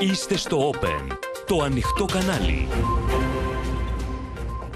Είστε 0.00 0.36
στο 0.36 0.70
Open, 0.70 1.16
το 1.46 1.62
ανοιχτό 1.62 2.04
κανάλι. 2.04 2.68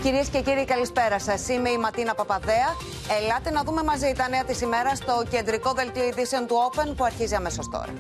Κυρίες 0.03 0.29
και 0.29 0.41
κύριοι, 0.41 0.65
καλησπέρα 0.65 1.19
σας. 1.19 1.49
Είμαι 1.49 1.71
η 1.71 1.79
Ματίνα 1.79 2.15
Παπαδέα. 2.15 2.77
Ελάτε 3.21 3.51
να 3.51 3.63
δούμε 3.63 3.83
μαζί 3.83 4.13
τα 4.17 4.29
νέα 4.29 4.45
της 4.45 4.61
ημέρα 4.61 4.95
στο 4.95 5.23
κεντρικό 5.31 5.73
δελτίο 5.73 6.05
ειδήσεων 6.05 6.47
του 6.47 6.55
Open 6.71 6.93
που 6.97 7.05
αρχίζει 7.05 7.35
αμέσως 7.35 7.69
τώρα. 7.69 7.93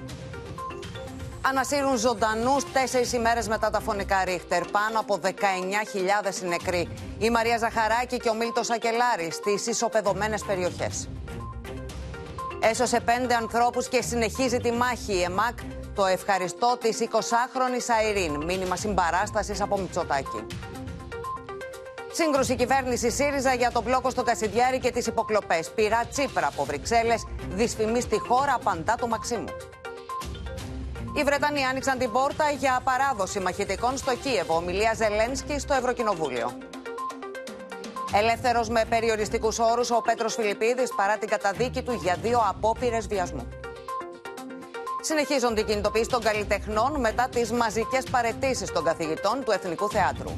Ανασύρουν 1.40 1.96
ζωντανούς 1.96 2.72
τέσσερις 2.72 3.12
ημέρες 3.12 3.48
μετά 3.48 3.70
τα 3.70 3.80
φωνικά 3.80 4.24
Ρίχτερ. 4.24 4.64
Πάνω 4.64 5.00
από 5.00 5.18
19.000 5.22 6.48
νεκροί. 6.48 6.88
Η 7.18 7.30
Μαρία 7.30 7.58
Ζαχαράκη 7.58 8.16
και 8.16 8.28
ο 8.28 8.34
Μίλτος 8.34 8.70
Ακελάρη 8.70 9.30
στις 9.30 9.66
ισοπεδωμένες 9.66 10.42
περιοχές. 10.44 11.08
Έσωσε 12.60 13.00
πέντε 13.00 13.34
ανθρώπους 13.34 13.88
και 13.88 14.02
συνεχίζει 14.02 14.58
τη 14.58 14.72
μάχη. 14.72 15.12
Η 15.12 15.22
ΕΜΑΚ 15.22 15.58
το 15.98 16.06
ευχαριστώ 16.06 16.76
της 16.80 16.98
20χρονη 17.00 17.90
Αϊρίν. 17.98 18.44
Μήνυμα 18.44 18.76
συμπαράστασης 18.76 19.60
από 19.60 19.78
Μητσοτάκη. 19.78 20.46
Σύγκρουση 22.12 22.56
κυβέρνησης 22.56 23.14
ΣΥΡΙΖΑ 23.14 23.54
για 23.54 23.70
τον 23.70 23.82
μπλόκο 23.82 24.10
στο 24.10 24.22
Κασιδιάρι 24.22 24.78
και 24.78 24.90
τις 24.90 25.06
υποκλοπές. 25.06 25.70
Πειρά 25.70 26.04
Τσίπρα 26.10 26.46
από 26.46 26.64
Βρυξέλλες. 26.64 27.26
Δυσφημής 27.50 28.02
στη 28.02 28.18
χώρα, 28.18 28.54
απαντά 28.54 28.94
το 28.94 29.06
Μαξίμου. 29.06 29.56
Οι 31.16 31.22
Βρετανοί 31.22 31.64
άνοιξαν 31.64 31.98
την 31.98 32.12
πόρτα 32.12 32.50
για 32.50 32.80
παράδοση 32.84 33.40
μαχητικών 33.40 33.96
στο 33.96 34.16
Κίεβο. 34.16 34.56
Ομιλία 34.56 34.94
Ζελένσκι 34.94 35.58
στο 35.58 35.74
Ευρωκοινοβούλιο. 35.74 36.58
Ελεύθερος 38.14 38.68
με 38.68 38.84
περιοριστικούς 38.88 39.58
όρους 39.58 39.90
ο 39.90 40.00
Πέτρος 40.00 40.34
Φιλιππίδης 40.34 40.94
παρά 40.96 41.18
την 41.18 41.28
καταδίκη 41.28 41.82
του 41.82 41.92
για 41.92 42.16
δύο 42.22 42.42
απόπειρες 42.48 43.06
βιασμού. 43.06 43.48
Συνεχίζονται 45.00 45.60
οι 45.60 45.64
κινητοποιήσει 45.64 46.08
των 46.08 46.22
καλλιτεχνών 46.22 47.00
μετά 47.00 47.28
τις 47.28 47.52
μαζικές 47.52 48.04
παρετήσεις 48.10 48.72
των 48.72 48.84
καθηγητών 48.84 49.44
του 49.44 49.50
Εθνικού 49.50 49.90
Θεάτρου. 49.90 50.30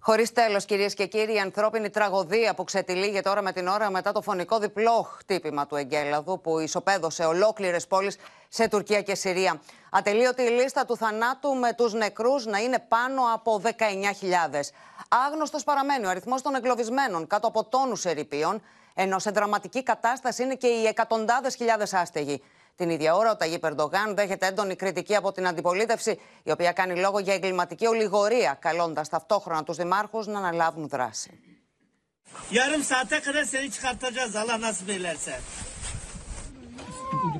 Χωρίς 0.00 0.32
τέλος, 0.32 0.64
κυρίες 0.64 0.94
και 0.94 1.06
κύριοι, 1.06 1.34
η 1.34 1.38
ανθρώπινη 1.38 1.90
τραγωδία 1.90 2.54
που 2.54 2.64
ξετυλίγεται 2.64 3.28
ώρα 3.28 3.42
με 3.42 3.52
την 3.52 3.66
ώρα 3.66 3.90
μετά 3.90 4.12
το 4.12 4.22
φωνικό 4.22 4.58
διπλό 4.58 5.08
χτύπημα 5.18 5.66
του 5.66 5.76
Εγκέλαδου 5.76 6.40
που 6.40 6.58
ισοπαίδωσε 6.58 7.24
ολόκληρες 7.24 7.86
πόλεις 7.86 8.16
σε 8.48 8.68
Τουρκία 8.68 9.02
και 9.02 9.14
Συρία. 9.14 9.60
Ατελείωτη 9.90 10.42
η 10.42 10.48
λίστα 10.48 10.84
του 10.84 10.96
θανάτου 10.96 11.54
με 11.54 11.72
τους 11.72 11.92
νεκρούς 11.92 12.46
να 12.46 12.58
είναι 12.58 12.84
πάνω 12.88 13.22
από 13.34 13.60
19.000. 13.64 13.70
Άγνωστος 15.26 15.64
παραμένει 15.64 16.06
ο 16.06 16.08
αριθμός 16.08 16.42
των 16.42 16.54
εγκλωβισμένων 16.54 17.26
κάτω 17.26 17.46
από 17.46 17.64
τόνους 17.64 18.04
ερηπείων, 18.04 18.62
ενώ 18.94 19.18
σε 19.18 19.30
δραματική 19.30 19.82
κατάσταση 19.82 20.42
είναι 20.42 20.54
και 20.54 20.66
οι 20.66 20.86
εκατοντάδες 20.86 21.54
χιλιάδες 21.54 21.94
άστεγοι. 21.94 22.42
Την 22.76 22.90
ίδια 22.90 23.14
ώρα, 23.14 23.30
ο 23.30 23.36
Ταγί 23.36 23.58
Περντογάν 23.58 24.14
δέχεται 24.14 24.46
έντονη 24.46 24.76
κριτική 24.76 25.14
από 25.16 25.32
την 25.32 25.46
αντιπολίτευση, 25.46 26.20
η 26.42 26.50
οποία 26.50 26.72
κάνει 26.72 27.00
λόγο 27.00 27.18
για 27.18 27.34
εγκληματική 27.34 27.86
ολιγορία, 27.86 28.56
καλώντας 28.60 29.08
ταυτόχρονα 29.08 29.62
τους 29.64 29.76
δημάρχους 29.76 30.26
να 30.26 30.38
αναλάβουν 30.38 30.88
δράση. 30.88 31.30
Yarım 32.50 32.82
saate 32.82 33.20
kadar 33.20 33.44
seni 33.44 33.70
çıkartacağız 33.70 34.36
Allah 34.36 34.60
nasip 34.60 34.88
ederse. 34.90 35.40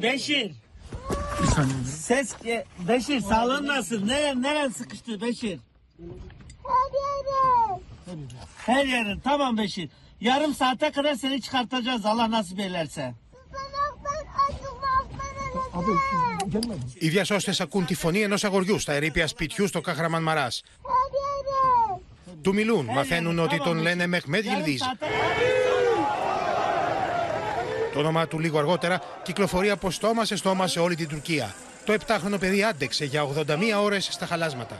Beşir. 0.02 0.52
Ses 2.08 2.32
ge- 2.32 2.64
Beşir 2.88 3.20
sağlığın 3.20 3.66
nasıl? 3.66 4.06
Neren, 4.06 4.42
neren 4.42 4.68
sıkıştı 4.70 5.20
Beşir? 5.20 5.60
Her 8.66 8.84
yerin. 8.84 9.20
Tamam 9.20 9.58
Beşir. 9.58 9.90
Yarım 10.22 10.54
saate 10.54 10.90
kadar 10.90 11.14
seni 11.14 11.40
çıkartacağız 11.40 12.06
Allah 12.06 12.30
nasip 12.30 12.60
ederse. 12.60 13.14
Οι 16.98 17.08
διασώστε 17.08 17.54
ακούν 17.58 17.84
τη 17.84 17.94
φωνή 17.94 18.20
ενό 18.20 18.36
αγοριού 18.42 18.78
στα 18.78 18.92
ερήπια 18.92 19.26
σπιτιού 19.26 19.66
στο 19.66 19.80
Καχραμαν 19.80 20.22
Μαρά. 20.22 20.48
Του 22.42 22.54
μιλούν, 22.54 22.84
μαθαίνουν 22.84 23.38
ότι 23.38 23.58
τον 23.58 23.76
λένε 23.78 24.06
Μεχμέτ 24.06 24.44
Γιλδίζ. 24.44 24.80
Το 27.92 27.98
όνομά 27.98 28.26
του 28.26 28.38
λίγο 28.38 28.58
αργότερα 28.58 29.00
κυκλοφορεί 29.22 29.70
από 29.70 29.90
στόμα 29.90 30.24
σε 30.24 30.36
στόμα 30.36 30.66
σε 30.66 30.80
όλη 30.80 30.94
την 30.94 31.08
Τουρκία. 31.08 31.54
Το 31.84 31.94
7χρονο 32.06 32.38
παιδί 32.40 32.62
άντεξε 32.62 33.04
για 33.04 33.22
81 33.22 33.82
ώρες 33.82 34.08
στα 34.10 34.26
χαλάσματα. 34.26 34.76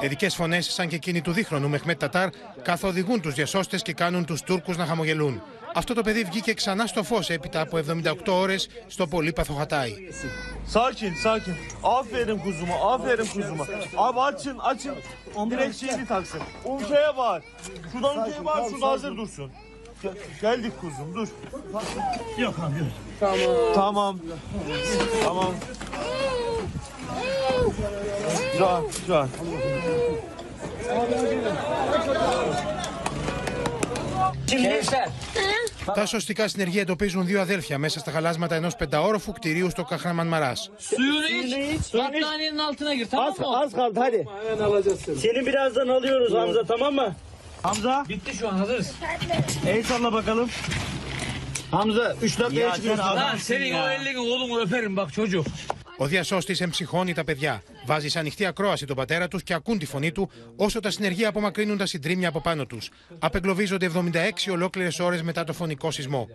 Ειδικές 0.00 0.34
φωνές, 0.34 0.72
σαν 0.72 0.88
και 0.88 0.94
εκείνη 0.94 1.20
του 1.20 1.32
δίχρονου 1.32 1.68
Μεχμέτ 1.68 1.98
Τατάρ, 1.98 2.28
καθοδηγούν 2.62 3.20
τους 3.20 3.34
διασώστες 3.34 3.82
και 3.82 3.92
κάνουν 3.92 4.24
τους 4.24 4.42
Τούρκους 4.42 4.76
να 4.76 4.86
χαμογελούν. 4.86 5.42
Αυτό 5.74 5.94
το 5.94 6.02
παιδί 6.02 6.24
βγήκε 6.24 6.54
ξανά 6.54 6.86
στο 6.86 7.02
φως 7.02 7.30
έπειτα 7.30 7.60
από 7.60 7.76
78 7.76 8.14
ώρες 8.26 8.68
στο 8.86 9.06
πολύπαθο 9.06 9.54
Χατάι. 9.54 9.94
Sakin 10.72 11.14
sakin. 11.24 11.56
Aferin 11.98 12.38
kuzuma 12.44 12.76
aferin 12.92 13.26
kuzuma. 13.34 13.64
Abi 13.96 14.20
açın 14.20 14.58
açın. 14.58 14.94
Direkt 15.50 15.76
şeyini 15.76 16.06
taksın. 16.06 16.40
Ülkeye 16.80 17.16
var. 17.16 17.42
Şuradan 17.92 18.28
ülkeye 18.28 18.44
var 18.44 18.68
şurada 18.70 18.86
hazır 18.86 19.16
dursun. 19.16 19.50
Καλύφτε. 20.40 20.82
Τα 35.94 36.06
σωστικά 36.06 36.48
συνεργεία 36.48 36.80
εντοπίζουν 36.80 37.26
δύο 37.26 37.40
αδέλφια 37.40 37.78
μέσα 37.78 37.98
στα 37.98 38.10
χαλάσματα 38.10 38.54
ενός 38.54 38.76
πενταόρφου 38.76 39.32
κτηρίου 39.32 39.70
στο 39.70 39.84
Καχράμα 39.84 40.24
Μαράς. 40.24 40.70
Στουρίχτε. 40.76 41.98
Κανεί 41.98 42.18
δεν 42.18 42.40
είναι 42.40 42.62
αλλιώ. 42.62 42.76
Κανεί 42.78 43.34
δεν 43.70 43.86
είναι 43.86 43.94
αλλιώ. 43.94 43.94
Κανεί 43.94 43.94
δεν 43.94 43.94
είναι 43.94 44.04
αλλιώ. 44.04 44.24
Κανεί 45.10 45.72
δεν 45.72 45.86
είναι 45.86 45.94
αλλιώ. 45.94 46.24
Κανεί 46.32 46.52
δεν 46.52 46.76
είναι 46.78 47.00
αλλιώ. 47.00 47.14
Ο 55.98 56.06
διασώστης 56.06 56.60
εμψυχώνει 56.60 57.14
τα 57.14 57.24
παιδιά. 57.24 57.62
Βάζει 57.86 58.18
ανοιχτή 58.18 58.46
ακρόαση 58.46 58.86
τον 58.86 58.96
πατέρα 58.96 59.28
τους 59.28 59.42
και 59.42 59.54
ακούν 59.54 59.78
τη 59.78 59.86
φωνή 59.86 60.12
του, 60.12 60.30
όσο 60.56 60.80
τα 60.80 60.90
συνεργεία 60.90 61.28
απομακρύνουν 61.28 61.78
τα 61.78 61.86
συντρίμμια 61.86 62.28
από 62.28 62.40
πάνω 62.40 62.66
τους, 62.66 62.90
Απεγκλωβίζονται 63.18 63.86
76 63.86 64.50
ολόκληρες 64.50 64.98
ώρες 64.98 65.22
μετά 65.22 65.44
το 65.44 65.52
φωνικό 65.52 65.90
σεισμό. 65.90 66.28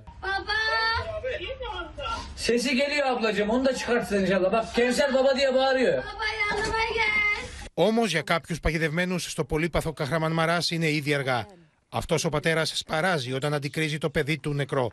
Όμως 7.78 8.12
για 8.12 8.22
κάποιους 8.22 8.60
παγιδευμένους 8.60 9.32
στο 9.32 9.46
πολύπαθο 9.46 9.94
Καχραμαν 9.94 10.32
Μαράς 10.32 10.72
είναι 10.72 10.92
ήδη 10.92 11.14
αργά. 11.14 11.46
Αυτός 11.90 12.24
ο 12.26 12.30
πατέρας 12.30 12.78
σπαράζει 12.78 13.34
όταν 13.34 13.54
αντικρίζει 13.54 13.98
το 13.98 14.10
παιδί 14.10 14.38
του 14.38 14.54
νεκρό. 14.54 14.92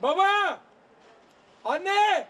Baba! 0.00 0.60
Anne! 1.62 2.24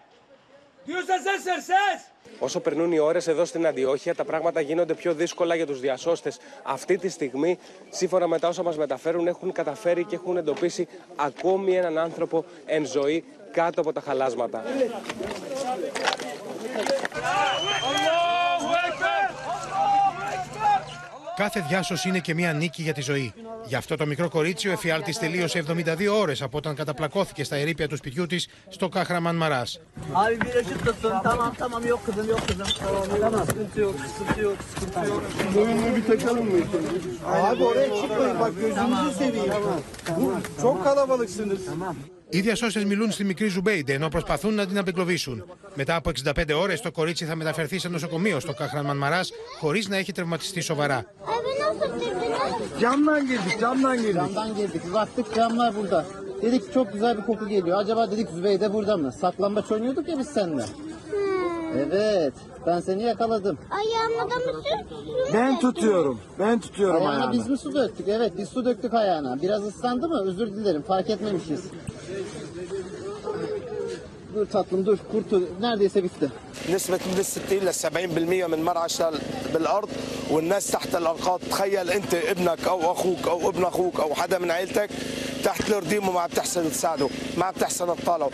Όσο 2.39 2.59
περνούν 2.59 2.91
οι 2.91 2.99
ώρες 2.99 3.27
εδώ 3.27 3.45
στην 3.45 3.67
Αντιόχεια, 3.67 4.15
τα 4.15 4.23
πράγματα 4.23 4.61
γίνονται 4.61 4.93
πιο 4.93 5.13
δύσκολα 5.13 5.55
για 5.55 5.65
τους 5.65 5.79
διασώστες. 5.79 6.39
Αυτή 6.63 6.97
τη 6.97 7.09
στιγμή, 7.09 7.59
σύμφωνα 7.89 8.27
με 8.27 8.39
τα 8.39 8.47
όσα 8.47 8.63
μας 8.63 8.77
μεταφέρουν, 8.77 9.27
έχουν 9.27 9.51
καταφέρει 9.51 10.03
και 10.03 10.15
έχουν 10.15 10.37
εντοπίσει 10.37 10.87
ακόμη 11.15 11.75
έναν 11.75 11.97
άνθρωπο 11.97 12.45
εν 12.65 12.85
ζωή 12.85 13.23
κάτω 13.51 13.81
από 13.81 13.93
τα 13.93 14.01
χαλάσματα. 14.01 14.63
Κάθε 21.35 21.65
διάσωση 21.67 22.09
είναι 22.09 22.19
και 22.19 22.33
μια 22.33 22.53
νίκη 22.53 22.81
για 22.81 22.93
τη 22.93 23.01
ζωή. 23.01 23.33
Γι' 23.67 23.75
αυτό 23.75 23.95
το 23.95 24.05
μικρό 24.05 24.29
κορίτσι 24.29 24.67
ο 24.67 24.71
εφιάλτης 24.71 25.17
τελείωσε 25.17 25.63
72 25.67 26.07
ώρες 26.11 26.41
από 26.41 26.57
όταν 26.57 26.75
καταπλακώθηκε 26.75 27.43
στα 27.43 27.55
ερείπια 27.55 27.87
του 27.87 27.95
σπιτιού 27.95 28.25
της 28.25 28.47
στο 28.69 28.89
Καχραμάν 28.89 29.35
Μαράς. 29.35 29.79
Οι 42.29 42.39
διασώστες 42.41 42.85
μιλούν 42.85 43.11
στη 43.11 43.23
μικρή 43.23 43.47
Ζουμπέιντε 43.47 43.93
ενώ 43.93 44.07
προσπαθούν 44.07 44.53
να 44.53 44.65
την 44.65 44.77
απεγκλωβίσουν. 44.77 45.45
Μετά 45.75 45.95
από 45.95 46.11
65 46.23 46.53
ώρες, 46.55 46.81
το 46.81 46.91
κορίτσι 46.91 47.25
θα 47.25 47.35
μεταφερθεί 47.35 47.79
σε 47.79 47.89
νοσοκομείο 47.89 48.39
στο 48.39 48.53
Καχραμάν 48.53 48.85
Μαράς 48.85 49.21
χωρίς 49.59 49.87
να 49.87 49.97
έχει 49.97 50.11
τραυματιστεί 50.11 50.61
σοβαρά. 50.61 51.05
Dur 74.34 74.46
tatlım 74.46 74.86
dur. 74.86 74.98
Kurtul. 75.12 75.42
Neredeyse 75.60 76.04
bitti. 76.04 76.30
نسبة 76.68 77.00
من 77.10 77.16
60 77.20 77.66
ل 77.66 77.72
70% 77.72 78.46
من 78.52 78.60
مرعى 78.64 78.88
شلال 78.88 79.20
بالارض 79.52 79.88
والناس 80.30 80.66
تحت 80.66 80.94
الانقاض 80.96 81.40
تخيل 81.50 81.90
انت 81.90 82.14
ابنك 82.14 82.66
او 82.72 82.92
اخوك 82.92 83.28
او 83.28 83.48
ابن 83.50 83.64
اخوك 83.64 84.00
او 84.00 84.14
حدا 84.14 84.38
من 84.38 84.50
عيلتك 84.50 84.90
تحت 85.44 85.70
الرديم 85.70 86.08
وما 86.08 86.20
عم 86.20 86.28
تحسن 86.28 86.70
تساعده 86.70 87.08
ما 87.38 87.44
عم 87.44 87.54
تحسن 87.54 87.86
تطالعه 87.96 88.30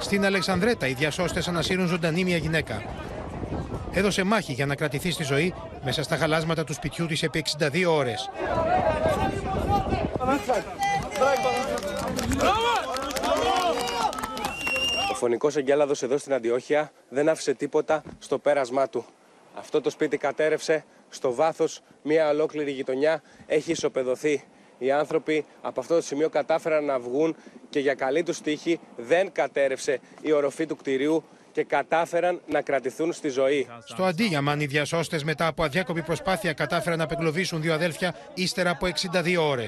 Στην 0.00 0.24
Αλεξανδρέτα, 0.24 0.86
οι 0.86 0.92
διασώστε 0.92 1.42
ανασύρουν 1.48 1.86
ζωντανή 1.86 2.24
μια 2.24 2.36
γυναίκα. 2.36 2.82
Έδωσε 3.92 4.22
μάχη 4.22 4.52
για 4.52 4.66
να 4.66 4.74
κρατηθεί 4.74 5.10
στη 5.10 5.24
ζωή 5.24 5.54
μέσα 5.84 6.02
στα 6.02 6.16
χαλάσματα 6.16 6.64
του 6.64 6.72
σπιτιού 6.72 7.06
τη 7.06 7.18
επί 7.22 7.44
62 7.58 7.84
ώρε. 7.86 8.14
Ο 15.11 15.15
φωνικός 15.15 15.55
εγκέλαδο 15.55 15.93
εδώ 16.01 16.17
στην 16.17 16.33
Αντιόχεια 16.33 16.91
δεν 17.09 17.29
άφησε 17.29 17.53
τίποτα 17.53 18.03
στο 18.19 18.39
πέρασμά 18.39 18.89
του. 18.89 19.05
Αυτό 19.55 19.81
το 19.81 19.89
σπίτι 19.89 20.17
κατέρευσε 20.17 20.85
στο 21.09 21.33
βάθος, 21.33 21.81
μια 22.01 22.29
ολόκληρη 22.29 22.71
γειτονιά 22.71 23.21
έχει 23.47 23.71
ισοπεδωθεί. 23.71 24.43
Οι 24.77 24.91
άνθρωποι 24.91 25.45
από 25.61 25.79
αυτό 25.79 25.95
το 25.95 26.01
σημείο 26.01 26.29
κατάφεραν 26.29 26.85
να 26.85 26.99
βγουν 26.99 27.35
και 27.69 27.79
για 27.79 27.93
καλή 27.93 28.23
τους 28.23 28.41
τύχη 28.41 28.79
δεν 28.95 29.31
κατέρευσε 29.31 29.99
η 30.21 30.31
οροφή 30.31 30.65
του 30.65 30.75
κτηρίου 30.75 31.23
και 31.53 31.63
κατάφεραν 31.63 32.41
να 32.47 32.61
κρατηθούν 32.61 33.13
στη 33.13 33.29
ζωή. 33.29 33.67
Στο 33.85 34.03
Αντίγιαμαν, 34.03 34.59
οι 34.59 34.65
διασώστε 34.65 35.19
μετά 35.23 35.47
από 35.47 35.63
αδιάκοπη 35.63 36.01
προσπάθεια 36.01 36.53
κατάφεραν 36.53 36.97
να 36.97 37.03
απεγκλωβίσουν 37.03 37.61
δύο 37.61 37.73
αδέλφια 37.73 38.15
ύστερα 38.33 38.69
από 38.69 38.87
62 38.87 39.37
ώρε. 39.39 39.65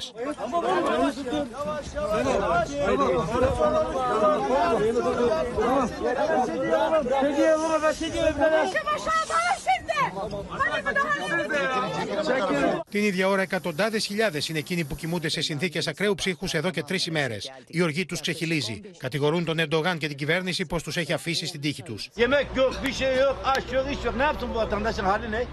Την 12.90 13.04
ίδια 13.04 13.28
ώρα, 13.28 13.42
εκατοντάδες 13.42 14.06
χιλιάδες 14.06 14.50
είναι 14.50 14.60
εκείνοι 14.60 14.84
που 14.84 14.96
κοιμούνται 14.96 15.30
σε 15.30 15.42
συνθήκες 15.42 15.88
ακραίου 15.88 16.16
ψύχους 16.16 16.54
εδώ 16.54 16.70
και 16.70 16.84
τρεις 16.84 17.06
ημέρες. 17.06 17.52
Η 17.68 17.82
οργή 17.82 18.06
τους 18.06 18.22
ξεχυλίζει. 18.22 18.82
Κατηγορούν 18.98 19.46
τον 19.46 19.60
Ερντογάν 19.60 19.98
και 19.98 20.08
την 20.08 20.18
κυβέρνηση 20.18 20.66
πως 20.66 20.84
τους 20.84 20.98
έχει 20.98 21.14
αφήσει 21.14 21.46
στην 21.46 21.62
τύχη 21.62 21.84
τους. 21.84 22.10
Yemek 22.16 22.48
yok, 22.56 22.74
bir 22.84 22.94
şey 22.94 23.16
yok, 23.18 23.36
aş 23.44 23.64
yok, 23.74 23.86
iş 23.92 24.04
yok. 24.06 24.16
Ne 24.16 24.24
yaptın 24.24 24.50
bu 24.54 24.56
vatandaşın 24.56 25.04
hali 25.04 25.32
ne? 25.32 25.44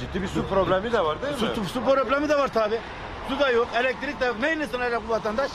Ciddi 0.00 0.22
bir 0.22 0.28
su 0.28 0.48
problemi 0.48 0.92
de 0.92 1.00
var 1.00 1.22
değil 1.22 1.32
mi? 1.32 1.38
Su, 1.54 1.64
su 1.64 1.84
problemi 1.84 2.28
de 2.28 2.36
var 2.38 2.52
tabi. 2.52 2.76
Su 3.28 3.38
da 3.40 3.50
yok, 3.50 3.68
elektrik 3.80 4.20
de 4.20 4.24
yok. 4.24 4.36
Neyle 4.40 4.66
sınırlayacak 4.66 5.02
bu 5.08 5.12
vatandaş? 5.12 5.50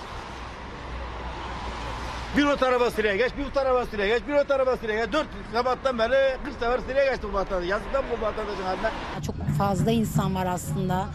Bir 2.36 2.44
o 2.44 2.56
tarafa 2.56 2.90
sıraya 2.90 3.16
geç, 3.16 3.32
bir 3.38 3.44
o 3.44 3.50
tarafa 3.50 3.86
sıraya 3.86 4.08
geç, 4.19 4.22
bir 4.28 4.34
o 4.34 4.44
tarafa 4.44 4.76
sıraya 4.76 5.04
geç. 5.04 5.12
Dört 5.12 5.26
sabahtan 5.52 5.98
beri 5.98 6.36
40 6.44 6.54
sefer 6.54 6.78
sıraya 6.88 7.10
geçti 7.10 7.26
bu 7.32 7.32
vatandaş. 7.32 7.69
Yazıktan 7.69 8.04
bu 8.10 8.22
vatandaşın 8.25 8.62
haline. 8.62 8.90
Çok 9.26 9.34
fazla 9.58 9.90
insan 9.90 10.34
var 10.34 10.46
aslında. 10.46 11.08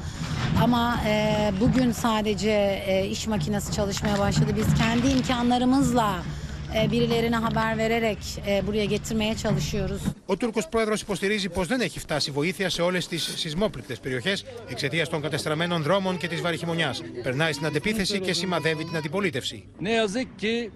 Ama 0.64 1.00
e, 1.08 1.52
bugün 1.62 1.92
sadece 1.92 2.84
e, 2.88 3.06
iş 3.08 3.28
makinesi 3.28 3.72
çalışmaya 3.72 4.20
başladı. 4.20 4.52
Biz 4.56 4.74
kendi 4.76 5.08
imkanlarımızla 5.08 6.16
e, 6.76 6.92
birilerine 6.92 7.36
haber 7.36 7.78
vererek 7.78 8.18
e, 8.48 8.68
buraya 8.68 8.86
getirmeye 8.86 9.36
çalışıyoruz. 9.36 10.02
Ο 10.28 10.36
Τούρκο 10.38 10.62
πρόεδρο 10.70 10.94
υποστηρίζει 11.02 11.50
πω 11.50 11.64
δεν 11.64 11.82
έχει 11.82 12.00
φτάσει 12.00 12.32
βοήθεια 12.32 12.70
σε 12.70 12.82
όλε 12.82 12.98
τι 13.00 13.18
σεισμόπληκτε 13.18 13.96
περιοχέ 14.02 14.38
εξαιτία 14.70 15.08
των 15.08 15.22
κατεστραμμένων 15.22 15.82
δρόμων 15.82 16.18
και 16.18 16.28
τη 16.28 16.36
βαριχημονιά. 16.36 16.96
Περνάει 17.24 17.54
στην 17.54 17.66
αντεπίθεση 17.66 18.20
και 18.20 18.34
σημαδεύει 18.34 18.84
την 18.84 18.98
αντιπολίτευση. 18.98 19.64
Ne 19.80 19.92
yazık 19.92 20.28
ki 20.38 20.72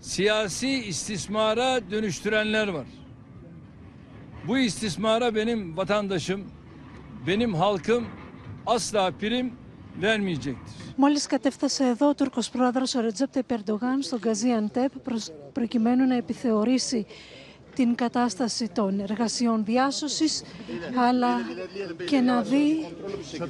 siyasi 0.00 0.68
istismara 0.68 1.90
dönüştürenler 1.90 2.68
var. 2.68 2.86
Bu 4.46 4.58
istismara 4.58 5.34
benim 5.34 5.76
vatandaşım, 5.76 6.44
benim 7.26 7.54
halkım 7.54 8.06
asla 8.66 9.10
prim 9.20 9.52
vermeyecektir. 10.02 10.74
Μόλις 10.96 11.26
κατέφτασε 11.26 11.84
εδώ 11.84 12.08
ο 12.08 12.14
Τούρκος 12.14 12.50
πρόεδρος 12.50 12.94
ο 12.94 13.00
Ρετζέπ 13.00 13.42
Περντογάν 13.46 14.02
στον 14.02 14.20
Καζίαντεπ 14.20 14.92
προκειμένου 15.52 16.06
να 16.06 16.14
επιθεωρήσει 16.14 17.06
την 17.78 17.94
κατάσταση 17.94 18.68
των 18.68 19.00
εργασιών 19.00 19.64
διάσωσης 19.64 20.42
αλλά 20.96 21.40
και 22.06 22.20
να 22.20 22.42
δει 22.42 22.86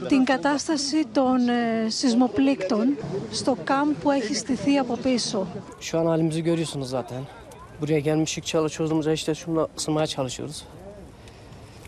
την 0.09 0.25
κατάσταση 0.25 1.07
των 1.13 1.49
ε, 1.49 1.87
σεισμοπλήκτων 1.89 2.97
στο 3.31 3.57
κάμπ 3.65 3.89
που 4.03 4.11
έχει 4.11 4.35
στηθεί 4.35 4.79
από 4.79 4.97
πίσω. 4.97 5.47
Şu 5.81 5.99
an 5.99 6.07
halimizi 6.07 6.43
görüyorsunuz 6.43 6.89
zaten. 6.89 7.23
Buraya 7.81 7.99
gelmişik 7.99 8.45
çalışıyoruz. 8.47 9.07
işte 9.07 9.35
şununla 9.35 9.69
ısınmaya 9.77 10.07
çalışıyoruz. 10.07 10.65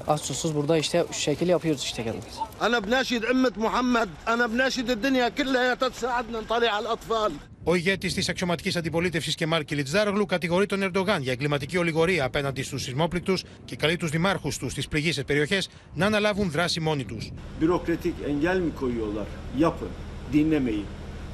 Az 0.06 0.20
susuz 0.20 0.54
burada 0.54 0.76
işte 0.76 1.04
şu 1.12 1.20
şekil 1.20 1.48
yapıyoruz 1.48 1.82
işte 1.82 2.04
kendimiz. 2.04 2.36
انا 2.66 2.78
بناشد 2.86 3.22
امه 3.32 3.52
محمد 3.66 4.08
انا 4.32 4.44
بناشد 4.52 4.88
الدنيا 4.96 5.28
كلها 5.38 5.74
تساعدنا 5.82 6.38
نطلع 6.44 6.70
على 6.76 6.84
الاطفال 6.84 7.32
ο 7.63 7.75
ηγέτης 7.75 8.13
της 8.13 8.29
αξιωματικής 8.29 8.75
αντιπολίτευσης 8.75 9.35
Κεμάλ 9.35 9.65
Κιλιτζάρογλου 9.65 10.25
κατηγορεί 10.25 10.65
τον 10.65 10.83
Ερντογάν 10.83 11.21
για 11.21 11.31
εγκληματική 11.31 11.77
ολιγορία 11.77 12.25
απέναντι 12.25 12.63
στους 12.63 12.81
σεισμόπληκτους 12.83 13.43
και 13.65 13.75
καλεί 13.75 13.97
τους 13.97 14.09
δημάρχους 14.09 14.57
τους 14.57 14.71
στις 14.71 14.87
πληγήσεις 14.87 15.23
περιοχές 15.23 15.69
να 15.93 16.05
αναλάβουν 16.05 16.51
δράση 16.51 16.79
μόνοι 16.79 17.05
τους. 17.05 17.31
Bürokratik 17.59 18.13
engel 18.27 18.59
mi 18.59 18.71
koyuyorlar? 18.79 19.27
Yapın, 19.57 19.89
dinlemeyin. 20.33 20.85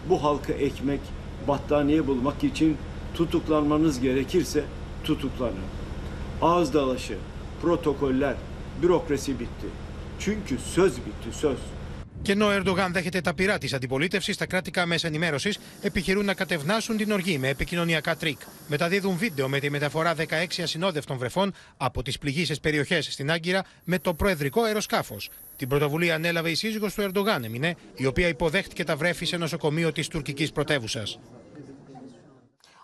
Bu 0.09 0.23
halkı 0.23 0.51
ekmek, 0.51 0.99
battaniye 1.47 2.07
bulmak 2.07 2.43
için 2.43 2.77
tutuklanmanız 3.13 3.99
gerekirse 3.99 4.63
tutuklanın. 5.03 5.67
Ağız 6.41 6.73
dalaşı, 6.73 7.17
protokoller, 7.61 8.35
bürokrasi 8.81 9.39
bitti. 9.39 9.67
Çünkü 10.19 10.57
söz 10.75 10.97
bitti, 10.97 11.29
söz. 11.31 11.57
Και 12.27 12.33
ενώ 12.33 12.45
ο 12.45 12.51
Ερντογάν 12.51 12.91
δέχεται 12.91 13.21
τα 13.21 13.33
πυρά 13.33 13.57
της 13.57 13.73
αντιπολίτευσης, 13.73 14.37
τα 14.37 14.45
κρατικά 14.45 14.85
μέσα 14.85 15.07
ενημέρωσης 15.07 15.59
επιχειρούν 15.81 16.25
να 16.25 16.33
κατευνάσουν 16.33 16.97
την 16.97 17.11
οργή 17.11 17.37
με 17.37 17.47
επικοινωνιακά 17.47 18.15
τρίκ. 18.15 18.39
Μεταδίδουν 18.67 19.17
βίντεο 19.17 19.47
με 19.47 19.59
τη 19.59 19.69
μεταφορά 19.69 20.15
16 20.15 20.61
ασυνόδευτων 20.61 21.17
βρεφών 21.17 21.53
από 21.77 22.01
τις 22.01 22.17
πληγείσες 22.17 22.59
περιοχές 22.59 23.05
στην 23.05 23.31
Άγκυρα 23.31 23.65
με 23.83 23.99
το 23.99 24.13
προεδρικό 24.13 24.61
αεροσκάφος. 24.61 25.29
Την 25.57 25.67
πρωτοβουλία 25.67 26.15
ανέλαβε 26.15 26.49
η 26.49 26.55
σύζυγος 26.55 26.93
του 26.93 27.01
Ερντογάν, 27.01 27.43
Εμινέ, 27.43 27.75
η 27.95 28.05
οποία 28.05 28.27
υποδέχτηκε 28.27 28.83
τα 28.83 28.95
βρέφη 28.95 29.25
σε 29.25 29.37
νοσοκομείο 29.37 29.91
της 29.91 30.07
τουρκικής 30.07 30.51
πρωτεύουσας. 30.51 31.19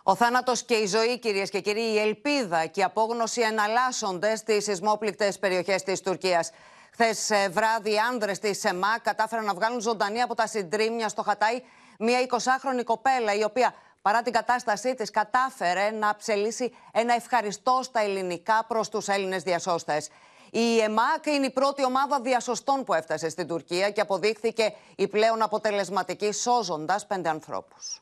Ο 0.03 0.15
θάνατος 0.15 0.63
και 0.63 0.73
η 0.73 0.88
ζωή, 0.88 1.19
κυρίες 1.19 1.50
και 1.50 1.59
κύριοι, 1.59 1.93
η 1.93 2.00
ελπίδα 2.00 2.65
και 2.65 2.79
η 2.79 2.83
απόγνωση 2.83 3.41
εναλλάσσονται 3.41 4.35
στις 4.35 4.63
σεισμόπληκτες 4.63 5.39
περιοχές 5.39 5.83
της 5.83 6.01
Τουρκίας. 6.01 6.51
Χθες 6.93 7.31
βράδυ, 7.50 7.91
οι 7.91 7.97
άνδρες 7.97 8.39
της 8.39 8.63
ΕΜΑ 8.63 9.00
κατάφεραν 9.00 9.45
να 9.45 9.53
βγάλουν 9.53 9.81
ζωντανή 9.81 10.21
από 10.21 10.35
τα 10.35 10.47
συντρίμμια 10.47 11.09
στο 11.09 11.21
Χατάι 11.21 11.62
μια 12.00 12.19
20χρονη 12.27 12.83
κοπέλα, 12.83 13.33
η 13.33 13.43
οποία 13.43 13.73
παρά 14.01 14.21
την 14.21 14.33
κατάστασή 14.33 14.95
της, 14.95 15.09
κατάφερε 15.09 15.91
να 15.91 16.15
ψελίσει 16.15 16.75
ένα 16.91 17.13
ευχαριστώ 17.13 17.79
στα 17.83 18.00
ελληνικά 18.00 18.65
προς 18.67 18.89
τους 18.89 19.07
Έλληνες 19.07 19.43
διασώστες. 19.43 20.09
Η 20.51 20.79
ΕΜΑΚ 20.79 21.25
είναι 21.25 21.45
η 21.45 21.51
πρώτη 21.51 21.85
ομάδα 21.85 22.21
διασωστών 22.21 22.83
που 22.83 22.93
έφτασε 22.93 23.29
στην 23.29 23.47
Τουρκία 23.47 23.89
και 23.89 24.01
αποδείχθηκε 24.01 24.73
η 24.95 25.07
πλέον 25.07 25.41
αποτελεσματική 25.41 26.31
σώζοντας 26.31 27.07
πέντε 27.07 27.29
ανθρώπους. 27.29 28.01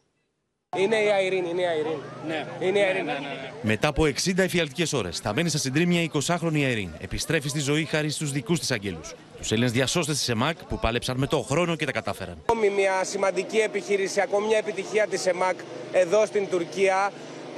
Είναι 0.77 0.95
η 0.95 1.09
Αϊρίνη, 1.11 1.49
είναι 1.49 1.61
η 1.61 1.65
Αϊρίνη. 1.65 2.01
Ναι. 2.27 2.45
Είναι 2.59 2.79
η 2.79 2.81
Αϊρίνη. 2.81 3.11
Μετά 3.61 3.87
από 3.87 4.03
60 4.03 4.37
εφιαλτικές 4.37 4.93
ώρες, 4.93 5.15
σταμένη 5.15 5.49
στα 5.49 5.57
συντρίμια 5.57 6.09
20χρονη 6.13 6.53
Αϊρίνη 6.53 6.91
επιστρέφει 6.99 7.49
στη 7.49 7.59
ζωή 7.59 7.85
χάρη 7.85 8.09
στους 8.09 8.31
δικούς 8.31 8.59
της 8.59 8.71
αγγέλους. 8.71 9.13
Τους 9.37 9.51
Έλληνες 9.51 9.71
διασώστες 9.71 10.17
της 10.17 10.29
ΕΜΑΚ 10.29 10.63
που 10.63 10.79
πάλεψαν 10.79 11.17
με 11.17 11.27
το 11.27 11.41
χρόνο 11.41 11.75
και 11.75 11.85
τα 11.85 11.91
κατάφεραν. 11.91 12.37
Ακόμη 12.41 12.69
μια 12.69 13.03
σημαντική 13.03 13.57
επιχείρηση, 13.57 14.21
ακόμη 14.21 14.47
μια 14.47 14.57
επιτυχία 14.57 15.07
της 15.07 15.25
ΕΜΑΚ 15.25 15.55
εδώ 15.91 16.25
στην 16.25 16.47
Τουρκία. 16.49 17.11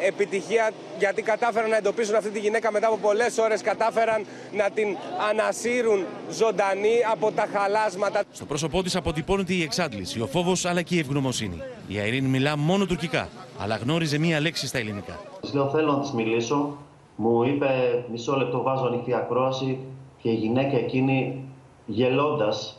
Επιτυχία 0.07 0.71
γιατί 0.99 1.21
κατάφεραν 1.21 1.69
να 1.69 1.77
εντοπίσουν 1.77 2.15
αυτή 2.15 2.29
τη 2.29 2.39
γυναίκα 2.39 2.71
μετά 2.71 2.87
από 2.87 2.97
πολλές 2.97 3.37
ώρες. 3.37 3.61
Κατάφεραν 3.61 4.25
να 4.51 4.69
την 4.69 4.97
ανασύρουν 5.29 6.05
ζωντανή 6.31 6.95
από 7.11 7.31
τα 7.31 7.47
χαλάσματα. 7.53 8.23
Στο 8.31 8.45
πρόσωπό 8.45 8.83
της 8.83 8.95
αποτυπώνεται 8.95 9.53
η 9.53 9.61
εξάντληση, 9.61 10.21
ο 10.21 10.27
φόβος 10.27 10.65
αλλά 10.65 10.81
και 10.81 10.95
η 10.95 10.99
ευγνωμοσύνη. 10.99 11.61
Η 11.87 11.97
Αϊρίνη 11.97 12.27
μιλά 12.27 12.57
μόνο 12.57 12.85
τουρκικά, 12.85 13.29
αλλά 13.59 13.75
γνώριζε 13.75 14.17
μία 14.17 14.39
λέξη 14.39 14.67
στα 14.67 14.77
ελληνικά. 14.77 15.19
Τη 15.41 15.55
λέω 15.55 15.69
θέλω 15.69 15.91
να 15.91 15.99
της 15.99 16.11
μιλήσω. 16.11 16.77
Μου 17.15 17.43
είπε 17.43 17.67
μισό 18.11 18.35
λεπτό 18.37 18.61
βάζω 18.61 18.85
ανοιχτή 18.85 19.13
ακρόαση 19.13 19.79
και 20.21 20.29
η 20.29 20.33
γυναίκα 20.33 20.77
εκείνη 20.77 21.47
γελώντας, 21.85 22.77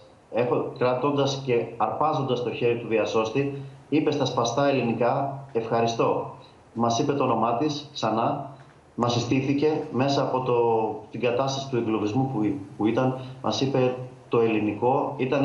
κρατώντας 0.78 1.42
και 1.46 1.64
αρπάζοντας 1.76 2.42
το 2.42 2.50
χέρι 2.50 2.78
του 2.78 2.86
διασώστη, 2.88 3.62
είπε 3.88 4.10
στα 4.10 4.24
σπαστά 4.24 4.68
ελληνικά 4.68 5.44
ευχαριστώ. 5.52 6.36
Μας 6.74 6.98
είπε 6.98 7.12
το 7.12 7.24
όνομά 7.24 7.56
της 7.56 7.88
ξανά, 7.92 8.50
μας 8.94 9.12
συστήθηκε 9.12 9.86
μέσα 9.92 10.22
από 10.22 10.40
το, 10.40 10.54
την 11.10 11.20
κατάσταση 11.20 11.68
του 11.68 11.76
εγκλωβισμού 11.76 12.30
που, 12.32 12.54
που 12.76 12.86
ήταν, 12.86 13.20
μας 13.42 13.60
είπε 13.60 13.96
το 14.28 14.40
ελληνικό, 14.40 15.14
ήταν 15.16 15.44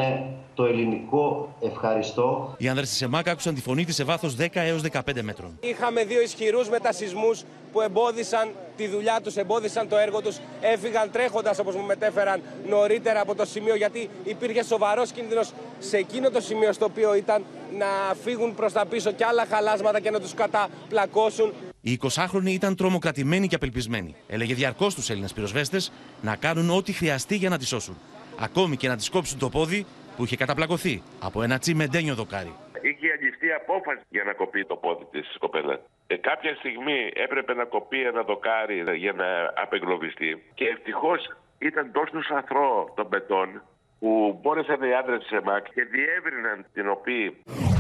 το 0.60 0.66
ελληνικό 0.66 1.56
ευχαριστώ. 1.62 2.56
Οι 2.58 2.68
άνδρες 2.68 2.90
της 2.90 3.02
ΕΜΑΚ 3.02 3.30
άκουσαν 3.30 3.56
τη 3.56 3.62
φωνή 3.62 3.86
της 3.86 3.96
σε 3.96 4.04
βάθος 4.04 4.36
10 4.40 4.48
έως 4.52 4.82
15 4.92 5.22
μέτρων. 5.22 5.58
Είχαμε 5.60 6.04
δύο 6.04 6.22
ισχυρούς 6.22 6.70
μετασυσμούς 6.70 7.44
που 7.72 7.82
εμπόδισαν 7.82 8.50
τη 8.78 8.88
δουλειά 8.88 9.20
τους, 9.24 9.36
εμπόδισαν 9.36 9.88
το 9.88 9.98
έργο 9.98 10.22
τους, 10.22 10.38
έφυγαν 10.62 11.12
τρέχοντας 11.12 11.60
όπως 11.60 11.76
μου 11.76 11.86
μετέφεραν 11.86 12.42
νωρίτερα 12.70 13.22
από 13.22 13.36
το 13.36 13.46
σημείο 13.46 13.76
γιατί 13.76 14.10
υπήρχε 14.24 14.64
σοβαρός 14.64 15.12
κίνδυνος 15.12 15.52
σε 15.80 15.98
εκείνο 15.98 16.30
το 16.30 16.42
σημείο 16.42 16.74
στο 16.74 16.86
οποίο 16.86 17.16
ήταν 17.16 17.44
να 17.78 18.16
φύγουν 18.24 18.56
προς 18.56 18.74
τα 18.74 18.86
πίσω 18.86 19.12
και 19.12 19.26
άλλα 19.26 19.46
χαλάσματα 19.50 20.00
και 20.00 20.12
να 20.12 20.20
τους 20.20 20.34
καταπλακώσουν. 20.34 21.54
Οι 21.82 22.00
20χρονοι 22.02 22.50
ήταν 22.50 22.76
τρομοκρατημένοι 22.76 23.48
και 23.48 23.56
απελπισμένοι. 23.56 24.16
Έλεγε 24.28 24.54
διαρκώς 24.54 24.96
τους 24.96 25.10
Έλληνες 25.10 25.34
πυροσβέστες 25.34 25.92
να 26.22 26.36
κάνουν 26.36 26.70
ό,τι 26.70 26.92
χρειαστεί 26.92 27.36
για 27.36 27.50
να 27.50 27.58
τη 27.58 27.66
σώσουν. 27.66 27.98
Ακόμη 28.40 28.78
και 28.78 28.88
να 28.88 28.96
της 28.96 29.10
κόψουν 29.10 29.40
το 29.40 29.50
πόδι 29.50 29.86
που 30.20 30.26
είχε 30.26 30.38
καταπλακωθεί 30.38 31.02
από 31.20 31.42
ένα 31.44 31.58
τσιμεντένιο 31.60 32.16
δοκάρι. 32.16 32.54
Είχε 32.82 33.10
ληφθεί 33.22 33.52
απόφαση 33.62 34.02
για 34.10 34.24
να 34.24 34.34
κοπεί 34.34 34.66
το 34.66 34.76
πόδι 34.76 35.06
της 35.12 35.36
κοπέλα. 35.40 35.80
Ε, 36.08 36.16
κάποια 36.16 36.56
στιγμή 36.56 37.00
έπρεπε 37.14 37.54
να 37.54 37.66
κοπεί 37.66 38.02
ένα 38.02 38.22
δοκάρι 38.24 38.84
για 38.96 39.14
να 39.14 39.28
απεγκλωβιστεί. 39.64 40.44
Και 40.54 40.66
ευτυχώς 40.66 41.20
ήταν 41.58 41.92
τόσο 41.92 42.20
αθρώο 42.36 42.94
το 42.96 43.08
μπετόν 43.08 43.62
που 44.00 44.40
μπόρεσαν 44.42 44.82
οι 44.82 44.94
άντρες 44.94 45.26
τη 45.26 45.36
ΕΜΑΚ 45.36 45.64
και 45.74 45.84
διεύρυναν 45.84 46.66
την 46.74 46.90
οποία 46.90 47.32
Uh, 47.50 47.79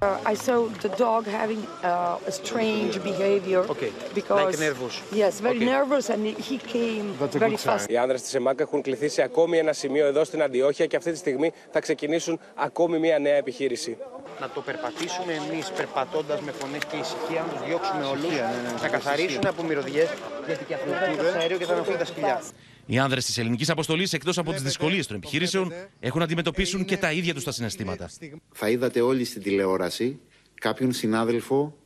I 0.00 0.34
saw 0.34 0.68
the 0.84 0.90
dog 0.90 1.26
having 1.26 1.66
uh, 1.82 2.18
a 2.30 2.30
strange 2.30 3.02
behavior. 3.02 3.62
Okay. 3.68 3.92
Because, 4.14 4.44
like 4.44 4.58
nervous. 4.60 5.02
Yes, 5.12 5.40
very 5.40 5.56
Okay. 5.56 5.64
nervous 5.64 6.08
and 6.08 6.24
he 6.24 6.56
came 6.58 7.06
very 7.18 7.56
fast. 7.56 7.90
Οι 7.90 7.96
άνδρες 7.96 8.22
της 8.22 8.34
ΕΜΑΚ 8.34 8.60
έχουν 8.60 8.82
κληθεί 8.82 9.08
σε 9.08 9.22
ακόμη 9.22 9.58
ένα 9.58 9.72
σημείο 9.72 10.06
εδώ 10.06 10.24
στην 10.24 10.42
Αντιόχεια 10.42 10.86
και 10.86 10.96
αυτή 10.96 11.10
τη 11.10 11.16
στιγμή 11.16 11.52
θα 11.70 11.80
ξεκινήσουν 11.80 12.40
ακόμη 12.54 12.98
μια 12.98 13.18
νέα 13.18 13.34
επιχείρηση. 13.34 13.96
Να 14.40 14.48
το 14.48 14.60
περπατήσουμε 14.60 15.32
εμείς 15.32 15.70
περπατώντας 15.70 16.40
με 16.40 16.52
φωνές 16.52 16.84
και 16.84 16.96
ησυχία, 16.96 17.44
να 17.46 17.52
τους 17.52 17.66
διώξουμε 17.66 18.04
όλους, 18.04 18.30
ναι, 18.30 18.40
ναι, 18.40 18.82
να 18.82 18.88
καθαρίσουν 18.88 19.46
από 19.46 19.62
μυρωδιές, 19.62 20.08
γιατί 20.46 20.64
και 20.64 20.74
αυτό 20.74 20.90
θα 20.90 21.22
το 21.32 21.38
αέριο 21.38 21.58
και 21.58 21.64
θα 21.64 21.72
αναφέρει 21.72 21.98
τα 21.98 22.04
σκυλιά. 22.04 22.42
Οι 22.90 22.98
άνδρες 22.98 23.24
της 23.24 23.38
ελληνικής 23.38 23.70
αποστολής, 23.70 24.12
εκτός 24.12 24.38
από 24.38 24.52
τις 24.52 24.62
δυσκολίες 24.62 25.06
των 25.06 25.16
επιχειρήσεων, 25.16 25.72
έχουν 26.00 26.18
να 26.18 26.24
αντιμετωπίσουν 26.24 26.84
και 26.84 26.96
τα 26.96 27.12
ίδια 27.12 27.34
τους 27.34 27.44
τα 27.44 27.52
συναισθήματα. 27.52 28.10
Θα 28.52 28.70
είδατε 28.70 29.00
όλοι 29.00 29.24
στην 29.24 29.42
τηλεόραση 29.42 30.18
κάποιον 30.54 30.92
συνάδελφο 30.92 31.78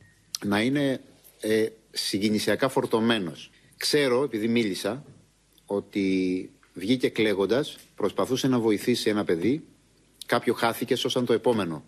να 0.45 0.61
είναι 0.61 1.01
ε, 1.39 1.65
συγκινησιακά 1.91 2.69
φορτωμένος. 2.69 3.49
Ξέρω, 3.77 4.23
επειδή 4.23 4.47
μίλησα, 4.47 5.05
ότι 5.65 6.49
βγήκε 6.73 7.09
κλαίγοντας, 7.09 7.77
προσπαθούσε 7.95 8.47
να 8.47 8.59
βοηθήσει 8.59 9.09
ένα 9.09 9.23
παιδί, 9.23 9.63
κάποιο 10.25 10.53
χάθηκε, 10.53 10.95
σώσαν 10.95 11.25
το 11.25 11.33
επόμενο. 11.33 11.83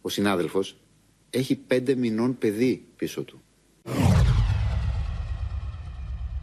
Ο 0.00 0.08
συνάδελφος 0.08 0.76
έχει 1.30 1.56
πέντε 1.56 1.94
μηνών 1.94 2.38
παιδί 2.38 2.86
pίσω 2.96 3.22
του. 3.22 3.42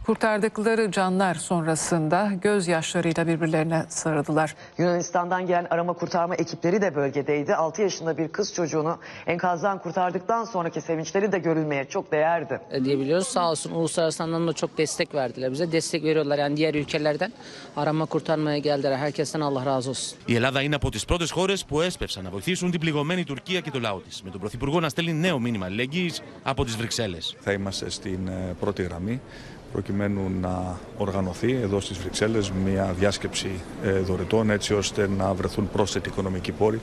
Kurtardıkları 0.09 0.91
canlar 0.91 1.35
sonrasında 1.35 2.31
gözyaşlarıyla 2.41 3.27
birbirlerine 3.27 3.85
sarıldılar. 3.89 4.55
Yunanistan'dan 4.77 5.47
gelen 5.47 5.67
arama 5.69 5.93
kurtarma 5.93 6.35
ekipleri 6.35 6.81
de 6.81 6.95
bölgedeydi. 6.95 7.55
6 7.55 7.81
yaşında 7.81 8.17
bir 8.17 8.27
kız 8.27 8.53
çocuğunu 8.53 8.97
enkazdan 9.27 9.77
kurtardıktan 9.81 10.43
sonraki 10.43 10.81
sevinçleri 10.81 11.31
de 11.31 11.39
görülmeye 11.39 11.85
çok 11.85 12.11
değerdi. 12.11 12.59
diyebiliyoruz. 12.83 13.27
Sağ 13.27 13.49
olsun 13.51 13.71
uluslararası 13.71 14.23
anlamda 14.23 14.53
çok 14.53 14.77
destek 14.77 15.15
verdiler 15.15 15.51
bize. 15.51 15.71
Destek 15.71 16.03
veriyorlar 16.03 16.37
yani 16.37 16.57
diğer 16.57 16.73
ülkelerden 16.73 17.31
arama 17.75 18.05
kurtarmaya 18.05 18.57
geldiler. 18.57 18.97
Herkesten 18.97 19.39
Allah 19.39 19.65
razı 19.65 19.89
olsun. 19.89 20.17
Η 20.25 20.35
Ελλάδα 20.35 20.61
είναι 20.61 20.75
από 20.75 20.91
τι 20.91 20.99
πρώτε 21.07 21.25
χώρε 21.27 21.53
που 21.67 21.81
έσπευσαν 21.81 22.23
να 22.23 22.29
βοηθήσουν 22.29 22.71
την 22.71 22.79
πληγωμένη 22.79 23.23
Τουρκία 23.23 23.59
και 23.59 23.71
το 23.71 23.79
λαό 23.79 23.99
τη, 23.99 24.23
με 24.23 24.29
τον 24.29 24.39
Πρωθυπουργό 24.39 24.79
να 24.79 24.89
στέλνει 24.89 25.13
νέο 25.13 25.39
μήνυμα 25.39 25.65
αλληλεγγύη 25.65 26.13
από 26.43 26.65
τι 26.65 26.71
Βρυξέλλε. 26.71 27.17
Θα 27.39 27.51
είμαστε 27.51 27.89
στην 27.89 28.27
ε, 28.27 28.55
πρώτη 28.59 28.83
γραμμή 28.83 29.21
προκειμένου 29.74 30.30
να 30.40 30.78
οργανωθεί 30.96 31.52
εδώ 31.52 31.80
στις 31.80 31.98
Βρυξέλλες 31.98 32.50
μια 32.50 32.94
διάσκεψη 32.98 33.50
ε, 33.84 33.90
δωρετών 33.90 34.50
έτσι 34.50 34.74
ώστε 34.74 35.08
να 35.08 35.34
βρεθούν 35.34 35.70
πρόσθετοι 35.70 36.08
οικονομικοί 36.08 36.52
πόροι 36.52 36.80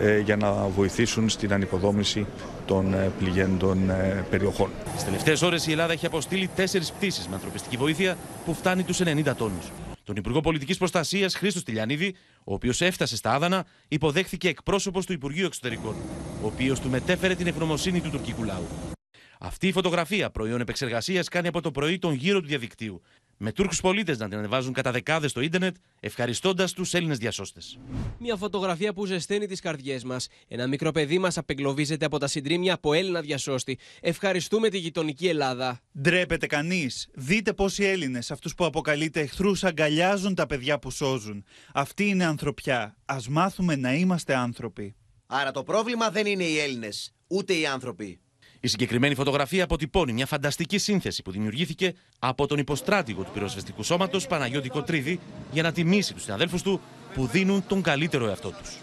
ε, 0.00 0.18
για 0.18 0.36
να 0.36 0.52
βοηθήσουν 0.52 1.28
στην 1.28 1.52
ανοικοδόμηση 1.52 2.26
των 2.66 2.94
ε, 2.94 3.10
πληγέντων 3.18 3.90
περιοχών. 4.30 4.70
Τι 4.98 5.04
τελευταίες 5.04 5.42
ώρες 5.42 5.66
η 5.66 5.70
Ελλάδα 5.70 5.92
έχει 5.92 6.06
αποστείλει 6.06 6.50
τέσσερις 6.54 6.92
πτήσεις 6.92 7.28
με 7.28 7.34
ανθρωπιστική 7.34 7.76
βοήθεια 7.76 8.16
που 8.44 8.54
φτάνει 8.54 8.82
τους 8.82 9.00
90 9.02 9.32
τόνους. 9.36 9.70
Τον 10.04 10.16
Υπουργό 10.16 10.40
Πολιτικής 10.40 10.78
Προστασίας 10.78 11.34
Χρήστος 11.34 11.62
Τηλιανίδη, 11.62 12.14
ο 12.44 12.54
οποίος 12.54 12.80
έφτασε 12.80 13.16
στα 13.16 13.32
Άδανα, 13.32 13.66
υποδέχθηκε 13.88 14.48
εκπρόσωπος 14.48 15.06
του 15.06 15.12
Υπουργείου 15.12 15.46
Εξωτερικών, 15.46 15.94
ο 16.42 16.46
οποίος 16.46 16.80
του 16.80 16.88
μετέφερε 16.90 17.34
την 17.34 17.46
ευγνωμοσύνη 17.46 18.00
του 18.00 18.10
τουρκικού 18.10 18.44
λαού. 18.44 18.96
Αυτή 19.38 19.66
η 19.66 19.72
φωτογραφία 19.72 20.30
προϊόν 20.30 20.60
επεξεργασίας 20.60 21.28
κάνει 21.28 21.48
από 21.48 21.60
το 21.60 21.70
πρωί 21.70 21.98
τον 21.98 22.14
γύρο 22.14 22.40
του 22.40 22.46
διαδικτύου. 22.46 23.02
Με 23.40 23.52
Τούρκους 23.52 23.80
πολίτες 23.80 24.18
να 24.18 24.28
την 24.28 24.38
ανεβάζουν 24.38 24.72
κατά 24.72 24.90
δεκάδες 24.90 25.30
στο 25.30 25.40
ίντερνετ, 25.40 25.76
ευχαριστώντας 26.00 26.72
τους 26.72 26.94
Έλληνες 26.94 27.18
διασώστες. 27.18 27.78
Μια 28.18 28.36
φωτογραφία 28.36 28.92
που 28.92 29.06
ζεσταίνει 29.06 29.46
τις 29.46 29.60
καρδιές 29.60 30.04
μας. 30.04 30.28
Ένα 30.48 30.66
μικρό 30.66 30.90
παιδί 30.90 31.18
μας 31.18 31.38
απεγκλωβίζεται 31.38 32.04
από 32.04 32.18
τα 32.18 32.26
συντρίμια 32.26 32.74
από 32.74 32.92
Έλληνα 32.92 33.20
διασώστη. 33.20 33.78
Ευχαριστούμε 34.00 34.68
τη 34.68 34.78
γειτονική 34.78 35.28
Ελλάδα. 35.28 35.80
Ντρέπεται 36.00 36.46
κανείς. 36.46 37.08
Δείτε 37.14 37.52
πόσοι 37.52 37.84
Έλληνες, 37.84 38.30
αυτούς 38.30 38.54
που 38.54 38.64
αποκαλείτε 38.64 39.20
εχθρούς, 39.20 39.64
αγκαλιάζουν 39.64 40.34
τα 40.34 40.46
παιδιά 40.46 40.78
που 40.78 40.90
σώζουν. 40.90 41.44
Αυτή 41.74 42.08
είναι 42.08 42.24
ανθρωπιά. 42.24 42.96
Α 43.04 43.16
μάθουμε 43.28 43.76
να 43.76 43.94
είμαστε 43.94 44.34
άνθρωποι. 44.34 44.94
Άρα 45.26 45.50
το 45.50 45.62
πρόβλημα 45.62 46.10
δεν 46.10 46.26
είναι 46.26 46.44
οι 46.44 46.58
Έλληνες, 46.58 47.14
ούτε 47.26 47.54
οι 47.54 47.66
άνθρωποι. 47.66 48.20
Η 48.60 48.68
συγκεκριμένη 48.68 49.14
φωτογραφία 49.14 49.64
αποτυπώνει 49.64 50.12
μια 50.12 50.26
φανταστική 50.26 50.78
σύνθεση 50.78 51.22
που 51.22 51.30
δημιουργήθηκε 51.30 51.94
από 52.18 52.46
τον 52.46 52.58
υποστράτηγο 52.58 53.22
του 53.22 53.30
πυροσβεστικού 53.30 53.82
σώματος 53.82 54.26
Παναγιώτη 54.26 54.68
Κοτρίδη 54.68 55.20
για 55.52 55.62
να 55.62 55.72
τιμήσει 55.72 56.14
τους 56.14 56.22
συναδέλφους 56.22 56.62
του 56.62 56.80
που 57.14 57.26
δίνουν 57.26 57.66
τον 57.66 57.82
καλύτερο 57.82 58.26
εαυτό 58.26 58.50
τους. 58.50 58.78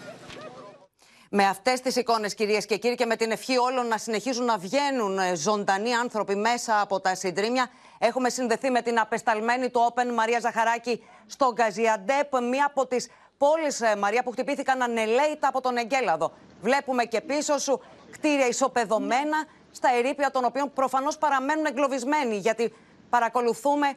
Με 1.29 1.43
αυτές 1.45 1.81
τις 1.81 1.95
εικόνες, 1.95 2.33
κυρίες 2.33 2.65
και 2.65 2.77
κύριοι, 2.77 2.95
και 2.95 3.05
με 3.05 3.15
την 3.15 3.31
ευχή 3.31 3.57
όλων 3.57 3.87
να 3.87 3.97
συνεχίζουν 3.97 4.45
να 4.45 4.57
βγαίνουν 4.57 5.17
ε, 5.17 5.35
ζωντανοί 5.35 5.93
άνθρωποι 5.93 6.35
μέσα 6.35 6.81
από 6.81 6.99
τα 6.99 7.15
συντρίμια, 7.15 7.69
έχουμε 7.97 8.29
συνδεθεί 8.29 8.69
με 8.69 8.81
την 8.81 8.99
απεσταλμένη 8.99 9.69
του 9.69 9.93
Open 9.93 10.13
Μαρία 10.13 10.39
Ζαχαράκη 10.39 11.03
στο 11.25 11.53
Γκαζιαντέπ, 11.53 12.33
μία 12.49 12.65
από 12.65 12.87
τις 12.87 13.07
πόλεις, 13.37 13.81
ε, 13.81 13.95
Μαρία, 13.95 14.23
που 14.23 14.31
χτυπήθηκαν 14.31 14.81
ανελαίητα 14.81 15.47
από 15.47 15.61
τον 15.61 15.77
Εγκέλαδο. 15.77 16.31
Βλέπουμε 16.61 17.03
και 17.03 17.21
πίσω 17.21 17.57
σου 17.57 17.81
κτίρια 18.11 18.47
ισοπεδωμένα 18.47 19.45
στα 19.75 19.89
ερήπια 19.95 20.31
των 20.31 20.45
οποίων 20.45 20.73
προφανώς 20.73 21.17
παραμένουν 21.17 21.65
εγκλωβισμένοι 21.65 22.35
γιατί 22.37 22.73
παρακολουθούμε 23.09 23.93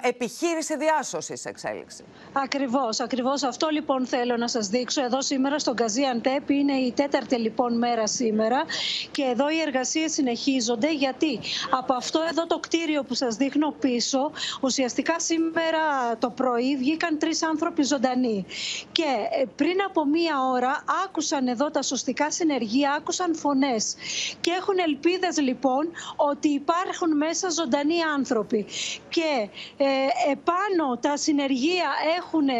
επιχείρηση 0.00 0.76
διάσωσης 0.76 1.44
εξέλιξη. 1.44 2.04
Ακριβώς, 2.32 3.00
ακριβώς. 3.00 3.42
Αυτό 3.42 3.68
λοιπόν 3.70 4.06
θέλω 4.06 4.36
να 4.36 4.48
σας 4.48 4.68
δείξω 4.68 5.04
εδώ 5.04 5.22
σήμερα 5.22 5.58
στον 5.58 5.74
Καζί 5.76 6.04
Αντέπ. 6.04 6.50
Είναι 6.50 6.72
η 6.72 6.92
τέταρτη 6.92 7.36
λοιπόν 7.36 7.78
μέρα 7.78 8.06
σήμερα 8.06 8.64
και 9.10 9.22
εδώ 9.22 9.50
οι 9.50 9.60
εργασίες 9.60 10.12
συνεχίζονται 10.12 10.94
γιατί 10.94 11.40
από 11.70 11.94
αυτό 11.94 12.20
εδώ 12.30 12.46
το 12.46 12.58
κτίριο 12.58 13.02
που 13.02 13.14
σας 13.14 13.36
δείχνω 13.36 13.70
πίσω, 13.70 14.30
ουσιαστικά 14.60 15.20
σήμερα 15.20 16.16
το 16.18 16.30
πρωί 16.30 16.76
βγήκαν 16.76 17.18
τρεις 17.18 17.42
άνθρωποι 17.42 17.82
ζωντανοί. 17.82 18.44
Και 18.92 19.04
ε, 19.40 19.44
πριν 19.56 19.82
από 19.86 20.04
μία 20.06 20.34
ώρα 20.52 20.84
άκουσαν 21.04 21.48
εδώ 21.48 21.70
τα 21.70 21.82
σωστικά 21.82 22.30
συνεργεία, 22.30 22.92
άκουσαν 22.92 23.34
φωνές. 23.34 23.94
Και 24.40 24.50
έχουν 24.50 24.78
ελπίδες 24.86 25.38
λοιπόν 25.40 25.90
ότι 26.16 26.48
υπάρχουν 26.48 27.16
μέσα 27.16 27.50
ζωντανοί 27.50 28.02
άνθρωποι. 28.16 28.66
Και 29.08 29.20
ε, 29.40 29.48
επάνω 30.30 30.98
τα 31.00 31.16
συνεργεία 31.16 31.90
έχουν, 32.16 32.48
ε, 32.48 32.54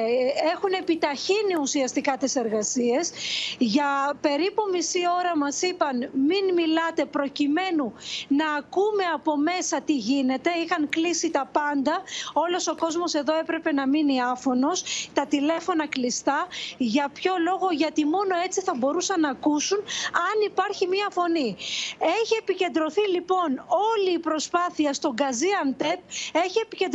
έχουν 0.55 0.73
επιταχύνει 0.81 1.55
ουσιαστικά 1.61 2.17
τις 2.17 2.37
εργασίες. 2.37 3.11
Για 3.59 4.17
περίπου 4.21 4.63
μισή 4.73 5.01
ώρα 5.19 5.37
μας 5.37 5.63
είπαν 5.63 6.11
μην 6.13 6.55
μιλάτε 6.55 7.05
προκειμένου 7.05 7.93
να 8.29 8.53
ακούμε 8.53 9.05
από 9.15 9.37
μέσα 9.37 9.81
τι 9.81 9.97
γίνεται. 9.97 10.51
Είχαν 10.65 10.89
κλείσει 10.89 11.31
τα 11.31 11.49
πάντα. 11.53 12.03
Όλος 12.33 12.67
ο 12.69 12.75
κόσμος 12.75 13.15
εδώ 13.15 13.39
έπρεπε 13.39 13.73
να 13.73 13.89
μείνει 13.89 14.23
άφωνος. 14.23 15.09
Τα 15.15 15.27
τηλέφωνα 15.27 15.87
κλειστά. 15.87 16.47
Για 16.77 17.09
ποιο 17.09 17.33
λόγο, 17.45 17.69
γιατί 17.71 18.05
μόνο 18.05 18.35
έτσι 18.45 18.61
θα 18.61 18.75
μπορούσαν 18.77 19.21
να 19.21 19.29
ακούσουν 19.29 19.79
αν 20.13 20.37
υπάρχει 20.47 20.87
μία 20.87 21.09
φωνή. 21.11 21.57
Έχει 21.99 22.35
επικεντρωθεί 22.39 23.09
λοιπόν 23.09 23.67
όλη 23.91 24.15
η 24.15 24.19
προσπάθεια 24.19 24.93
στον 24.93 25.15
Καζί 25.15 25.49
Αντέπ. 25.63 25.99
Έχει 26.33 26.59
επικεντρωθεί 26.59 26.88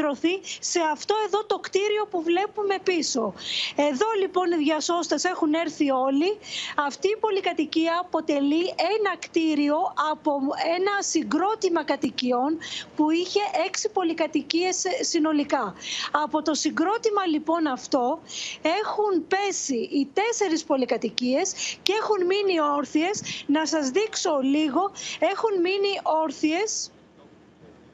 σε 0.59 0.79
αυτό 0.91 1.15
εδώ 1.25 1.45
το 1.45 1.59
κτίριο 1.59 2.05
που 2.11 2.21
βλέπουμε 2.23 2.75
πίσω. 2.83 3.33
Εδώ 3.75 4.05
λοιπόν 4.21 4.51
οι 4.51 4.55
διασώστες 4.63 5.23
έχουν 5.23 5.53
έρθει 5.53 5.91
όλοι. 5.91 6.37
Αυτή 6.75 7.07
η 7.07 7.17
πολυκατοικία 7.19 7.99
αποτελεί 8.01 8.63
ένα 8.67 9.17
κτίριο 9.19 9.75
από 10.11 10.31
ένα 10.77 10.95
συγκρότημα 10.99 11.83
κατοικιών 11.83 12.57
που 12.95 13.09
είχε 13.09 13.39
έξι 13.65 13.89
πολυκατοικίες 13.89 14.83
συνολικά. 15.01 15.75
Από 16.11 16.41
το 16.41 16.53
συγκρότημα 16.53 17.25
λοιπόν 17.25 17.67
αυτό 17.67 18.19
έχουν 18.61 19.27
πέσει 19.27 19.75
οι 19.75 20.09
τέσσερις 20.13 20.63
πολυκατοικίες 20.63 21.53
και 21.83 21.93
έχουν 22.01 22.25
μείνει 22.25 22.59
όρθιες. 22.77 23.21
Να 23.45 23.65
σας 23.65 23.89
δείξω 23.89 24.39
λίγο, 24.41 24.91
έχουν 25.19 25.61
μείνει 25.61 25.99
όρθιες 26.23 26.91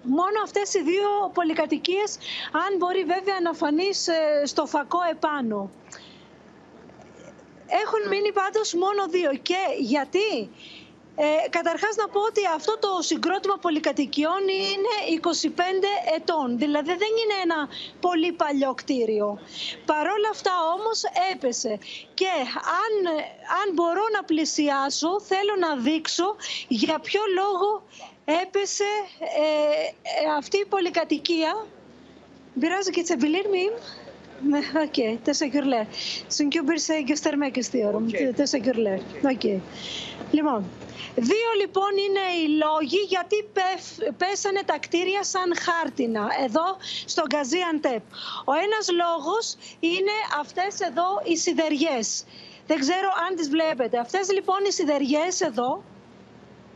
μόνο 0.03 0.41
αυτές 0.43 0.73
οι 0.73 0.81
δύο 0.83 1.09
πολυκατοικίες, 1.33 2.17
αν 2.51 2.77
μπορεί 2.77 3.03
βέβαια 3.03 3.39
να 3.43 3.53
φανείς 3.53 4.07
στο 4.45 4.65
φακό 4.65 4.99
επάνω. 5.11 5.69
Έχουν 7.83 8.07
μείνει 8.09 8.31
πάντως 8.33 8.73
μόνο 8.73 9.07
δύο. 9.07 9.31
Και 9.41 9.57
γιατί... 9.79 10.49
Ε, 11.21 11.49
καταρχάς 11.49 11.95
να 11.95 12.07
πω 12.07 12.19
ότι 12.21 12.41
αυτό 12.55 12.77
το 12.79 12.87
συγκρότημα 13.01 13.57
πολυκατοικιών 13.61 14.43
είναι 14.71 14.93
25 15.21 15.49
ετών, 16.15 16.57
δηλαδή 16.57 16.89
δεν 17.03 17.13
είναι 17.21 17.37
ένα 17.43 17.69
πολύ 17.99 18.31
παλιό 18.31 18.73
κτίριο. 18.73 19.39
Παρόλα 19.85 20.29
αυτά 20.31 20.51
όμως 20.77 21.01
έπεσε 21.31 21.79
και 22.13 22.31
αν, 22.83 22.93
αν 23.61 23.73
μπορώ 23.73 24.03
να 24.13 24.23
πλησιάσω 24.23 25.19
θέλω 25.21 25.55
να 25.59 25.75
δείξω 25.75 26.35
για 26.67 26.99
ποιο 26.99 27.21
λόγο 27.35 27.83
έπεσε 28.41 28.91
ε, 29.19 30.25
ε, 30.25 30.31
αυτή 30.37 30.57
η 30.57 30.65
πολυκατοικία. 30.65 31.67
Biraz 32.59 32.91
geçebilir 32.91 33.49
mi. 33.49 33.65
Ok, 34.85 35.23
teşekkürler. 35.23 35.85
Çünkü 36.29 36.67
bir 36.67 36.79
şey 36.79 37.03
göstermek 37.03 37.57
istiyorum. 37.57 38.07
Teşekkürler. 38.37 38.99
Ok. 39.23 39.45
Λοιπόν, 40.33 40.65
Δύο 41.15 41.51
λοιπόν 41.61 41.91
είναι 42.05 42.25
οι 42.39 42.47
λόγοι 42.63 43.01
γιατί 43.07 43.37
πέσανε 44.17 44.61
τα 44.65 44.77
κτίρια 44.79 45.23
σαν 45.23 45.55
χάρτινα 45.65 46.27
εδώ 46.45 46.77
στο 47.05 47.23
Γκαζιαντέπ. 47.27 48.03
Ο 48.45 48.53
ένας 48.65 48.85
λόγος 49.01 49.55
είναι 49.79 50.15
αυτές 50.39 50.79
εδώ 50.79 51.21
οι 51.23 51.37
σιδεριές. 51.37 52.23
Δεν 52.67 52.79
ξέρω 52.79 53.09
αν 53.27 53.35
τις 53.35 53.49
βλέπετε. 53.49 53.99
Αυτές 53.99 54.31
λοιπόν 54.31 54.57
οι 54.67 54.71
σιδεριές 54.71 55.41
εδώ 55.41 55.83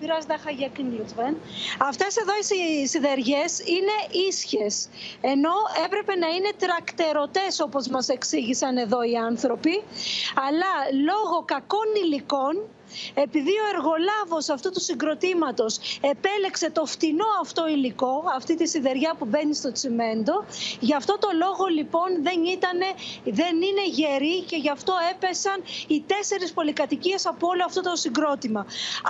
Biraz 0.03 0.29
daha 0.29 0.51
yakın 0.51 0.91
lütfen. 0.97 1.35
Αυτές 1.79 2.17
εδώ 2.17 2.33
οι 2.37 2.87
σιδεριές 2.87 3.59
είναι 3.59 4.25
ίσχες, 4.27 4.87
ενώ 5.21 5.53
έπρεπε 5.85 6.15
να 6.15 6.27
είναι 6.27 6.51
τρακτερωτές 6.57 7.59
όπως 7.59 7.87
μας 7.87 8.07
εξήγησαν 8.09 8.77
εδώ 8.77 9.03
οι 9.03 9.15
άνθρωποι, 9.17 9.83
αλλά 10.47 10.71
λόγω 11.09 11.43
κακών 11.45 11.87
υλικών 12.03 12.55
επειδή 13.13 13.51
ο 13.51 13.65
εργολάβος 13.75 14.49
αυτού 14.49 14.71
του 14.71 14.81
συγκροτήματος 14.81 15.79
επέλεξε 16.01 16.71
το 16.71 16.85
φτηνό 16.85 17.25
αυτό 17.41 17.67
υλικό, 17.67 18.23
αυτή 18.35 18.55
τη 18.55 18.67
σιδεριά 18.67 19.15
που 19.17 19.25
μπαίνει 19.25 19.55
στο 19.55 19.71
τσιμέντο, 19.71 20.45
γι' 20.79 20.95
αυτό 20.95 21.17
το 21.19 21.27
λόγο 21.37 21.65
λοιπόν 21.65 22.09
δεν, 22.21 22.43
ήτανε, 22.43 22.85
δεν 23.23 23.55
είναι 23.55 23.85
γερή 23.85 24.41
και 24.41 24.55
γι' 24.55 24.69
αυτό 24.69 24.93
έπεσαν 25.11 25.63
οι 25.87 26.03
τέσσερις 26.07 26.53
πολυκατοικίες 26.53 27.25
από 27.25 27.47
όλο 27.47 27.63
αυτό 27.65 27.81
το 27.81 27.95
συγκρότημα. 27.95 28.65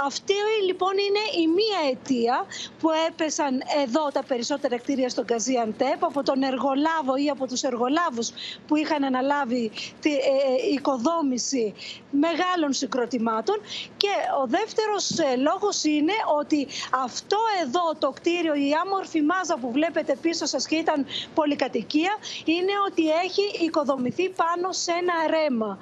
Αυτή 0.06 0.34
λοιπόν 0.65 0.93
είναι 0.98 1.43
η 1.43 1.48
μία 1.48 1.80
αιτία 1.91 2.46
που 2.80 2.89
έπεσαν 3.08 3.62
εδώ 3.84 4.10
τα 4.13 4.24
περισσότερα 4.24 4.78
κτίρια 4.78 5.10
στον 5.10 5.26
Καζιαντέπ 5.26 6.04
από 6.04 6.24
τον 6.24 6.43
εργολάβο 6.43 7.15
ή 7.26 7.30
από 7.30 7.48
τους 7.48 7.62
εργολάβους 7.62 8.32
που 8.67 8.76
είχαν 8.76 9.04
αναλάβει 9.04 9.72
τη 10.00 10.12
ε, 10.12 10.15
ε, 10.15 10.74
οικοδόμηση 10.74 11.74
μεγάλων 12.12 12.74
συγκροτημάτων 12.74 13.56
και 13.97 14.13
ο 14.43 14.47
δεύτερος 14.47 15.09
ε, 15.09 15.36
λόγος 15.36 15.83
είναι 15.83 16.13
ότι 16.39 16.67
αυτό 17.03 17.38
εδώ 17.63 17.95
το 17.99 18.09
κτίριο, 18.12 18.53
η 18.53 18.71
άμορφη 18.86 19.21
μάζα 19.21 19.57
που 19.57 19.71
βλέπετε 19.71 20.17
πίσω 20.21 20.45
σας 20.45 20.67
και 20.67 20.75
ήταν 20.75 21.05
πολυκατοικία, 21.33 22.13
είναι 22.45 22.71
ότι 22.88 23.09
έχει 23.09 23.63
οικοδομηθεί 23.65 24.29
πάνω 24.29 24.71
σε 24.71 24.91
ένα 24.91 25.13
ρέμα. 25.38 25.79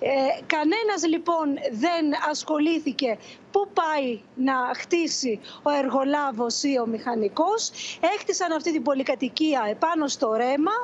Ε, 0.00 0.08
κανένας 0.46 1.06
λοιπόν 1.06 1.46
δεν 1.72 2.04
ασχολήθηκε 2.30 3.18
πού 3.52 3.68
πάει 3.74 4.20
να 4.34 4.54
χτίσει 4.74 5.40
ο 5.62 5.70
εργολάβος 5.70 6.62
ή 6.62 6.78
ο 6.78 6.86
μηχανικός. 6.86 7.70
Έχτισαν 8.16 8.52
αυτή 8.52 8.72
την 8.72 8.82
πολυκατοικία 8.82 9.66
επάνω 9.70 10.08
στο 10.08 10.32
ρέμα, 10.32 10.76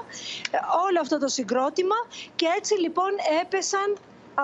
ε, 0.50 0.56
όλο 0.88 0.98
αυτό 1.00 1.18
το 1.18 1.28
συγκρότημα 1.28 1.96
και 2.36 2.46
έτσι 2.56 2.74
λοιπόν 2.80 3.10
έπεσαν 3.42 3.96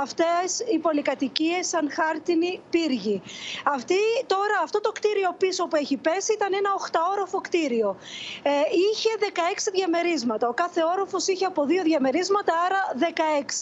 αυτές 0.02 0.60
οι 0.72 0.78
πολυκατοικίες 0.78 1.68
σαν 1.68 1.90
χάρτινη 1.92 2.60
πύργη. 2.70 3.22
Αυτή, 3.64 4.02
τώρα 4.26 4.56
αυτό 4.62 4.80
το 4.80 4.92
κτίριο 4.92 5.34
πίσω 5.38 5.66
που 5.66 5.76
έχει 5.76 5.96
πέσει 5.96 6.32
ήταν 6.32 6.52
ένα 6.54 6.70
οχταόροφο 6.74 7.40
κτίριο. 7.40 7.96
Ε, 8.42 8.50
είχε 8.90 9.10
16 9.20 9.70
διαμερίσματα. 9.72 10.48
Ο 10.48 10.52
κάθε 10.52 10.80
όροφος 10.92 11.26
είχε 11.26 11.44
από 11.44 11.64
δύο 11.64 11.82
διαμερίσματα, 11.82 12.52
άρα 12.66 12.80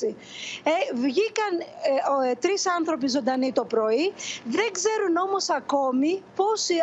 16. 0.03 0.15
Ε, 0.63 0.71
βγήκαν 0.95 1.53
ε, 1.61 2.31
ε, 2.31 2.35
τρεις 2.35 2.67
άνθρωποι 2.79 3.09
ζωντανοί 3.09 3.53
το 3.53 3.65
πρωί. 3.65 4.13
Δεν 4.45 4.73
ξέρουν 4.73 5.17
όμως 5.17 5.51
ακόμη 5.51 6.23
πόσοι 6.37 6.75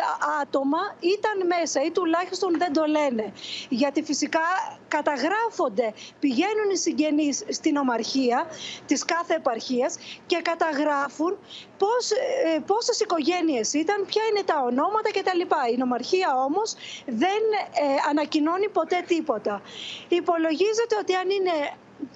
άτομα 0.42 0.78
ήταν 1.00 1.46
μέσα 1.46 1.82
ή 1.84 1.90
τουλάχιστον 1.90 2.58
δεν 2.58 2.72
το 2.72 2.84
λένε. 2.84 3.32
Γιατί 3.68 4.02
φυσικά 4.02 4.40
καταγράφονται, 4.88 5.92
πηγαίνουν 6.20 6.70
οι 6.72 6.76
συγγενείς 6.76 7.44
στην 7.48 7.76
ομαρχία 7.76 8.46
της 8.86 9.04
κάθε 9.04 9.39
επαρχίας 9.40 9.92
και 10.26 10.38
καταγράφουν 10.50 11.32
πώς, 11.78 12.04
ε, 12.10 12.58
πόσες 12.66 13.00
οικογένειες 13.00 13.72
ήταν, 13.72 13.98
ποια 14.10 14.22
είναι 14.30 14.42
τα 14.50 14.56
ονόματα 14.68 15.10
κτλ. 15.16 15.42
Η 15.72 15.76
νομαρχία 15.76 16.30
όμως 16.46 16.74
δεν 17.06 17.42
ε, 17.84 17.86
ανακοινώνει 18.10 18.68
ποτέ 18.68 19.04
τίποτα. 19.06 19.62
Υπολογίζεται 20.08 20.94
ότι 21.02 21.12
αν 21.14 21.30
είναι 21.30 21.56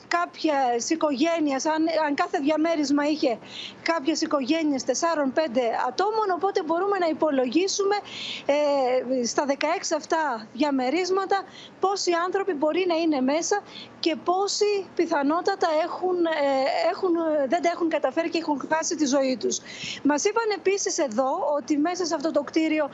κάποια 0.09 0.59
οικογένεια, 0.89 1.61
αν, 1.75 1.83
αν 2.07 2.15
κάθε 2.15 2.39
διαμέρισμα 2.39 3.09
είχε 3.09 3.39
κάποιες 3.83 4.21
οικογένειες 4.21 4.85
4-5 4.87 4.91
ατόμων, 5.89 6.29
οπότε 6.35 6.63
μπορούμε 6.63 6.99
να 6.99 7.07
υπολογίσουμε 7.07 7.97
ε, 8.47 9.25
στα 9.27 9.45
16 9.49 9.53
αυτά 9.97 10.47
διαμερίσματα 10.53 11.43
πόσοι 11.81 12.11
άνθρωποι 12.25 12.53
μπορεί 12.53 12.85
να 12.89 12.95
είναι 12.95 13.21
μέσα 13.21 13.63
και 14.01 14.17
πόσοι 14.25 14.87
πιθανότατα 14.95 15.69
έχουν, 15.85 16.25
ε, 16.25 16.31
έχουν, 16.91 17.13
δεν 17.49 17.63
τα 17.63 17.71
έχουν 17.75 17.89
καταφέρει 17.89 18.29
και 18.31 18.39
έχουν 18.39 18.69
χάσει 18.73 18.97
τη 18.97 19.07
ζωή 19.07 19.37
τους. 19.41 19.59
Μας 20.03 20.25
είπαν 20.25 20.49
επίσης 20.57 20.99
εδώ 20.99 21.31
ότι 21.57 21.79
μέσα 21.79 22.05
σε 22.05 22.15
αυτό 22.15 22.31
το 22.31 22.43
κτίριο 22.43 22.91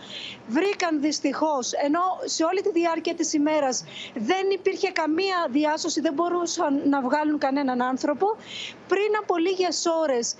βρήκαν 0.48 1.00
δυστυχώς, 1.00 1.72
ενώ 1.72 2.00
σε 2.24 2.44
όλη 2.44 2.60
τη 2.62 2.70
διάρκεια 2.70 3.14
της 3.14 3.32
ημέρας 3.32 3.84
δεν 4.14 4.50
υπήρχε 4.50 4.90
καμία 4.90 5.46
διάσωση, 5.50 6.00
δεν 6.00 6.12
μπορούσαν 6.12 6.79
να 6.84 7.00
βγάλουν 7.00 7.38
κανέναν 7.38 7.82
άνθρωπο. 7.82 8.26
Πριν 8.88 9.16
από 9.22 9.36
λίγες 9.36 9.86
ώρες 10.02 10.34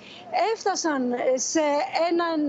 έφτασαν 0.53 1.13
σε 1.35 1.61
έναν, 2.09 2.39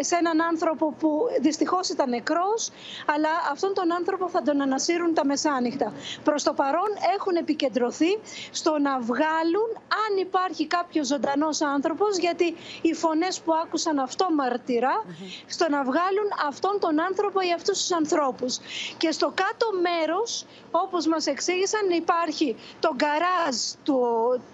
σε 0.00 0.16
έναν 0.16 0.42
άνθρωπο 0.42 0.92
που 0.98 1.20
δυστυχώς 1.40 1.88
ήταν 1.88 2.08
νεκρός, 2.08 2.70
αλλά 3.06 3.28
αυτόν 3.52 3.74
τον 3.74 3.92
άνθρωπο 3.92 4.28
θα 4.28 4.42
τον 4.42 4.60
ανασύρουν 4.60 5.14
τα 5.14 5.24
μεσάνυχτα. 5.24 5.92
Προς 6.24 6.42
το 6.42 6.52
παρόν 6.52 6.90
έχουν 7.16 7.36
επικεντρωθεί 7.36 8.18
στο 8.50 8.78
να 8.78 8.98
βγάλουν 9.00 9.70
αν 9.76 10.16
υπάρχει 10.18 10.66
κάποιος 10.66 11.06
ζωντανός 11.06 11.60
άνθρωπος, 11.60 12.16
γιατί 12.16 12.56
οι 12.82 12.94
φωνές 12.94 13.40
που 13.40 13.52
άκουσαν 13.64 13.98
αυτό 13.98 14.26
μαρτυρά, 14.34 15.04
στο 15.46 15.68
να 15.68 15.82
βγάλουν 15.82 16.28
αυτόν 16.48 16.78
τον 16.80 17.00
άνθρωπο 17.00 17.40
ή 17.40 17.52
αυτούς 17.52 17.78
τους 17.78 17.92
ανθρώπους. 17.92 18.58
Και 18.96 19.10
στο 19.10 19.26
κάτω 19.34 19.66
μέρος, 19.82 20.46
όπως 20.70 21.06
μας 21.06 21.26
εξήγησαν, 21.26 21.90
υπάρχει 21.90 22.56
το 22.80 22.90
γκαράζ 23.18 23.56
του, 23.84 24.00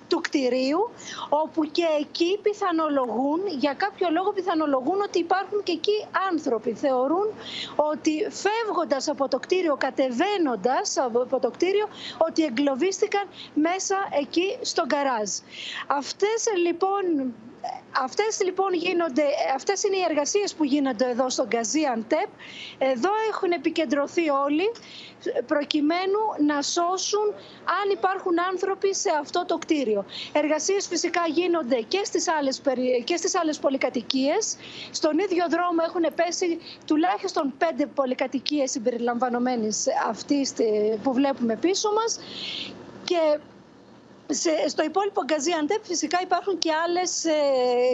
του 0.08 0.20
κτηρίου, 0.20 0.90
όπου 1.28 1.64
και 1.64 1.84
εκεί 2.00 2.38
πιθανολογούν, 2.42 3.40
για 3.46 3.74
κάποιο 3.74 4.08
λόγο 4.10 4.32
πιθανολογούν 4.32 5.00
ότι 5.00 5.18
υπάρχουν 5.18 5.62
και 5.62 5.72
εκεί 5.72 6.06
άνθρωποι. 6.30 6.72
Θεωρούν 6.72 7.26
ότι 7.76 8.26
φεύγοντας 8.30 9.08
από 9.08 9.28
το 9.28 9.38
κτίριο, 9.38 9.76
κατεβαίνοντας 9.76 10.98
από 10.98 11.38
το 11.40 11.50
κτίριο, 11.50 11.88
ότι 12.18 12.44
εγκλωβίστηκαν 12.44 13.22
μέσα 13.54 13.96
εκεί 14.20 14.58
στο 14.60 14.84
γκαράζ. 14.86 15.30
Αυτές 15.86 16.44
λοιπόν 16.64 17.34
Αυτές 18.02 18.40
λοιπόν 18.44 18.74
γίνονται, 18.74 19.22
αυτές 19.54 19.82
είναι 19.82 19.96
οι 19.96 20.04
εργασίες 20.08 20.54
που 20.54 20.64
γίνονται 20.64 21.08
εδώ 21.10 21.28
στον 21.30 21.46
Γκαζίαντεπ. 21.46 22.28
Εδώ 22.78 23.10
έχουν 23.30 23.50
επικεντρωθεί 23.52 24.30
όλοι 24.30 24.72
προκειμένου 25.46 26.20
να 26.46 26.62
σώσουν 26.62 27.26
αν 27.82 27.90
υπάρχουν 27.92 28.40
άνθρωποι 28.50 28.94
σε 28.94 29.10
αυτό 29.20 29.44
το 29.46 29.58
κτίριο. 29.58 30.04
Εργασίες 30.32 30.86
φυσικά 30.86 31.22
γίνονται 31.28 31.80
και 31.80 32.00
στις 32.04 32.28
άλλες, 32.28 32.62
και 33.04 33.16
στις 33.16 33.34
άλλες 33.36 33.58
πολυκατοικίες. 33.58 34.56
Στον 34.90 35.18
ίδιο 35.18 35.44
δρόμο 35.50 35.80
έχουν 35.86 36.06
πέσει 36.14 36.58
τουλάχιστον 36.86 37.54
πέντε 37.58 37.86
πολυκατοικίες 37.86 38.70
συμπεριλαμβανομένες 38.70 39.86
αυτής 40.08 40.52
που 41.02 41.12
βλέπουμε 41.12 41.56
πίσω 41.56 41.92
μας 41.92 42.18
και 43.04 43.18
σε, 43.18 43.40
στο 44.68 44.82
υπόλοιπο 44.84 45.24
Γκαζίαντεπ 45.24 45.84
φυσικά 45.84 46.18
υπάρχουν 46.22 46.58
και 46.58 46.70
άλλες, 46.86 47.24
ε, 47.24 47.32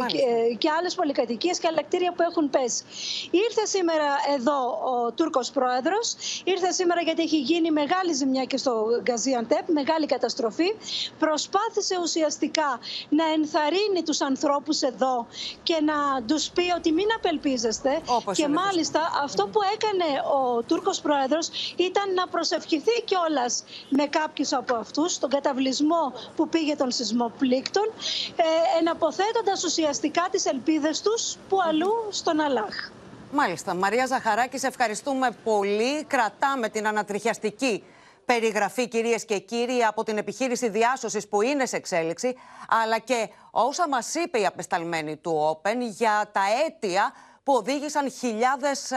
και, 0.06 0.54
και 0.58 0.70
άλλες 0.78 0.94
πολυκατοικίες 0.94 1.58
και 1.58 1.66
άλλα 1.70 1.82
κτίρια 1.82 2.12
που 2.12 2.22
έχουν 2.22 2.50
πέσει. 2.50 2.82
Ήρθε 3.30 3.66
σήμερα 3.66 4.04
εδώ 4.36 4.58
ο 4.92 5.12
Τούρκος 5.12 5.50
πρόεδρος, 5.50 6.14
ήρθε 6.44 6.70
σήμερα 6.72 7.00
γιατί 7.00 7.22
έχει 7.22 7.38
γίνει 7.38 7.70
μεγάλη 7.70 8.12
ζημιά 8.12 8.44
και 8.44 8.56
στο 8.56 8.86
Γκαζίαντεπ, 9.02 9.68
μεγάλη 9.68 10.06
καταστροφή. 10.06 10.74
Προσπάθησε 11.18 11.98
ουσιαστικά 12.02 12.78
να 13.08 13.24
ενθαρρύνει 13.36 14.02
τους 14.04 14.20
ανθρώπους 14.20 14.80
εδώ 14.82 15.26
και 15.62 15.76
να 15.82 16.22
τους 16.26 16.50
πει 16.50 16.72
ότι 16.76 16.92
μην 16.92 17.06
απελπίζεστε. 17.16 18.00
και 18.32 18.48
μάλιστα 18.48 19.00
αυτό 19.22 19.46
που 19.46 19.60
έκανε 19.74 20.04
ο 20.34 20.62
Τούρκος 20.62 21.00
πρόεδρος 21.00 21.48
ήταν 21.76 22.14
να 22.14 22.26
προσευχηθεί 22.28 23.02
κιόλας 23.04 23.64
με 23.88 24.06
κάποιους 24.06 24.52
από 24.52 24.74
αυτούς, 24.74 25.18
τον 25.18 25.30
καταβλισμό 25.30 26.12
που 26.36 26.48
πήγε 26.48 26.76
των 26.76 26.90
σεισμοπλήκτων, 26.90 27.92
ε, 28.36 28.78
εναποθέτοντας 28.78 29.64
ουσιαστικά 29.64 30.28
τις 30.30 30.44
ελπίδες 30.44 31.00
τους 31.00 31.36
που 31.48 31.56
αλλού 31.68 31.92
στον 32.10 32.40
Αλάχ. 32.40 32.90
Μάλιστα. 33.32 33.74
Μαρία 33.74 34.06
Ζαχαράκη, 34.06 34.58
σε 34.58 34.66
ευχαριστούμε 34.66 35.30
πολύ. 35.44 36.04
Κρατάμε 36.04 36.68
την 36.68 36.86
ανατριχιαστική 36.86 37.84
περιγραφή, 38.24 38.88
κυρίες 38.88 39.24
και 39.24 39.38
κύριοι, 39.38 39.84
από 39.84 40.04
την 40.04 40.18
επιχείρηση 40.18 40.68
διάσωσης 40.68 41.28
που 41.28 41.42
είναι 41.42 41.66
σε 41.66 41.76
εξέλιξη, 41.76 42.36
αλλά 42.68 42.98
και 42.98 43.28
όσα 43.50 43.88
μας 43.88 44.14
είπε 44.14 44.38
η 44.38 44.46
απεσταλμένη 44.46 45.16
του 45.16 45.60
Open 45.62 45.76
για 45.78 46.30
τα 46.32 46.40
αίτια 46.64 47.12
που 47.42 47.52
οδήγησαν 47.52 48.10
χιλιάδες 48.10 48.90
ε, 48.90 48.96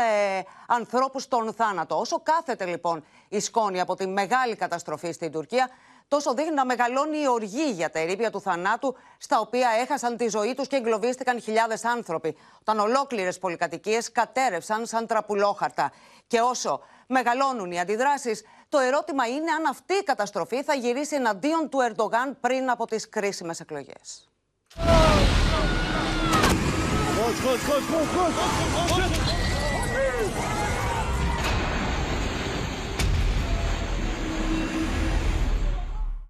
ανθρώπους 0.68 1.24
στον 1.24 1.54
θάνατο. 1.54 2.00
Όσο 2.00 2.22
κάθεται 2.24 2.66
λοιπόν 2.66 3.04
η 3.30 3.40
σκόνη 3.40 3.80
από 3.80 3.96
τη 3.96 4.08
μεγάλη 4.08 4.56
καταστροφή 4.56 5.12
στην 5.12 5.32
Τουρκία, 5.32 5.70
τόσο 6.08 6.34
δείχνει 6.34 6.54
να 6.54 6.66
μεγαλώνει 6.66 7.22
η 7.22 7.28
οργή 7.28 7.72
για 7.72 7.90
τα 7.90 8.00
ερήπια 8.00 8.32
του 8.32 8.42
θανάτου, 8.42 8.96
στα 9.18 9.40
οποία 9.40 9.70
έχασαν 9.82 10.18
τη 10.18 10.28
ζωή 10.28 10.54
του 10.54 10.64
και 10.64 10.76
εγκλωβίστηκαν 10.76 11.42
χιλιάδε 11.42 11.78
άνθρωποι, 11.84 12.38
όταν 12.60 12.80
ολόκληρε 12.80 13.32
πολυκατοικίε 13.32 14.00
κατέρευσαν 14.12 14.86
σαν 14.86 15.08
τραπουλόχαρτα. 15.08 15.92
Και 16.28 16.40
όσο 16.40 16.82
μεγαλώνουν 17.08 17.72
οι 17.72 17.80
αντιδράσει, 17.80 18.46
το 18.70 18.80
ερώτημα 18.80 19.28
είναι 19.28 19.52
αν 19.52 19.66
αυτή 19.66 19.94
η 19.94 20.04
καταστροφή 20.04 20.64
θα 20.64 20.74
γυρίσει 20.74 21.16
εναντίον 21.16 21.70
του 21.70 21.80
Ερντογάν 21.82 22.38
πριν 22.40 22.70
από 22.70 22.86
τι 22.86 23.10
κρίσιμε 23.10 23.54
εκλογέ. 23.60 23.94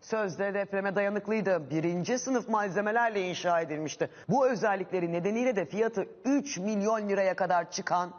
Sözde 0.03 0.55
depreme 0.55 0.95
dayanıklıydı. 0.95 1.71
Birinci 1.71 2.19
sınıf 2.19 2.49
malzemelerle 2.49 3.29
inşa 3.29 3.61
edilmişti. 3.61 4.11
Bu 4.29 4.49
özellikleri 4.49 5.13
nedeniyle 5.13 5.57
de 5.57 5.65
fiyatı 5.67 6.07
3 6.25 6.59
milyon 6.59 7.09
liraya 7.09 7.37
kadar 7.37 7.71
çıkan 7.71 8.11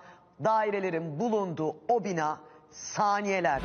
dairelerin 0.43 1.19
bulunduğu 1.19 1.75
o 1.87 2.03
bina 2.03 2.37
saniyeler. 2.71 3.61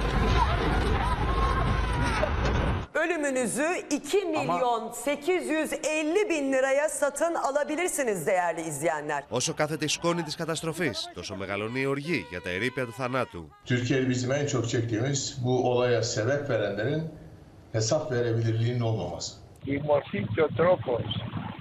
Ölümünüzü 2.94 3.66
2 3.90 4.24
milyon 4.24 4.92
850 4.92 6.28
bin 6.28 6.52
liraya 6.52 6.88
satın 6.88 7.34
alabilirsiniz 7.34 8.26
değerli 8.26 8.60
izleyenler. 8.60 9.24
Όσο 9.30 9.54
κάθεται 9.54 9.84
η 9.84 9.88
σκόνη 9.88 10.22
της 10.22 10.36
καταστροφής, 10.36 11.10
τόσο 11.14 11.36
μεγαλώνει 11.36 11.80
η 11.80 11.86
οργή 11.86 12.26
για 12.30 12.40
τα 12.40 12.50
ερήπια 12.50 12.84
του 12.84 12.92
θανάτου. 12.92 13.48
Türkiye'de 13.66 14.08
bizim 14.08 14.32
en 14.32 14.46
çok 14.46 14.68
çektiğimiz 14.68 15.38
bu 15.44 15.70
olaya 15.70 16.02
sebep 16.02 16.50
verenlerin 16.50 17.02
hesap 17.73 18.11
verebilirliğinin 18.11 18.81
olmaması. 18.81 19.31
Η 19.63 19.81
μορφή 19.85 20.25
και 20.33 20.41
ο 20.41 20.49
τρόπος 20.55 21.03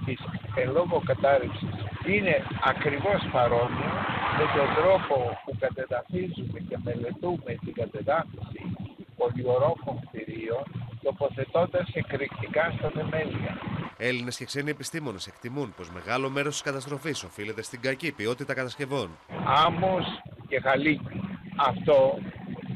της 0.05 0.19
εν 0.55 0.71
λόγω 0.71 1.01
κατάρρευσης 1.05 1.69
είναι 2.07 2.35
ακριβώς 2.63 3.21
παρόμοιο 3.31 3.91
με 4.39 4.45
τον 4.55 4.67
τρόπο 4.79 5.15
που 5.45 5.55
κατεδαφίζουμε 5.59 6.59
και 6.69 6.77
μελετούμε 6.83 7.51
την 7.63 7.73
κατεδάφιση 7.73 8.61
πολυορόφων 9.17 9.99
κτηρίων 10.05 10.63
τοποθετώντας 11.01 11.87
εκρηκτικά 11.93 12.73
στα 12.77 12.89
θεμέλια. 12.89 13.57
Έλληνες 13.97 14.37
και 14.37 14.45
ξένοι 14.45 14.69
επιστήμονες 14.69 15.27
εκτιμούν 15.27 15.73
πως 15.77 15.91
μεγάλο 15.91 16.29
μέρος 16.29 16.51
της 16.51 16.61
καταστροφής 16.61 17.23
οφείλεται 17.23 17.61
στην 17.61 17.81
κακή 17.81 18.11
ποιότητα 18.11 18.53
κατασκευών. 18.53 19.09
Άμμος 19.65 20.05
και 20.47 20.59
χαλίκι. 20.59 21.21
Αυτό 21.55 22.17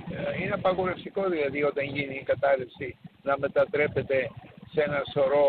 ε, 0.10 0.44
είναι 0.44 0.54
απαγορευτικό 0.54 1.30
δηλαδή 1.30 1.64
όταν 1.64 1.86
γίνει 1.86 2.16
η 2.16 2.24
κατάρρευση 2.24 2.98
να 3.24 3.38
μετατρέπεται 3.40 4.32
σε 4.72 4.82
ένα 4.82 5.02
σωρό 5.14 5.48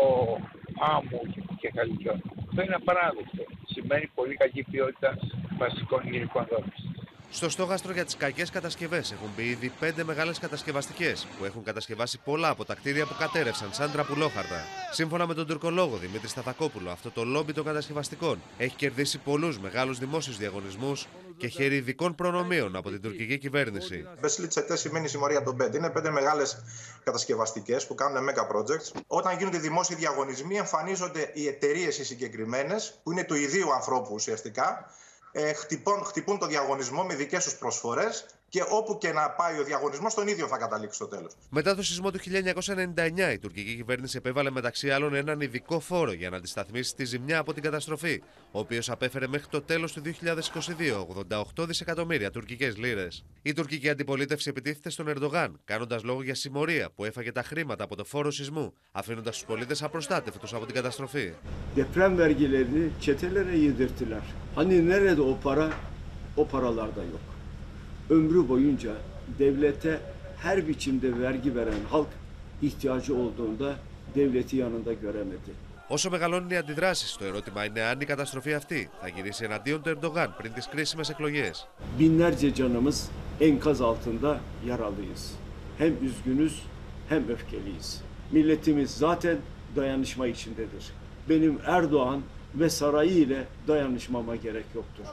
άμμους 0.95 1.31
και 1.59 1.71
χαλικιών. 1.75 2.21
Αυτό 2.47 2.61
είναι 2.61 2.75
απαράδεκτο. 2.75 3.43
Σημαίνει 3.73 4.07
πολύ 4.15 4.35
κακή 4.35 4.63
ποιότητα 4.63 5.17
βασικών 5.57 6.01
υλικών 6.07 6.47
δόμησης. 6.51 6.83
Στο 7.29 7.49
στόχαστρο 7.49 7.93
για 7.93 8.05
τις 8.05 8.15
κακές 8.17 8.49
κατασκευές 8.49 9.11
έχουν 9.11 9.29
μπει 9.35 9.43
ήδη 9.43 9.71
πέντε 9.79 10.03
μεγάλες 10.03 10.39
κατασκευαστικές 10.39 11.27
που 11.37 11.45
έχουν 11.45 11.63
κατασκευάσει 11.63 12.19
πολλά 12.23 12.49
από 12.49 12.65
τα 12.65 12.75
κτίρια 12.75 13.05
που 13.05 13.15
κατέρευσαν 13.19 13.73
σαν 13.73 13.91
τραπουλόχαρτα. 13.91 14.59
Σύμφωνα 14.91 15.27
με 15.27 15.33
τον 15.33 15.47
τουρκολόγο 15.47 15.97
Δημήτρης 15.97 16.31
Σταθακόπουλο, 16.31 16.89
αυτό 16.89 17.11
το 17.11 17.23
λόμπι 17.23 17.53
των 17.53 17.63
κατασκευαστικών 17.63 18.39
έχει 18.57 18.75
κερδίσει 18.75 19.17
πολλούς 19.19 19.59
μεγάλους 19.59 19.99
δημόσιους 19.99 20.37
διαγωνισμούς 20.37 21.07
και 21.37 21.47
χέρι 21.47 21.75
ειδικών 21.75 22.15
προνομίων 22.15 22.75
από 22.75 22.89
την 22.89 23.01
τουρκική 23.01 23.37
κυβέρνηση. 23.37 24.07
Μπεσλίτ 24.19 24.49
Τσετές 24.49 24.79
σημαίνει 24.79 25.07
συμμορία 25.07 25.43
των 25.43 25.57
πέντε. 25.57 25.77
Είναι 25.77 25.89
πέντε 25.89 26.09
μεγάλες 26.09 26.63
κατασκευαστικές 27.03 27.87
που 27.87 27.95
κάνουν 27.95 28.29
mega 28.29 28.55
projects. 28.55 29.01
Όταν 29.07 29.37
γίνονται 29.37 29.57
δημόσιοι 29.57 29.95
διαγωνισμοί, 29.95 30.55
εμφανίζονται 30.55 31.31
οι 31.33 31.47
εταιρείες 31.47 31.97
οι 31.97 32.05
συγκεκριμένες, 32.05 32.99
που 33.03 33.11
είναι 33.11 33.23
του 33.23 33.35
ιδίου 33.35 33.73
ανθρώπου 33.73 34.13
ουσιαστικά, 34.13 34.89
ε, 35.31 35.53
χτυπούν, 35.53 36.03
χτυπούν 36.03 36.39
το 36.39 36.45
διαγωνισμό 36.45 37.03
με 37.03 37.15
δικές 37.15 37.43
τους 37.43 37.55
προσφορές 37.55 38.25
και 38.49 38.63
όπου 38.69 38.97
και 38.97 39.11
να 39.11 39.29
πάει 39.29 39.59
ο 39.59 39.63
διαγωνισμός, 39.63 40.13
τον 40.13 40.27
ίδιο 40.27 40.47
θα 40.47 40.57
καταλήξει 40.57 40.95
στο 40.95 41.07
τέλος. 41.07 41.33
Μετά 41.49 41.75
το 41.75 41.83
σεισμό 41.83 42.11
του 42.11 42.19
1999, 42.19 43.33
η 43.33 43.39
τουρκική 43.39 43.75
κυβέρνηση 43.75 44.17
επέβαλε 44.17 44.49
μεταξύ 44.49 44.91
άλλων 44.91 45.13
έναν 45.13 45.41
ειδικό 45.41 45.79
φόρο 45.79 46.11
για 46.11 46.29
να 46.29 46.37
αντισταθμίσει 46.37 46.95
τη 46.95 47.05
ζημιά 47.05 47.39
από 47.39 47.53
την 47.53 47.63
καταστροφή, 47.63 48.21
ο 48.51 48.59
οποίος 48.59 48.89
απέφερε 48.89 49.27
μέχρι 49.27 49.47
το 49.47 49.61
τέλος 49.61 49.93
του 49.93 50.01
2022 50.01 51.05
88 51.57 51.65
δισεκατομμύρια 51.67 52.31
τουρκικές 52.31 52.77
λίρες. 52.77 53.25
Η 53.41 53.53
τουρκική 53.53 53.89
αντιπολίτευση 53.89 54.49
επιτίθεται 54.49 54.89
στον 54.89 55.07
Ερντογάν, 55.07 55.59
κάνοντας 55.65 56.03
λόγο 56.03 56.23
για 56.23 56.35
συμμορία 56.35 56.89
που 56.95 57.05
έφαγε 57.05 57.31
τα 57.31 57.43
χρήματα 57.43 57.83
από 57.83 57.95
το 57.95 58.03
φόρο 58.05 58.31
σεισμού, 58.31 58.73
αφήνοντας 58.91 59.35
τους 59.35 59.45
πολίτες 59.45 59.83
απροστάτευτου 59.83 60.55
από 60.55 60.65
την 60.65 60.75
καταστροφή. 60.75 61.33
Deprem 61.75 62.17
vergilerini 62.17 62.91
çetelere 63.01 63.57
yedirttiler. 63.57 64.21
Hani 64.55 64.89
nerede 64.89 65.21
o 65.21 65.37
para? 65.43 65.69
O 66.37 66.47
paralar 66.47 66.95
da 66.95 67.03
yok. 67.03 67.34
Ömrü 68.10 68.48
boyunca 68.48 68.92
devlete 69.38 70.00
her 70.42 70.68
biçimde 70.68 71.20
vergi 71.20 71.54
veren 71.54 71.84
halk 71.90 72.08
ihtiyacı 72.62 73.16
olduğunda 73.16 73.76
devleti 74.14 74.56
yanında 74.56 74.92
göremedi. 74.92 75.52
Όσο 75.88 76.10
μεγαλώνουν 76.10 76.50
οι 76.50 76.56
αντιδράσει, 76.56 77.18
το 77.18 77.24
ερώτημα 77.24 77.64
είναι 77.64 77.80
αν 77.80 78.00
η 78.00 78.04
καταστροφή 78.04 78.54
αυτή 78.54 78.90
θα 79.00 79.08
γυρίσει 79.08 79.44
εναντίον 79.44 79.82
του 79.82 79.88
Ερντογάν 79.88 80.34
πριν 80.38 80.52
τι 80.52 80.68
κρίσιμε 80.70 81.02
εκλογέ. 81.10 81.50
Binlerce 81.98 82.54
canımız 82.54 83.10
enkaz 83.40 83.80
altında 83.80 84.40
yaralıyız. 84.66 85.32
Hem 85.78 86.04
üzgünüz 86.04 86.62
hem 87.08 87.28
öfkeliyiz. 87.28 88.02
Milletimiz 88.32 88.90
zaten 88.90 89.36
dayanışma 89.76 90.26
içindedir. 90.26 90.92
Benim 91.28 91.58
Erdoğan 91.66 92.22
ve 92.59 92.69
sarayı 92.69 93.17
ile 93.17 93.47
dayanışmama 93.67 94.35
gerek 94.35 94.65
yoktur. 94.75 95.05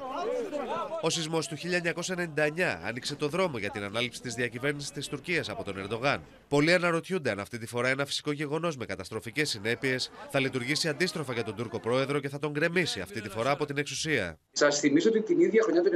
Ο 1.02 1.10
σεισμός 1.10 1.48
του 1.48 1.56
1999 1.56 2.80
άνοιξε 2.84 3.14
το 3.14 3.28
δρόμο 3.28 3.58
για 3.58 3.70
την 3.70 3.82
ανάληψη 3.82 4.20
της 4.20 4.34
διακυβέρνησης 4.34 4.90
της 4.90 5.08
Τουρκίας 5.08 5.48
από 5.48 5.64
τον 5.64 5.78
Ερντογάν. 5.78 6.20
Πολλοί 6.48 6.72
αναρωτιούνται 6.72 7.30
αν 7.30 7.40
αυτή 7.40 7.58
τη 7.58 7.66
φορά 7.66 7.88
ένα 7.88 8.04
φυσικό 8.04 8.32
γεγονός 8.32 8.76
με 8.76 8.84
καταστροφικές 8.84 9.48
συνέπειες 9.48 10.10
θα 10.30 10.40
λειτουργήσει 10.40 10.88
αντίστροφα 10.88 11.32
για 11.32 11.44
τον 11.44 11.54
Τούρκο 11.56 11.80
πρόεδρο 11.80 12.20
και 12.20 12.28
θα 12.28 12.38
τον 12.38 12.50
γκρεμίσει 12.50 13.00
αυτή 13.00 13.20
τη 13.20 13.28
φορά 13.28 13.50
από 13.50 13.66
την 13.66 13.78
εξουσία. 13.78 14.38
Σας 14.52 14.78
θυμίζω 14.78 15.08
ότι 15.08 15.22
την 15.22 15.40
ίδια 15.40 15.62
χρονιά 15.62 15.82
του 15.82 15.90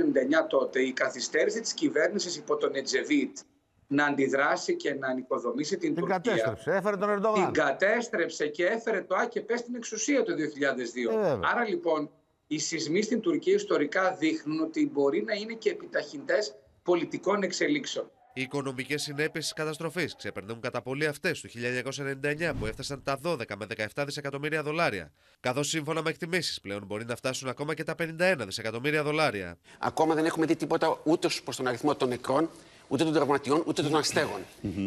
1999 0.44 0.48
τότε 0.48 0.80
η 0.80 0.92
καθυστέρηση 0.92 1.60
της 1.60 1.72
κυβέρνησης 1.72 2.36
υπό 2.36 2.56
τον 2.56 2.74
Ετζεβίτ 2.74 3.38
να 3.86 4.04
αντιδράσει 4.04 4.76
και 4.76 4.94
να 4.94 5.08
ανοικοδομήσει 5.08 5.76
την, 5.76 5.94
Την 5.94 6.04
Τουρκία. 6.04 6.18
κατέστρεψε, 6.18 6.70
έφερε 6.70 6.96
τον 6.96 7.10
Ερντογάν. 7.10 7.44
Την 7.44 7.52
κατέστρεψε 7.62 8.46
και 8.46 8.66
έφερε 8.66 9.02
το 9.02 9.14
ΑΚΕΠ 9.14 9.58
στην 9.58 9.74
εξουσία 9.74 10.22
το 10.22 10.32
2002. 10.32 11.12
Ε, 11.12 11.16
βέβαια. 11.16 11.40
Άρα 11.42 11.68
λοιπόν 11.68 12.10
οι 12.46 12.58
σεισμοί 12.58 13.02
στην 13.02 13.20
Τουρκία 13.20 13.54
ιστορικά 13.54 14.14
δείχνουν 14.18 14.60
ότι 14.60 14.90
μπορεί 14.92 15.22
να 15.22 15.34
είναι 15.34 15.52
και 15.52 15.70
επιταχυντές 15.70 16.54
πολιτικών 16.82 17.42
εξελίξεων. 17.42 18.10
Οι 18.38 18.42
οικονομικές 18.42 19.02
συνέπειες 19.02 19.44
της 19.44 19.52
καταστροφής 19.52 20.16
ξεπερνούν 20.16 20.60
κατά 20.60 20.82
πολύ 20.82 21.06
αυτές 21.06 21.40
του 21.40 21.48
1999 21.48 22.52
που 22.58 22.66
έφτασαν 22.66 23.02
τα 23.02 23.18
12 23.24 23.38
με 23.58 23.66
17 23.94 24.02
δισεκατομμύρια 24.06 24.62
δολάρια. 24.62 25.12
Καθώς 25.40 25.68
σύμφωνα 25.68 26.02
με 26.02 26.10
εκτιμήσεις 26.10 26.60
πλέον 26.60 26.84
μπορεί 26.86 27.04
να 27.04 27.16
φτάσουν 27.16 27.48
ακόμα 27.48 27.74
και 27.74 27.84
τα 27.84 27.94
51 27.98 28.34
δισεκατομμύρια 28.44 29.02
δολάρια. 29.02 29.58
Ακόμα 29.78 30.14
δεν 30.14 30.24
έχουμε 30.24 30.46
δει 30.46 30.56
τίποτα 30.56 31.00
ούτε 31.04 31.28
προς 31.44 31.56
τον 31.56 31.66
αριθμό 31.66 31.94
των 31.94 32.08
νεκρών, 32.08 32.50
ούτε 32.88 33.04
των 33.04 33.12
τραυματιών, 33.12 33.62
ούτε 33.66 33.82
των 33.82 33.96
αστέγων. 33.96 34.40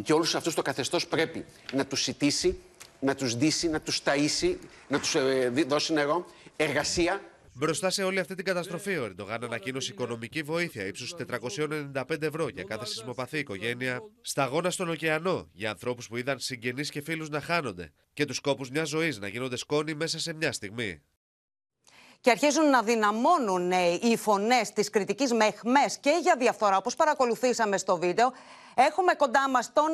Και 0.03 0.13
όλους 0.13 0.35
αυτούς 0.35 0.53
το 0.53 0.61
καθεστώς 0.61 1.07
πρέπει 1.07 1.45
να 1.73 1.85
τους 1.85 2.01
σητήσει, 2.01 2.57
να 2.99 3.15
τους 3.15 3.35
ντύσει, 3.35 3.67
να 3.69 3.81
τους 3.81 4.01
ταΐσει, 4.03 4.55
να 4.87 4.99
τους 4.99 5.15
δώσει 5.67 5.93
νερό, 5.93 6.25
εργασία. 6.55 7.21
Μπροστά 7.53 7.89
σε 7.89 8.03
όλη 8.03 8.19
αυτή 8.19 8.35
την 8.35 8.45
καταστροφή, 8.45 8.97
ο 8.97 9.03
Ερντογάν 9.03 9.43
ανακοίνωσε 9.43 9.91
οικονομική 9.91 10.41
βοήθεια 10.41 10.85
ύψους 10.85 11.13
495 11.13 12.21
ευρώ 12.21 12.47
για 12.47 12.63
κάθε 12.63 12.85
σεισμοπαθή 12.85 13.37
οικογένεια, 13.37 13.99
σταγόνα 14.21 14.69
στον 14.69 14.89
ωκεανό 14.89 15.49
για 15.53 15.69
ανθρώπους 15.69 16.07
που 16.07 16.17
είδαν 16.17 16.39
συγγενείς 16.39 16.89
και 16.89 17.01
φίλους 17.01 17.29
να 17.29 17.41
χάνονται 17.41 17.91
και 18.13 18.25
τους 18.25 18.39
κόπους 18.39 18.69
μιας 18.69 18.89
ζωής 18.89 19.19
να 19.19 19.27
γίνονται 19.27 19.57
σκόνη 19.57 19.93
μέσα 19.93 20.19
σε 20.19 20.33
μια 20.33 20.51
στιγμή. 20.51 21.01
Και 22.21 22.31
αρχίζουν 22.31 22.69
να 22.69 22.81
δυναμώνουν 22.81 23.71
ε, 23.71 23.99
οι 24.01 24.17
φωνές 24.17 24.73
της 24.73 24.89
κριτικής 24.89 25.33
με 25.33 25.45
εχμές 25.45 25.97
και 25.97 26.19
για 26.21 26.35
διαφθορά, 26.37 26.77
όπως 26.77 26.95
παρακολουθήσαμε 26.95 27.77
στο 27.77 27.97
βίντεο. 27.97 28.31
Έχουμε 28.75 29.13
κοντά 29.13 29.49
μας 29.49 29.73
τον 29.73 29.91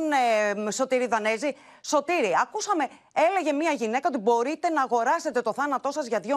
ε, 0.68 0.72
Σωτήρη 0.72 1.08
Δανέζη. 1.08 1.56
Σωτήρη, 1.82 2.32
ακούσαμε, 2.42 2.88
έλεγε 3.14 3.54
μια 3.54 3.72
γυναίκα 3.72 4.08
ότι 4.08 4.18
μπορείτε 4.18 4.70
να 4.70 4.82
αγοράσετε 4.82 5.42
το 5.42 5.54
θάνατό 5.54 5.92
σας 5.92 6.08
για 6.08 6.22
2.500 6.24 6.30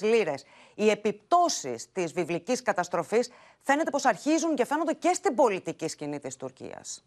λίρες. 0.00 0.44
Οι 0.74 0.90
επιπτώσεις 0.90 1.92
της 1.92 2.12
βιβλικής 2.12 2.62
καταστροφής 2.62 3.30
φαίνεται 3.62 3.90
πως 3.90 4.04
αρχίζουν 4.04 4.54
και 4.54 4.64
φαίνονται 4.64 4.92
και 4.92 5.12
στην 5.12 5.34
πολιτική 5.34 5.88
σκηνή 5.88 6.20
της 6.20 6.36
Τουρκίας. 6.36 7.04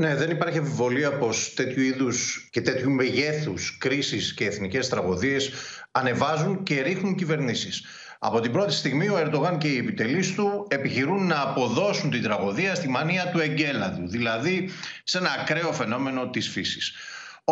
Ναι, 0.00 0.14
δεν 0.14 0.30
υπάρχει 0.30 0.58
αμφιβολία 0.58 1.12
πως 1.12 1.54
τέτοιου 1.54 1.82
είδους 1.82 2.48
και 2.50 2.60
τέτοιου 2.60 2.90
μεγέθους 2.90 3.78
κρίσεις 3.78 4.34
και 4.34 4.44
εθνικές 4.44 4.88
τραγωδίες 4.88 5.50
ανεβάζουν 5.90 6.62
και 6.62 6.80
ρίχνουν 6.80 7.14
κυβερνήσεις. 7.14 7.84
Από 8.18 8.40
την 8.40 8.52
πρώτη 8.52 8.72
στιγμή 8.72 9.08
ο 9.08 9.18
Ερντογάν 9.18 9.58
και 9.58 9.68
οι 9.68 9.76
επιτελείς 9.76 10.34
του 10.34 10.66
επιχειρούν 10.70 11.26
να 11.26 11.40
αποδώσουν 11.40 12.10
την 12.10 12.22
τραγωδία 12.22 12.74
στη 12.74 12.88
μανία 12.88 13.30
του 13.30 13.38
εγκέλαδου, 13.38 14.08
δηλαδή 14.08 14.70
σε 15.04 15.18
ένα 15.18 15.36
ακραίο 15.40 15.72
φαινόμενο 15.72 16.30
της 16.30 16.48
φύσης. 16.48 16.92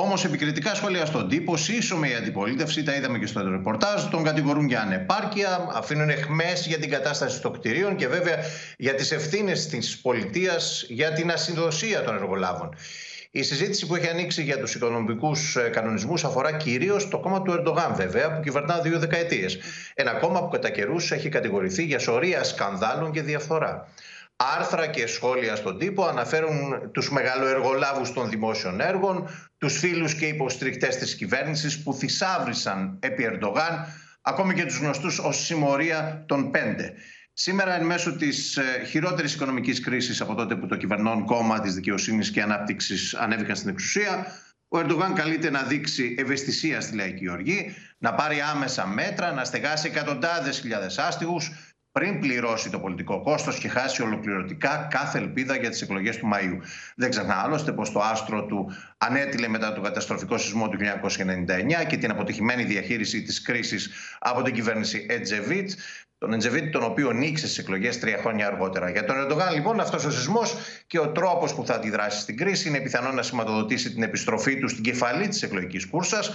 Όμως, 0.00 0.24
επικριτικά 0.24 0.74
σχόλια 0.74 1.06
στον 1.06 1.28
τύπο, 1.28 1.56
σύσσωμε 1.56 2.08
η 2.08 2.14
αντιπολίτευση, 2.14 2.82
τα 2.82 2.94
είδαμε 2.94 3.18
και 3.18 3.26
στο 3.26 3.50
ρεπορτάζ, 3.50 4.04
τον 4.04 4.24
κατηγορούν 4.24 4.66
για 4.68 4.80
ανεπάρκεια, 4.80 5.68
αφήνουν 5.72 6.08
εχμές 6.08 6.66
για 6.66 6.78
την 6.78 6.90
κατάσταση 6.90 7.40
των 7.40 7.52
κτηρίων 7.52 7.96
και 7.96 8.08
βέβαια 8.08 8.36
για 8.76 8.94
τις 8.94 9.12
ευθύνες 9.12 9.66
της 9.66 9.98
πολιτείας 9.98 10.84
για 10.88 11.12
την 11.12 11.30
ασυνδοσία 11.30 12.02
των 12.02 12.14
εργολάβων. 12.14 12.74
Η 13.30 13.42
συζήτηση 13.42 13.86
που 13.86 13.94
έχει 13.94 14.08
ανοίξει 14.08 14.42
για 14.42 14.58
τους 14.58 14.74
οικονομικούς 14.74 15.56
κανονισμούς 15.72 16.24
αφορά 16.24 16.52
κυρίως 16.52 17.08
το 17.08 17.18
κόμμα 17.18 17.42
του 17.42 17.52
Ερντογάν, 17.52 17.94
βέβαια, 17.96 18.34
που 18.34 18.40
κυβερνά 18.42 18.78
δύο 18.80 18.98
δεκαετίες. 18.98 19.58
Ένα 19.94 20.12
κόμμα 20.12 20.40
που 20.40 20.48
κατά 20.48 20.70
καιρούς 20.70 21.10
έχει 21.10 21.28
κατηγορηθεί 21.28 21.84
για 21.84 21.98
σωρία 21.98 22.44
σκανδάλων 22.44 23.12
και 23.12 23.22
διαφθορά. 23.22 23.88
Άρθρα 24.40 24.86
και 24.86 25.06
σχόλια 25.06 25.56
στον 25.56 25.78
τύπο 25.78 26.04
αναφέρουν 26.04 26.90
τους 26.92 27.10
μεγαλοεργολάβους 27.10 28.12
των 28.12 28.28
δημόσιων 28.28 28.80
έργων, 28.80 29.28
τους 29.58 29.78
φίλους 29.78 30.14
και 30.14 30.26
υποστηρικτές 30.26 30.96
της 30.96 31.14
κυβέρνησης 31.14 31.82
που 31.82 31.94
θησάβρισαν 31.94 32.98
επί 33.00 33.24
Ερντογάν, 33.24 33.86
ακόμη 34.22 34.54
και 34.54 34.64
τους 34.64 34.78
γνωστούς 34.78 35.18
ως 35.18 35.44
συμμορία 35.44 36.24
των 36.26 36.50
πέντε. 36.50 36.94
Σήμερα, 37.32 37.74
εν 37.74 37.86
μέσω 37.86 38.16
της 38.16 38.58
χειρότερης 38.88 39.34
οικονομικής 39.34 39.80
κρίσης 39.80 40.20
από 40.20 40.34
τότε 40.34 40.56
που 40.56 40.66
το 40.66 40.76
κυβερνών 40.76 41.24
κόμμα 41.24 41.60
της 41.60 41.74
δικαιοσύνης 41.74 42.30
και 42.30 42.42
ανάπτυξης 42.42 43.14
ανέβηκαν 43.14 43.56
στην 43.56 43.68
εξουσία, 43.68 44.26
ο 44.68 44.78
Ερντογάν 44.78 45.14
καλείται 45.14 45.50
να 45.50 45.62
δείξει 45.62 46.14
ευαισθησία 46.18 46.80
στη 46.80 46.96
λαϊκή 46.96 47.30
οργή, 47.30 47.74
να 47.98 48.14
πάρει 48.14 48.40
άμεσα 48.40 48.86
μέτρα, 48.86 49.32
να 49.32 49.44
στεγάσει 49.44 49.88
εκατοντάδες 49.88 50.58
χιλιάδες 50.58 50.98
άστιγους, 50.98 51.52
πριν 51.98 52.18
πληρώσει 52.18 52.70
το 52.70 52.78
πολιτικό 52.78 53.22
κόστος 53.22 53.58
και 53.58 53.68
χάσει 53.68 54.02
ολοκληρωτικά 54.02 54.88
κάθε 54.90 55.18
ελπίδα 55.18 55.56
για 55.56 55.70
τις 55.70 55.82
εκλογές 55.82 56.16
του 56.16 56.28
Μαΐου. 56.32 56.58
Δεν 56.96 57.10
ξεχνά 57.10 57.34
άλλωστε 57.34 57.72
πως 57.72 57.92
το 57.92 58.00
άστρο 58.00 58.44
του 58.44 58.72
ανέτειλε 58.98 59.48
μετά 59.48 59.72
τον 59.72 59.82
καταστροφικό 59.82 60.38
σεισμό 60.38 60.68
του 60.68 60.78
1999 61.82 61.86
και 61.88 61.96
την 61.96 62.10
αποτυχημένη 62.10 62.64
διαχείριση 62.64 63.22
της 63.22 63.42
κρίσης 63.42 63.90
από 64.18 64.42
την 64.42 64.54
κυβέρνηση 64.54 65.06
Ετζεβίτ, 65.08 65.70
τον 66.18 66.32
Εντζεβίτ, 66.32 66.72
τον 66.72 66.82
οποίο 66.82 67.12
νίξε 67.12 67.46
στις 67.46 67.58
εκλογές 67.58 67.98
τρία 67.98 68.18
χρόνια 68.18 68.46
αργότερα. 68.46 68.90
Για 68.90 69.04
τον 69.04 69.16
Ερντογάν, 69.16 69.54
λοιπόν, 69.54 69.80
αυτός 69.80 70.04
ο 70.04 70.10
σεισμός 70.10 70.54
και 70.86 70.98
ο 70.98 71.08
τρόπος 71.08 71.54
που 71.54 71.66
θα 71.66 71.74
αντιδράσει 71.74 72.20
στην 72.20 72.36
κρίση 72.36 72.68
είναι 72.68 72.80
πιθανό 72.80 73.12
να 73.12 73.22
σηματοδοτήσει 73.22 73.92
την 73.92 74.02
επιστροφή 74.02 74.58
του 74.58 74.68
στην 74.68 74.82
κεφαλή 74.82 75.28
της 75.28 75.42
εκλογικής 75.42 75.86
κούρσας 75.86 76.30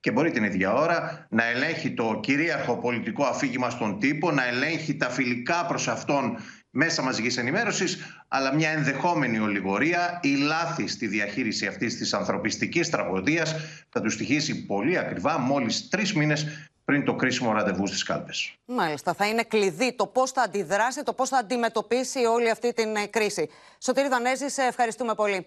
και 0.00 0.10
μπορεί 0.10 0.30
την 0.30 0.44
ίδια 0.44 0.72
ώρα 0.72 1.26
να 1.30 1.44
ελέγχει 1.44 1.94
το 1.94 2.18
κυρίαρχο 2.22 2.76
πολιτικό 2.76 3.24
αφήγημα 3.24 3.70
στον 3.70 3.98
τύπο, 3.98 4.30
να 4.30 4.46
ελέγχει 4.46 4.96
τα 4.96 5.10
φιλικά 5.10 5.66
προς 5.66 5.88
αυτόν 5.88 6.36
μέσα 6.70 7.02
μαζικής 7.02 7.36
ενημέρωσης, 7.36 7.98
αλλά 8.28 8.54
μια 8.54 8.70
ενδεχόμενη 8.70 9.38
ολιγορία 9.38 10.20
ή 10.22 10.34
λάθη 10.36 10.86
στη 10.88 11.06
διαχείριση 11.06 11.66
αυτής 11.66 11.96
της 11.96 12.14
ανθρωπιστικής 12.14 12.90
τραγωδίας 12.90 13.54
θα 13.88 14.00
τους 14.00 14.12
στοιχήσει 14.12 14.66
πολύ 14.66 14.98
ακριβά 14.98 15.38
μόλις 15.38 15.88
τρεις 15.88 16.14
μήνες 16.14 16.68
πριν 16.84 17.04
το 17.04 17.14
κρίσιμο 17.14 17.52
ραντεβού 17.52 17.86
στις 17.86 18.02
κάλπες. 18.02 18.54
Μάλιστα, 18.64 19.14
θα 19.14 19.26
είναι 19.26 19.42
κλειδί 19.42 19.92
το 19.96 20.06
πώς 20.06 20.30
θα 20.30 20.42
αντιδράσει, 20.42 21.02
το 21.02 21.12
πώς 21.12 21.28
θα 21.28 21.38
αντιμετωπίσει 21.38 22.18
όλη 22.18 22.50
αυτή 22.50 22.72
την 22.72 22.96
ε, 22.96 23.06
κρίση. 23.06 23.48
Σωτήρη 23.78 24.08
Δανέζη, 24.08 24.48
σε 24.48 24.62
ευχαριστούμε 24.62 25.14
πολύ. 25.14 25.46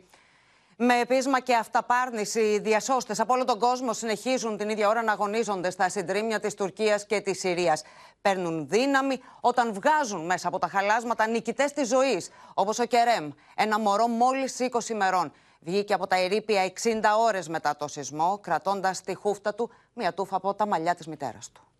Με 0.83 1.05
πείσμα 1.07 1.39
και 1.39 1.55
αυταπάρνηση, 1.55 2.39
οι 2.39 2.59
διασώστες 2.59 3.19
από 3.19 3.33
όλο 3.33 3.45
τον 3.45 3.59
κόσμο 3.59 3.93
συνεχίζουν 3.93 4.57
την 4.57 4.69
ίδια 4.69 4.87
ώρα 4.87 5.03
να 5.03 5.11
αγωνίζονται 5.11 5.69
στα 5.69 5.89
συντρίμια 5.89 6.39
της 6.39 6.53
Τουρκίας 6.53 7.05
και 7.05 7.21
της 7.21 7.39
Συρίας. 7.39 7.81
Παίρνουν 8.21 8.67
δύναμη 8.67 9.21
όταν 9.39 9.73
βγάζουν 9.73 10.25
μέσα 10.25 10.47
από 10.47 10.59
τα 10.59 10.67
χαλάσματα 10.67 11.27
νικητές 11.27 11.73
της 11.73 11.87
ζωής, 11.87 12.29
όπως 12.53 12.79
ο 12.79 12.85
Κερέμ, 12.85 13.29
ένα 13.55 13.79
μωρό 13.79 14.07
μόλις 14.07 14.59
20 14.59 14.89
ημερών. 14.89 15.31
Βγήκε 15.59 15.93
από 15.93 16.07
τα 16.07 16.15
ερήπια 16.15 16.63
60 16.63 17.17
ώρες 17.17 17.47
μετά 17.47 17.75
το 17.75 17.87
σεισμό, 17.87 18.39
κρατώντας 18.41 18.97
στη 18.97 19.13
χούφτα 19.13 19.53
του 19.55 19.69
μια 19.93 20.13
τούφα 20.13 20.35
από 20.35 20.53
τα 20.53 20.67
μαλλιά 20.67 20.95
της 20.95 21.07
μητέρας 21.07 21.51
του. 21.51 21.70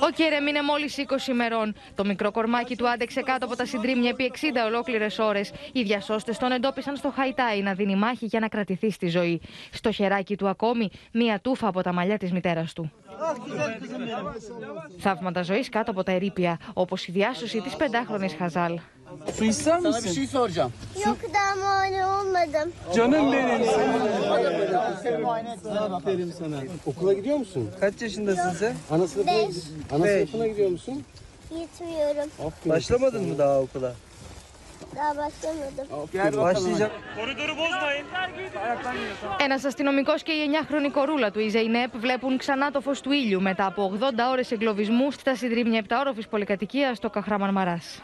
Ο 0.00 0.10
Κέρεμ 0.14 0.46
είναι 0.46 0.62
μόλις 0.62 0.96
20 0.96 1.28
ημερών. 1.28 1.74
Το 1.94 2.04
μικρό 2.04 2.30
κορμάκι 2.30 2.76
του 2.76 2.88
άντεξε 2.88 3.22
κάτω 3.22 3.44
από 3.44 3.56
τα 3.56 3.64
συντρίμια 3.66 4.08
επί 4.08 4.32
60 4.34 4.66
ολόκληρες 4.66 5.18
ώρες. 5.18 5.52
Οι 5.72 5.82
διασώστες 5.82 6.38
τον 6.38 6.52
εντόπισαν 6.52 6.96
στο 6.96 7.10
Χαϊτάι 7.10 7.62
να 7.62 7.74
δίνει 7.74 7.96
μάχη 7.96 8.26
για 8.26 8.40
να 8.40 8.48
κρατηθεί 8.48 8.90
στη 8.90 9.08
ζωή. 9.08 9.40
Στο 9.72 9.92
χεράκι 9.92 10.36
του 10.36 10.48
ακόμη 10.48 10.90
μία 11.12 11.40
τούφα 11.40 11.68
από 11.68 11.82
τα 11.82 11.92
μαλλιά 11.92 12.18
της 12.18 12.32
μητέρας 12.32 12.72
του. 12.72 12.92
Θαύματα 14.98 15.42
ζωής 15.42 15.68
κάτω 15.68 15.90
από 15.90 16.02
τα 16.02 16.12
ερήπια, 16.12 16.58
όπως 16.72 17.06
η 17.06 17.12
διάσωση 17.12 17.60
της 17.60 17.76
πεντάχρονης 17.76 18.34
Χαζάλ. 18.34 18.78
Su 19.38 19.44
ister 19.44 19.78
misin? 19.80 19.90
Sana 19.90 20.04
bir 20.04 20.14
şey 20.14 20.26
soracağım. 20.26 20.72
Yok 21.06 21.16
daha 21.34 21.54
muayene 21.56 22.06
olmadım. 22.06 22.72
Canım 22.94 23.32
benim. 23.32 23.66
Seni 25.02 25.18
muayene 25.18 25.52
etsinler. 25.52 25.90
Aferin 25.90 26.32
sana. 26.38 26.56
Okula 26.86 27.12
gidiyor 27.12 27.36
musun? 27.38 27.70
Kaç 27.80 28.02
yaşındasın 28.02 28.50
sen? 28.50 28.74
Ana 28.90 29.06
sınıfına, 29.08 29.32
Beş. 29.32 29.56
ana 29.92 30.04
Beş. 30.04 30.12
sınıfına 30.30 30.46
gidiyor 30.46 30.70
musun? 30.70 31.04
Gitmiyorum. 31.50 32.30
Başlamadın 32.66 33.24
mı 33.28 33.38
daha 33.38 33.60
okula? 33.60 33.92
Daha 34.96 35.10
başlamadım. 35.16 36.08
Gel 36.12 36.36
başlayacağım. 36.36 36.92
Ένας 39.38 39.64
αστυνομικός 39.64 40.22
και 40.22 40.32
η 40.32 40.48
9χρονη 40.52 40.90
κορούλα 40.92 41.30
του, 41.30 41.40
η 41.40 41.48
Ζεϊνέπ, 41.48 41.96
βλέπουν 41.96 42.36
ξανά 42.38 42.70
το 42.70 42.80
φως 42.80 43.00
του 43.00 43.12
ήλιου 43.12 43.40
μετά 43.42 43.66
από 43.66 43.82
80 43.82 44.30
ώρες 44.30 44.50
εγκλωβισμού 44.52 45.10
στα 45.10 45.34
συντρίμια 45.34 45.82
7όροφη 45.88 46.22
πολυκατοικίας 46.30 46.96
στο 46.96 47.10
Καχράμαν 47.10 47.52
Μαράς. 47.52 48.02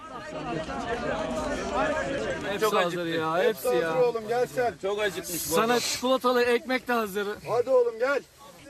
Hepsi 2.53 2.77
hazır 2.77 3.07
ya, 3.07 3.39
hepsi 3.47 3.77
ya. 3.83 4.03
oğlum 4.05 4.25
gel 4.29 4.47
sen. 4.47 4.75
Çok 4.83 5.01
acıkmış. 5.03 5.41
Sana 5.41 5.81
çikolatalı 5.81 6.43
ekmek 6.43 6.89
de 6.89 6.93
hazır. 6.93 7.27
Hadi 7.49 7.71
oğlum 7.71 7.99
gel. 7.99 8.21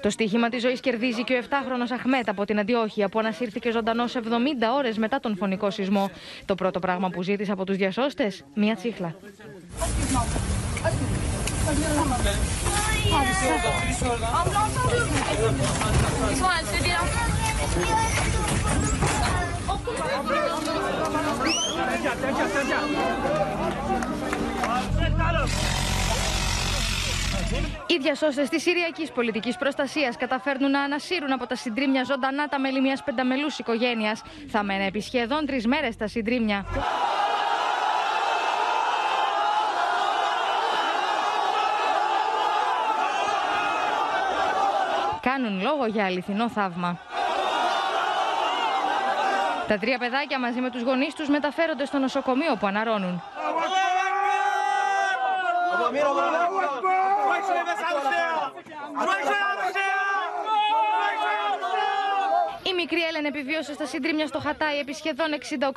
Το 0.03 0.11
στοίχημα 0.11 0.49
της 0.49 0.63
ζωής 0.63 0.81
κερδίζει 0.81 1.25
και 1.25 1.35
ο 1.35 1.39
7χρονο 1.49 1.93
Αχμέτ 1.93 2.29
από 2.29 2.45
την 2.45 2.59
Αντιόχεια 2.59 3.09
που 3.09 3.19
ανασύρθηκε 3.19 3.71
ζωντανός 3.71 4.17
70 4.17 4.19
ώρες 4.77 4.99
μετά 4.99 5.21
τον 5.21 5.37
φωνικό 5.37 5.71
σεισμό. 5.71 6.11
Το 6.45 6.55
πρώτο 6.55 6.79
πράγμα 6.79 7.09
που 7.09 7.23
ζήτησε 7.23 7.53
από 7.53 7.65
τους 7.65 7.77
διασώστες, 7.77 8.45
μία 8.55 8.75
τσίχλα. 8.75 9.15
Οι 27.93 27.99
διασώστες 27.99 28.49
της 28.49 28.63
Συριακής 28.63 29.13
Πολιτικής 29.13 29.57
Προστασίας 29.57 30.17
καταφέρνουν 30.17 30.71
να 30.71 30.81
ανασύρουν 30.81 31.33
από 31.33 31.47
τα 31.47 31.55
συντρίμια 31.55 32.05
ζωντανά 32.05 32.49
τα 32.49 32.61
μέλη 32.61 32.81
μιας 32.81 33.03
πενταμελούς 33.03 33.59
οικογένειας. 33.59 34.23
Θα 34.49 34.63
μένε 34.63 34.87
επί 34.87 35.01
σχεδόν 35.01 35.47
τρεις 35.47 35.67
μέρες 35.67 35.97
τα 35.97 36.07
συντρίμια. 36.07 36.65
Κάνουν 45.21 45.63
λόγο 45.63 45.87
για 45.87 46.05
αληθινό 46.05 46.49
θαύμα. 46.49 46.99
Τα 49.69 49.79
τρία 49.79 49.99
παιδάκια 49.99 50.39
μαζί 50.39 50.61
με 50.61 50.71
τους 50.71 50.83
γονείς 50.83 51.15
τους 51.15 51.29
μεταφέρονται 51.29 51.85
στο 51.85 51.99
νοσοκομείο 51.99 52.57
που 52.57 52.67
αναρώνουν. 52.67 53.23
Right 58.95 59.62
Η 62.73 62.75
μικρή 62.75 63.01
Έλεν 63.09 63.25
επιβίωσε 63.25 63.73
στα 63.73 63.87
συντρίμια 63.87 64.27
στο 64.27 64.39
Χατάι 64.39 64.79
επί 64.79 64.95
σχεδόν 64.95 65.27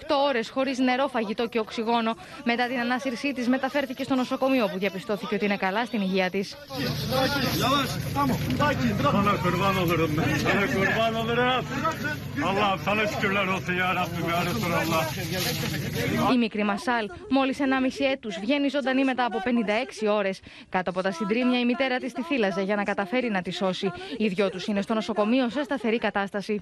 68 0.08 0.16
ώρες 0.28 0.50
χωρίς 0.50 0.78
νερό, 0.80 1.08
φαγητό 1.08 1.48
και 1.48 1.60
οξυγόνο. 1.60 2.16
Μετά 2.44 2.68
την 2.68 2.80
ανάσυρσή 2.80 3.34
της, 3.34 3.48
μεταφέρθηκε 3.48 4.04
στο 4.04 4.16
νοσοκομείο 4.16 4.68
που 4.68 4.78
διαπιστώθηκε 4.78 5.36
ότι 5.36 5.46
είναι 5.46 5.58
καλά 5.58 5.86
στην 5.86 6.02
υγεία 6.02 6.30
της. 6.30 6.56
Yavaş. 7.64 7.90
Tamam. 8.16 8.40
Sakin. 8.62 8.94
Sana 9.16 9.34
kurban 9.44 9.76
olurum 9.84 10.12
ben. 10.18 10.28
Sana 10.46 10.66
kurban 10.74 11.14
olurum. 11.22 11.64
Allah'ım 12.50 12.80
sana 12.88 13.04
şükürler 13.12 13.48
olsun 13.56 13.74
ya 13.84 13.96
Rabbim 13.96 14.26
ya 14.34 14.40
Resulallah. 14.46 15.06
Η 16.34 16.38
μικρή 16.38 16.64
Μασάλ, 16.64 17.10
μόλις 17.30 17.60
1,5 17.60 18.06
έτους, 18.06 18.40
βγαίνει 18.40 18.68
ζωντανή 18.70 19.04
μετά 19.04 19.26
από 19.26 19.42
56 19.44 20.08
ώρες. 20.08 20.40
Κάτω 20.70 20.90
από 20.90 21.02
τα 21.02 21.12
συντρίμια, 21.12 21.60
η 21.60 21.66
μητέρα 21.66 21.98
της 21.98 22.14
τη 22.14 22.22
θύλαζε 22.22 22.62
για 22.62 22.76
να 22.76 22.84
καταφέρει 22.84 23.30
να 23.30 23.42
τη 23.42 23.52
σώσει. 23.52 23.92
Οι 24.18 24.28
δυο 24.28 24.50
τους 24.50 24.66
είναι 24.68 24.82
στο 24.82 24.94
νοσοκομείο 24.94 25.50
σε 25.50 25.64
σταθερή 25.64 25.98
κατάσταση. 25.98 26.62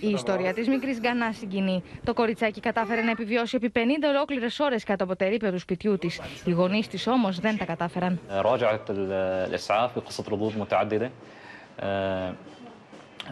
Η 0.00 0.08
ιστορία 0.10 0.54
της 0.54 0.68
μικρής 0.68 1.00
Γκανάς 1.00 1.36
συγκινεί. 1.36 1.82
Το 2.04 2.14
κοριτσάκι 2.14 2.60
κατάφερε 2.60 3.02
να 3.02 3.10
επιβιώσει 3.10 3.56
επί 3.56 3.72
50 3.74 3.78
ολόκληρες 4.08 4.58
ώρες 4.60 4.84
κάτω 4.84 5.04
από 5.04 5.16
τα 5.16 5.24
ερήπια 5.24 5.52
του 5.52 5.58
σπιτιού 5.58 5.98
της. 5.98 6.20
Οι 6.44 6.50
γονείς 6.50 6.88
της 6.88 7.06
όμως 7.06 7.38
δεν 7.40 7.58
τα 7.58 7.64
κατάφεραν. 7.64 8.20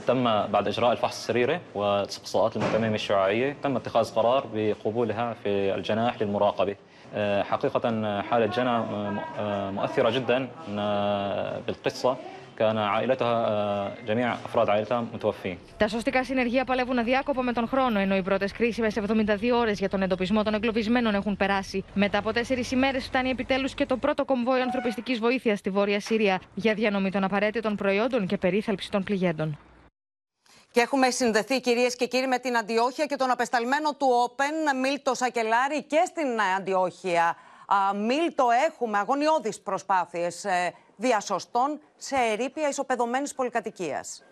تم 0.07 0.23
بعد 0.47 0.67
إجراء 0.67 0.91
الفحص 0.91 1.17
السريري 1.17 1.59
واستقصاءات 1.75 2.55
المتممة 2.55 2.95
الشعاعية 2.95 3.55
تم 3.63 3.75
اتخاذ 3.75 4.13
قرار 4.15 4.45
بقبولها 4.53 5.33
في 5.43 5.75
الجناح 5.75 6.21
للمراقبة 6.21 6.75
آه، 7.15 7.43
حقيقة 7.43 8.21
حالة 8.21 8.45
جنى 8.45 8.69
آه، 8.69 9.19
آه، 9.39 9.71
مؤثرة 9.71 10.09
جدا 10.09 10.47
آه، 10.77 11.59
بالقصة 11.67 12.17
كان 12.57 12.77
عائلتها 12.77 13.47
آه، 13.47 13.91
جميع 14.05 14.33
أفراد 14.33 14.69
عائلتها 14.69 15.05
متوفين 15.13 15.57
Τα 15.77 15.87
σωστικά 15.87 16.23
συνεργεία 16.23 16.63
παλεύουν 16.65 16.99
αδιάκοπα 16.99 17.41
με 17.41 17.53
τον 17.53 17.67
χρόνο, 17.67 17.99
ενώ 17.99 18.15
οι 18.15 18.21
πρώτε 18.21 18.47
κρίσιμε 18.57 18.87
72 18.95 19.51
ώρε 19.53 19.71
για 19.71 19.89
τον 19.89 20.01
εντοπισμό 20.01 20.43
των 20.43 20.53
εγκλωβισμένων 20.53 21.15
έχουν 21.15 21.37
περάσει. 21.37 21.83
Μετά 21.93 22.17
από 22.17 22.33
τέσσερι 22.33 22.63
ημέρε 22.73 22.99
φτάνει 22.99 23.29
επιτέλου 23.29 23.67
και 23.75 23.85
το 23.85 23.97
πρώτο 23.97 24.25
κομβόι 24.25 24.61
ανθρωπιστική 24.61 25.13
βοήθεια 25.13 25.55
στη 25.55 25.69
Βόρεια 25.69 25.99
Συρία 25.99 26.41
για 26.55 26.73
διανομή 26.73 27.11
των 27.11 27.23
απαραίτητων 27.23 27.75
προϊόντων 27.75 28.27
και 28.27 28.37
περίθαλψη 28.37 28.91
των 28.91 29.03
πληγέντων. 29.03 29.57
Και 30.78 30.84
έχουμε 30.84 31.10
συνδεθεί 31.10 31.60
κυρίες 31.60 31.96
και 31.96 32.06
κύριοι 32.06 32.26
με 32.26 32.38
την 32.38 32.56
Αντιόχεια 32.56 33.06
και 33.06 33.16
τον 33.16 33.30
απεσταλμένο 33.30 33.94
του 33.94 34.06
Open, 34.26 34.76
Μίλτο 34.80 35.14
Σακελάρη 35.14 35.82
και 35.82 36.02
στην 36.06 36.40
Αντιόχεια. 36.56 37.36
Α, 37.66 37.94
Μίλτο, 37.94 38.48
έχουμε 38.66 38.98
αγωνιώδεις 38.98 39.60
προσπάθειες 39.60 40.44
ε, 40.44 40.74
διασωστών 40.96 41.80
σε 41.96 42.16
ερήπια 42.16 42.68
ισοπεδωμένης 42.68 43.34
πολυκατοικίας. 43.34 44.22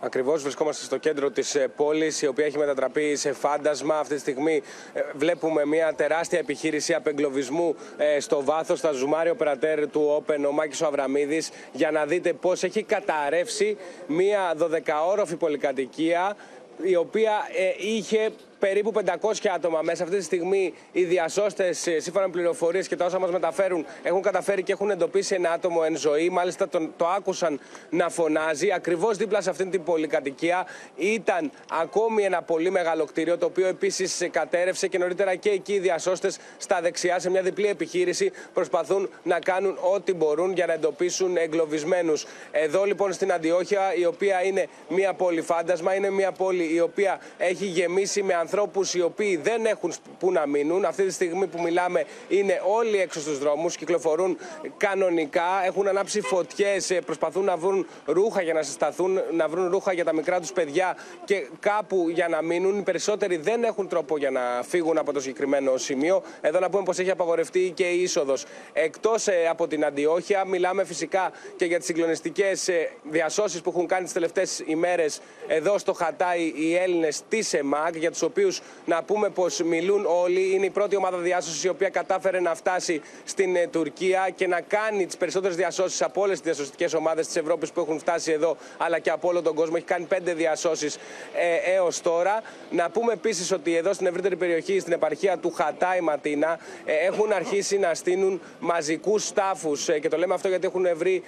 Ακριβώς 0.00 0.42
βρισκόμαστε 0.42 0.84
στο 0.84 0.96
κέντρο 0.96 1.30
της 1.30 1.56
πόλης, 1.76 2.22
η 2.22 2.26
οποία 2.26 2.44
έχει 2.44 2.58
μετατραπεί 2.58 3.16
σε 3.16 3.32
φάντασμα. 3.32 3.98
Αυτή 3.98 4.14
τη 4.14 4.20
στιγμή 4.20 4.62
ε, 4.92 5.00
βλέπουμε 5.14 5.66
μια 5.66 5.94
τεράστια 5.94 6.38
επιχείρηση 6.38 6.94
απεγκλωβισμού 6.94 7.76
ε, 7.96 8.20
στο 8.20 8.44
βάθος. 8.44 8.80
Θα 8.80 8.92
ζουμάρει 8.92 9.30
ο 9.30 9.34
περατέρ 9.36 9.90
του 9.90 10.24
Open, 10.26 10.44
ο 10.48 10.52
Μάκης 10.52 10.80
ο 10.80 10.86
Αβραμίδης, 10.86 11.50
για 11.72 11.90
να 11.90 12.06
δείτε 12.06 12.32
πώς 12.32 12.62
έχει 12.62 12.82
καταρρεύσει 12.82 13.76
μια 14.06 14.54
12όροφη 14.58 15.38
πολυκατοικία 15.38 16.36
η 16.82 16.96
οποία 16.96 17.32
ε, 17.56 17.86
είχε 17.88 18.30
περίπου 18.58 18.92
500 18.92 19.32
άτομα 19.54 19.80
μέσα. 19.82 20.02
Αυτή 20.02 20.16
τη 20.16 20.22
στιγμή 20.22 20.74
οι 20.92 21.04
διασώστες, 21.04 21.78
σύμφωνα 21.78 22.26
με 22.26 22.32
πληροφορίες 22.32 22.88
και 22.88 22.96
τα 22.96 23.04
όσα 23.04 23.18
μας 23.18 23.30
μεταφέρουν, 23.30 23.86
έχουν 24.02 24.22
καταφέρει 24.22 24.62
και 24.62 24.72
έχουν 24.72 24.90
εντοπίσει 24.90 25.34
ένα 25.34 25.50
άτομο 25.50 25.80
εν 25.84 25.96
ζωή. 25.96 26.28
Μάλιστα 26.28 26.68
τον, 26.68 26.92
το 26.96 27.06
άκουσαν 27.06 27.60
να 27.90 28.08
φωνάζει. 28.08 28.72
Ακριβώς 28.72 29.16
δίπλα 29.16 29.40
σε 29.40 29.50
αυτήν 29.50 29.70
την 29.70 29.82
πολυκατοικία 29.82 30.66
ήταν 30.96 31.50
ακόμη 31.70 32.22
ένα 32.22 32.42
πολύ 32.42 32.70
μεγάλο 32.70 33.04
κτίριο, 33.04 33.38
το 33.38 33.46
οποίο 33.46 33.66
επίσης 33.66 34.28
κατέρευσε 34.30 34.88
και 34.88 34.98
νωρίτερα 34.98 35.34
και 35.34 35.50
εκεί 35.50 35.72
οι 35.72 35.78
διασώστες 35.78 36.38
στα 36.58 36.80
δεξιά, 36.80 37.18
σε 37.18 37.30
μια 37.30 37.42
διπλή 37.42 37.66
επιχείρηση, 37.66 38.32
προσπαθούν 38.54 39.08
να 39.22 39.38
κάνουν 39.38 39.78
ό,τι 39.94 40.14
μπορούν 40.14 40.52
για 40.52 40.66
να 40.66 40.72
εντοπίσουν 40.72 41.36
εγκλωβισμένους. 41.36 42.26
Εδώ 42.50 42.84
λοιπόν 42.84 43.12
στην 43.12 43.32
Αντιόχεια, 43.32 43.94
η 43.94 44.04
οποία 44.04 44.44
είναι 44.44 44.68
μια 44.88 45.14
πόλη 45.14 45.40
φάντασμα, 45.40 45.94
είναι 45.94 46.10
μια 46.10 46.32
πόλη 46.32 46.74
η 46.74 46.80
οποία 46.80 47.20
έχει 47.38 47.66
γεμίσει 47.66 48.22
με 48.22 48.34
ανθρώπου 48.34 48.45
οι 48.92 49.00
οποίοι 49.00 49.36
δεν 49.36 49.66
έχουν 49.66 49.92
που 50.18 50.32
να 50.32 50.46
μείνουν. 50.46 50.84
Αυτή 50.84 51.04
τη 51.04 51.12
στιγμή 51.12 51.46
που 51.46 51.62
μιλάμε 51.62 52.04
είναι 52.28 52.62
όλοι 52.64 53.00
έξω 53.00 53.20
στους 53.20 53.38
δρόμους, 53.38 53.76
κυκλοφορούν 53.76 54.38
κανονικά, 54.76 55.64
έχουν 55.64 55.88
ανάψει 55.88 56.20
φωτιές, 56.20 56.98
προσπαθούν 57.04 57.44
να 57.44 57.56
βρουν 57.56 57.86
ρούχα 58.04 58.42
για 58.42 58.52
να 58.52 58.62
συσταθούν, 58.62 59.20
να 59.32 59.48
βρουν 59.48 59.70
ρούχα 59.70 59.92
για 59.92 60.04
τα 60.04 60.14
μικρά 60.14 60.40
τους 60.40 60.52
παιδιά 60.52 60.96
και 61.24 61.46
κάπου 61.60 62.08
για 62.08 62.28
να 62.28 62.42
μείνουν. 62.42 62.78
Οι 62.78 62.82
περισσότεροι 62.82 63.36
δεν 63.36 63.64
έχουν 63.64 63.88
τρόπο 63.88 64.18
για 64.18 64.30
να 64.30 64.40
φύγουν 64.68 64.98
από 64.98 65.12
το 65.12 65.20
συγκεκριμένο 65.20 65.76
σημείο. 65.76 66.22
Εδώ 66.40 66.58
να 66.58 66.70
πούμε 66.70 66.82
πως 66.82 66.98
έχει 66.98 67.10
απαγορευτεί 67.10 67.72
και 67.74 67.84
η 67.84 68.02
είσοδος 68.02 68.44
εκτός 68.72 69.26
από 69.50 69.66
την 69.66 69.84
Αντιόχεια. 69.84 70.44
Μιλάμε 70.46 70.84
φυσικά 70.84 71.32
και 71.56 71.64
για 71.64 71.76
τις 71.76 71.86
συγκλονιστικές 71.86 72.68
διασώσεις 73.02 73.60
που 73.60 73.70
έχουν 73.70 73.86
κάνει 73.86 74.04
τις 74.04 74.12
τελευταίες 74.12 74.62
ημέρες 74.66 75.20
εδώ 75.46 75.78
στο 75.78 75.92
Χατάι 75.92 76.52
οι 76.56 76.76
Έλληνες 76.76 77.22
της 77.28 77.54
ΕΜΑΚ, 77.54 77.96
για 77.96 78.10
τους 78.10 78.22
οποίου 78.22 78.35
να 78.84 79.02
πούμε 79.02 79.28
πως 79.28 79.62
μιλούν 79.62 80.06
όλοι. 80.06 80.54
Είναι 80.54 80.66
η 80.66 80.70
πρώτη 80.70 80.96
ομάδα 80.96 81.16
διάσωσης 81.16 81.64
η 81.64 81.68
οποία 81.68 81.88
κατάφερε 81.88 82.40
να 82.40 82.54
φτάσει 82.54 83.00
στην 83.24 83.56
ε, 83.56 83.66
Τουρκία 83.66 84.28
και 84.34 84.46
να 84.46 84.60
κάνει 84.60 85.06
τις 85.06 85.16
περισσότερες 85.16 85.56
διασώσεις 85.56 86.02
από 86.02 86.20
όλες 86.20 86.40
τις 86.40 86.54
διασωστικές 86.54 86.94
ομάδες 86.94 87.26
της 87.26 87.36
Ευρώπης 87.36 87.72
που 87.72 87.80
έχουν 87.80 87.98
φτάσει 87.98 88.32
εδώ, 88.32 88.56
αλλά 88.76 88.98
και 88.98 89.10
από 89.10 89.28
όλο 89.28 89.42
τον 89.42 89.54
κόσμο. 89.54 89.74
Έχει 89.76 89.86
κάνει 89.86 90.04
πέντε 90.04 90.34
διασώσεις 90.34 90.96
ε, 91.34 91.74
έως 91.74 92.00
τώρα. 92.00 92.42
Να 92.70 92.90
πούμε 92.90 93.12
επίσης 93.12 93.52
ότι 93.52 93.76
εδώ 93.76 93.92
στην 93.92 94.06
ευρύτερη 94.06 94.36
περιοχή, 94.36 94.78
στην 94.80 94.92
επαρχία 94.92 95.38
του 95.38 95.50
Χατάι 95.50 96.00
Ματίνα, 96.00 96.58
ε, 96.84 96.92
έχουν 96.92 97.32
αρχίσει 97.32 97.78
να 97.78 97.94
στείλουν 97.94 98.40
μαζικούς 98.58 99.32
τάφου. 99.32 99.72
Ε, 99.86 99.98
και 99.98 100.08
το 100.08 100.16
λέμε 100.16 100.34
αυτό 100.34 100.48
γιατί 100.48 100.66
έχουν 100.66 100.86
βρει 100.94 101.22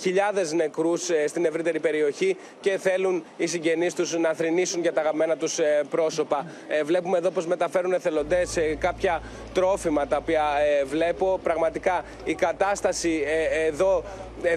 χιλιάδες 0.00 0.52
νεκρούς 0.52 1.10
ε, 1.10 1.26
στην 1.26 1.44
ευρύτερη 1.44 1.80
περιοχή 1.80 2.36
και 2.60 2.78
θέλουν 2.78 3.24
οι 3.36 3.46
συγγενείς 3.46 3.94
τους 3.94 4.18
να 4.18 4.32
θρυνήσουν 4.32 4.80
για 4.80 4.92
τα 4.92 5.00
αγαπημένα 5.00 5.36
τους 5.36 5.58
ε, 5.58 5.82
πρόσωπα. 5.90 6.46
Ε, 6.68 6.82
βλέπουμε 6.82 7.18
εδώ 7.18 7.30
πως 7.30 7.46
μεταφέρουν 7.46 7.92
εθελοντές 7.92 8.58
κάποια 8.78 9.22
τρόφιμα 9.54 10.06
τα 10.06 10.16
οποία 10.16 10.42
βλέπω. 10.84 11.40
Πραγματικά 11.42 12.04
η 12.24 12.34
κατάσταση 12.34 13.22
εδώ 13.66 14.04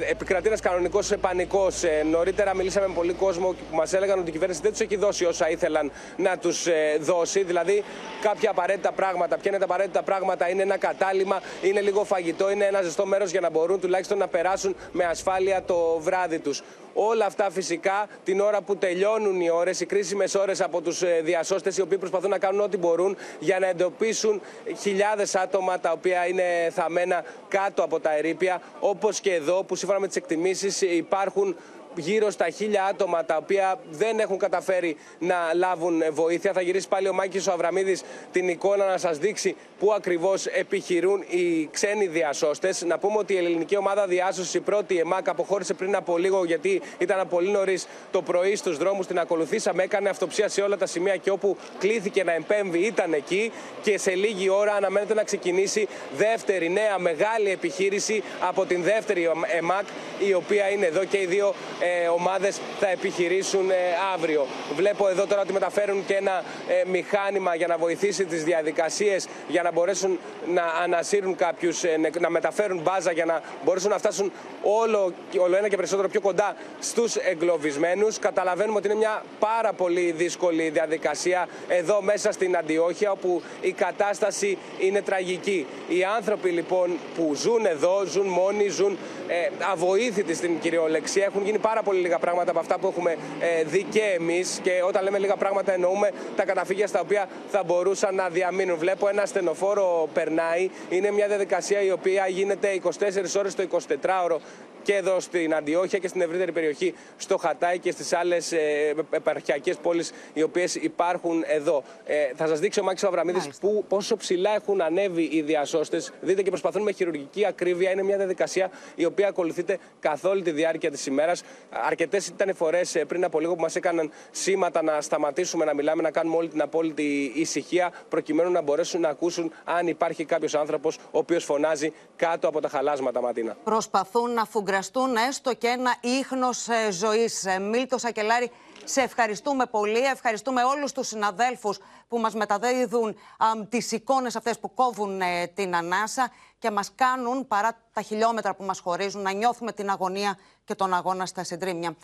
επικρατεί 0.09 0.47
ένας 0.47 0.59
κανονικός 0.59 1.13
πανικό. 1.21 1.67
Νωρίτερα 2.11 2.55
μιλήσαμε 2.55 2.87
με 2.87 2.93
πολύ 2.93 3.13
κόσμο 3.13 3.47
που 3.47 3.75
μας 3.75 3.93
έλεγαν 3.93 4.19
ότι 4.19 4.29
η 4.29 4.31
κυβέρνηση 4.31 4.61
δεν 4.61 4.71
τους 4.71 4.79
έχει 4.79 4.95
δώσει 4.95 5.25
όσα 5.25 5.49
ήθελαν 5.49 5.91
να 6.17 6.37
τους 6.37 6.67
δώσει. 6.99 7.43
Δηλαδή, 7.43 7.83
κάποια 8.21 8.49
απαραίτητα 8.49 8.91
πράγματα. 8.91 9.37
Ποια 9.37 9.49
είναι 9.49 9.59
τα 9.59 9.65
απαραίτητα 9.65 10.03
πράγματα, 10.03 10.49
είναι 10.49 10.61
ένα 10.61 10.77
κατάλημα, 10.77 11.41
είναι 11.61 11.81
λίγο 11.81 12.03
φαγητό, 12.03 12.51
είναι 12.51 12.65
ένα 12.65 12.81
ζεστό 12.81 13.05
μέρος 13.05 13.31
για 13.31 13.41
να 13.41 13.49
μπορούν 13.49 13.79
τουλάχιστον 13.79 14.17
να 14.17 14.27
περάσουν 14.27 14.75
με 14.91 15.03
ασφάλεια 15.03 15.63
το 15.63 15.99
βράδυ 15.99 16.39
τους. 16.39 16.63
Όλα 16.97 17.25
αυτά 17.25 17.51
φυσικά 17.51 18.07
την 18.23 18.39
ώρα 18.39 18.61
που 18.61 18.77
τελειώνουν 18.77 19.41
οι 19.41 19.49
ώρες, 19.49 19.79
οι 19.79 19.85
κρίσιμες 19.85 20.35
ώρες 20.35 20.61
από 20.61 20.81
τους 20.81 21.01
ε, 21.01 21.21
διασώστες 21.23 21.77
οι 21.77 21.81
οποίοι 21.81 21.97
προσπαθούν 21.97 22.29
να 22.29 22.37
κάνουν 22.37 22.61
ό,τι 22.61 22.77
μπορούν 22.77 23.17
για 23.39 23.59
να 23.59 23.67
εντοπίσουν 23.67 24.41
χιλιάδες 24.79 25.35
άτομα 25.35 25.79
τα 25.79 25.91
οποία 25.91 26.27
είναι 26.27 26.71
θαμμένα 26.71 27.23
κάτω 27.47 27.83
από 27.83 27.99
τα 27.99 28.17
ερήπια. 28.17 28.61
Όπως 28.79 29.19
και 29.19 29.33
εδώ 29.33 29.63
που 29.63 29.75
σύμφωνα 29.75 29.99
με 29.99 30.07
τις 30.07 30.15
εκτιμήσεις 30.15 30.81
υπάρχουν 30.81 31.55
γύρω 31.97 32.29
στα 32.29 32.49
χίλια 32.49 32.83
άτομα 32.83 33.25
τα 33.25 33.37
οποία 33.37 33.79
δεν 33.91 34.19
έχουν 34.19 34.37
καταφέρει 34.37 34.97
να 35.19 35.35
λάβουν 35.53 36.03
βοήθεια. 36.11 36.53
Θα 36.53 36.61
γυρίσει 36.61 36.87
πάλι 36.87 37.07
ο 37.07 37.13
Μάκης 37.13 37.47
ο 37.47 37.51
Αβραμίδης 37.51 38.03
την 38.31 38.47
εικόνα 38.47 38.85
να 38.85 38.97
σας 38.97 39.17
δείξει 39.17 39.55
πού 39.79 39.93
ακριβώς 39.93 40.45
επιχειρούν 40.45 41.23
οι 41.29 41.69
ξένοι 41.71 42.07
διασώστες. 42.07 42.83
Να 42.83 42.97
πούμε 42.97 43.17
ότι 43.17 43.33
η 43.33 43.37
ελληνική 43.37 43.77
ομάδα 43.77 44.07
διάσωσης, 44.07 44.53
η 44.53 44.59
πρώτη 44.59 44.93
η 44.93 44.99
ΕΜΑΚ, 44.99 45.29
αποχώρησε 45.29 45.73
πριν 45.73 45.95
από 45.95 46.17
λίγο 46.17 46.45
γιατί 46.45 46.81
ήταν 46.97 47.27
πολύ 47.27 47.49
νωρίς 47.49 47.87
το 48.11 48.21
πρωί 48.21 48.55
στους 48.55 48.77
δρόμους. 48.77 49.07
Την 49.07 49.19
ακολουθήσαμε, 49.19 49.83
έκανε 49.83 50.09
αυτοψία 50.09 50.49
σε 50.49 50.61
όλα 50.61 50.77
τα 50.77 50.85
σημεία 50.85 51.15
και 51.15 51.29
όπου 51.29 51.57
κλήθηκε 51.79 52.23
να 52.23 52.33
εμπέμβει 52.33 52.79
ήταν 52.79 53.13
εκεί 53.13 53.51
και 53.81 53.97
σε 53.97 54.15
λίγη 54.15 54.49
ώρα 54.49 54.73
αναμένεται 54.73 55.13
να 55.13 55.23
ξεκινήσει 55.23 55.87
δεύτερη 56.17 56.69
νέα 56.69 56.99
μεγάλη 56.99 57.49
επιχείρηση 57.49 58.23
από 58.39 58.65
την 58.65 58.83
δεύτερη 58.83 59.29
ΕΜΑΚ 59.57 59.85
η 60.27 60.33
οποία 60.33 60.69
είναι 60.69 60.85
εδώ 60.85 61.03
και 61.05 61.17
οι 61.17 61.25
δύο 61.25 61.53
ε, 61.79 61.84
ομάδες 62.13 62.59
θα 62.79 62.89
επιχειρήσουν 62.89 63.69
ε, 63.69 63.73
αύριο. 64.13 64.47
Βλέπω 64.75 65.07
εδώ 65.07 65.25
τώρα 65.25 65.41
ότι 65.41 65.53
μεταφέρουν 65.53 66.05
και 66.05 66.13
ένα 66.13 66.43
ε, 66.67 66.89
μηχάνημα 66.89 67.55
για 67.55 67.67
να 67.67 67.77
βοηθήσει 67.77 68.25
τις 68.25 68.43
διαδικασίες 68.43 69.27
για 69.47 69.61
να 69.61 69.71
μπορέσουν 69.71 70.19
να 70.53 70.63
ανασύρουν 70.83 71.35
κάποιους, 71.35 71.83
ε, 71.83 71.99
να 72.19 72.29
μεταφέρουν 72.29 72.79
μπάζα 72.81 73.11
για 73.11 73.25
να 73.25 73.41
μπορέσουν 73.63 73.89
να 73.89 73.97
φτάσουν 73.97 74.31
όλο, 74.63 75.13
όλο 75.39 75.55
ένα 75.55 75.67
και 75.69 75.75
περισσότερο 75.75 76.07
πιο 76.07 76.21
κοντά 76.21 76.55
στους 76.79 77.15
εγκλωβισμένους. 77.15 78.19
Καταλαβαίνουμε 78.19 78.77
ότι 78.77 78.87
είναι 78.87 78.97
μια 78.97 79.23
πάρα 79.39 79.73
πολύ 79.73 80.11
δύσκολη 80.11 80.69
διαδικασία 80.69 81.47
εδώ 81.67 82.01
μέσα 82.01 82.31
στην 82.31 82.57
Αντιόχεια 82.57 83.11
όπου 83.11 83.41
η 83.61 83.71
κατάσταση 83.71 84.57
είναι 84.79 85.01
τραγική. 85.01 85.65
Οι 85.87 86.03
άνθρωποι 86.03 86.49
λοιπόν 86.49 86.97
που 87.15 87.33
ζουν 87.35 87.65
εδώ, 87.65 88.03
ζουν 88.05 88.25
μόνοι, 88.27 88.67
ζουν 88.67 88.97
ε, 89.27 89.49
αβοήθητοι 89.71 90.33
στην 90.33 90.59
κυριολεξία. 90.59 91.25
Έχουν 91.25 91.43
γίνει 91.45 91.57
πάρα 91.57 91.74
πολύ 91.83 91.99
λίγα 91.99 92.19
πράγματα 92.19 92.51
από 92.51 92.59
αυτά 92.59 92.79
που 92.79 92.87
έχουμε 92.87 93.15
ε, 93.39 93.63
δει 93.63 93.83
και 93.83 94.01
εμείς. 94.19 94.59
Και 94.63 94.81
όταν 94.87 95.03
λέμε 95.03 95.17
λίγα 95.17 95.35
πράγματα, 95.35 95.73
εννοούμε 95.73 96.11
τα 96.35 96.45
καταφύγια 96.45 96.87
στα 96.87 96.99
οποία 96.99 97.27
θα 97.49 97.63
μπορούσαν 97.63 98.15
να 98.15 98.29
διαμείνουν. 98.29 98.77
Βλέπω 98.77 99.07
ένα 99.07 99.25
στενοφόρο 99.25 100.09
περνάει. 100.13 100.69
Είναι 100.89 101.11
μια 101.11 101.27
διαδικασία 101.27 101.81
η 101.81 101.91
οποία 101.91 102.27
γίνεται 102.27 102.79
24 102.83 102.89
ώρες 103.37 103.55
το 103.55 103.67
24ωρο 103.71 104.37
και 104.85 104.93
εδώ 104.95 105.19
στην 105.19 105.55
Αντιόχεια 105.55 105.99
και 105.99 106.07
στην 106.07 106.21
ευρύτερη 106.21 106.51
περιοχή 106.51 106.93
στο 107.17 107.37
Χατάι 107.37 107.79
και 107.79 107.91
στις 107.91 108.13
άλλες 108.13 108.51
ε, 108.51 108.93
επαρχιακές 109.09 109.77
πόλεις 109.77 110.11
οι 110.33 110.41
οποίες 110.41 110.75
υπάρχουν 110.75 111.43
εδώ. 111.47 111.83
Ε, 112.05 112.15
θα 112.35 112.47
σας 112.47 112.59
δείξω 112.59 112.81
ο 112.81 112.83
Μάκης 112.83 113.03
Αβραμίδης 113.03 113.49
που, 113.59 113.85
πόσο 113.87 114.17
ψηλά 114.17 114.55
έχουν 114.55 114.81
ανέβει 114.81 115.29
οι 115.31 115.41
διασώστες. 115.41 116.11
Δείτε 116.21 116.41
και 116.41 116.49
προσπαθούν 116.49 116.81
με 116.81 116.91
χειρουργική 116.91 117.45
ακρίβεια. 117.45 117.91
Είναι 117.91 118.03
μια 118.03 118.17
διαδικασία 118.17 118.71
η 118.95 119.05
οποία 119.05 119.27
ακολουθείται 119.27 119.77
καθ' 119.99 120.25
όλη 120.25 120.41
τη 120.41 120.51
διάρκεια 120.51 120.91
της 120.91 121.05
ημέρας. 121.05 121.43
Αρκετές 121.69 122.27
ήταν 122.27 122.49
οι 122.49 122.53
φορές 122.53 122.95
ε, 122.95 123.05
πριν 123.05 123.23
από 123.23 123.39
λίγο 123.39 123.55
που 123.55 123.61
μας 123.61 123.75
έκαναν 123.75 124.11
σήματα 124.31 124.83
να 124.83 125.01
σταματήσουμε 125.01 125.65
να 125.65 125.73
μιλάμε, 125.73 126.01
να 126.01 126.11
κάνουμε 126.11 126.35
όλη 126.35 126.47
την 126.47 126.61
απόλυτη 126.61 127.31
ησυχία 127.35 127.91
προκειμένου 128.09 128.51
να 128.51 128.61
μπορέσουν 128.61 129.01
να 129.01 129.09
ακούσουν 129.09 129.51
αν 129.63 129.87
υπάρχει 129.87 130.25
κάποιος 130.25 130.55
άνθρωπος 130.55 130.97
ο 130.97 131.17
οποίος 131.17 131.43
φωνάζει 131.43 131.93
κάτω 132.15 132.47
από 132.47 132.61
τα 132.61 132.69
χαλάσματα 132.69 133.21
Ματίνα. 133.21 133.57
Προσπαθούν 133.63 134.33
να 134.33 134.45
φουγκραστούν 134.45 135.15
έστω 135.15 135.53
και 135.53 135.67
ένα 135.67 135.95
ίχνος 136.01 136.67
ε, 136.67 136.91
ζωής. 136.91 137.45
Ε, 137.45 137.59
Μίλτος 137.59 138.01
Σακελάρη, 138.01 138.51
σε 138.83 139.01
ευχαριστούμε 139.01 139.65
πολύ. 139.65 139.99
Ευχαριστούμε 139.99 140.63
όλους 140.63 140.91
τους 140.91 141.07
συναδέλφους 141.07 141.79
που 142.07 142.17
μας 142.19 142.33
μεταδίδουν 142.33 143.09
α, 143.09 143.65
τις 143.69 143.91
εικόνες 143.91 144.35
αυτές 144.35 144.59
που 144.59 144.73
κόβουν 144.73 145.21
ε, 145.21 145.47
την 145.47 145.75
ανάσα 145.75 146.31
και 146.65 146.71
μας 146.71 146.91
κάνουν, 146.95 147.47
παρά 147.47 147.77
τα 147.93 148.01
χιλιόμετρα 148.01 148.55
που 148.55 148.63
μας 148.63 148.79
χωρίζουν, 148.79 149.21
να 149.21 149.31
νιώθουμε 149.31 149.71
την 149.71 149.89
αγωνία 149.89 150.37
και 150.63 150.75
τον 150.75 150.93
αγώνα 150.93 151.25
στα 151.25 151.43
συντρίμια. 151.43 151.95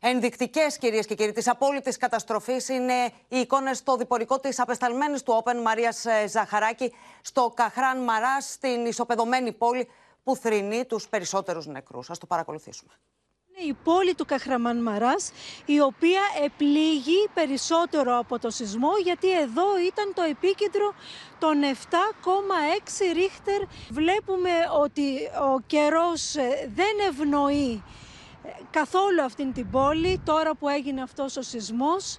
Ενδεικτικές, 0.00 0.78
κυρίες 0.78 1.06
και 1.06 1.14
κύριοι, 1.14 1.32
της 1.32 1.48
απόλυτης 1.48 1.96
καταστροφής 1.96 2.68
είναι 2.68 3.04
οι 3.28 3.38
εικόνες 3.38 3.78
στο 3.78 3.96
διπορικό 3.96 4.40
της 4.40 4.60
απεσταλμένης 4.60 5.22
του 5.22 5.34
Όπεν 5.36 5.60
Μαρίας 5.60 6.04
Ζαχαράκη 6.26 6.92
στο 7.20 7.52
Καχράν 7.56 8.02
Μαράς, 8.04 8.50
στην 8.52 8.86
ισοπεδωμένη 8.86 9.52
πόλη 9.52 9.88
που 10.22 10.36
θρυνεί 10.36 10.84
τους 10.84 11.08
περισσότερους 11.08 11.66
νεκρούς. 11.66 12.10
Α 12.10 12.14
το 12.20 12.26
παρακολουθήσουμε. 12.26 12.92
Είναι 13.60 13.70
η 13.70 13.76
πόλη 13.84 14.14
του 14.14 14.24
Καχραμάν 14.24 14.82
Μαράς, 14.82 15.32
η 15.64 15.80
οποία 15.80 16.20
επλήγει 16.44 17.28
περισσότερο 17.34 18.18
από 18.18 18.38
το 18.38 18.50
σεισμό, 18.50 18.90
γιατί 19.04 19.32
εδώ 19.32 19.78
ήταν 19.86 20.12
το 20.14 20.22
επίκεντρο 20.22 20.94
των 21.38 21.54
7,6 21.62 23.12
ρίχτερ. 23.12 23.62
Βλέπουμε 23.90 24.50
ότι 24.82 25.02
ο 25.54 25.60
καιρός 25.66 26.34
ε, 26.34 26.70
δεν 26.74 26.94
ευνοεί 27.08 27.82
ε, 28.44 28.48
καθόλου 28.70 29.22
αυτήν 29.22 29.52
την 29.52 29.70
πόλη, 29.70 30.20
τώρα 30.24 30.54
που 30.54 30.68
έγινε 30.68 31.02
αυτός 31.02 31.36
ο 31.36 31.42
σεισμός. 31.42 32.18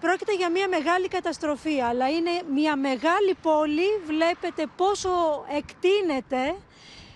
Πρόκειται 0.00 0.34
για 0.34 0.50
μια 0.50 0.68
μεγάλη 0.68 1.08
καταστροφή, 1.08 1.80
αλλά 1.80 2.08
είναι 2.10 2.30
μια 2.52 2.76
μεγάλη 2.76 3.34
πόλη, 3.42 3.88
βλέπετε 4.06 4.66
πόσο 4.76 5.44
εκτείνεται 5.56 6.54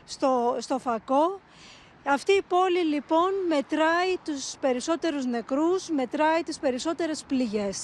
στο, 0.05 0.57
στο 0.61 0.79
φακό. 0.79 1.41
Αυτή 2.17 2.33
η 2.43 2.45
πόλη 2.55 2.83
λοιπόν 2.95 3.31
μετράει 3.55 4.13
τους 4.27 4.43
περισσότερους 4.65 5.25
νεκρούς, 5.35 5.83
μετράει 6.01 6.41
τις 6.49 6.59
περισσότερες 6.65 7.19
πληγές. 7.31 7.77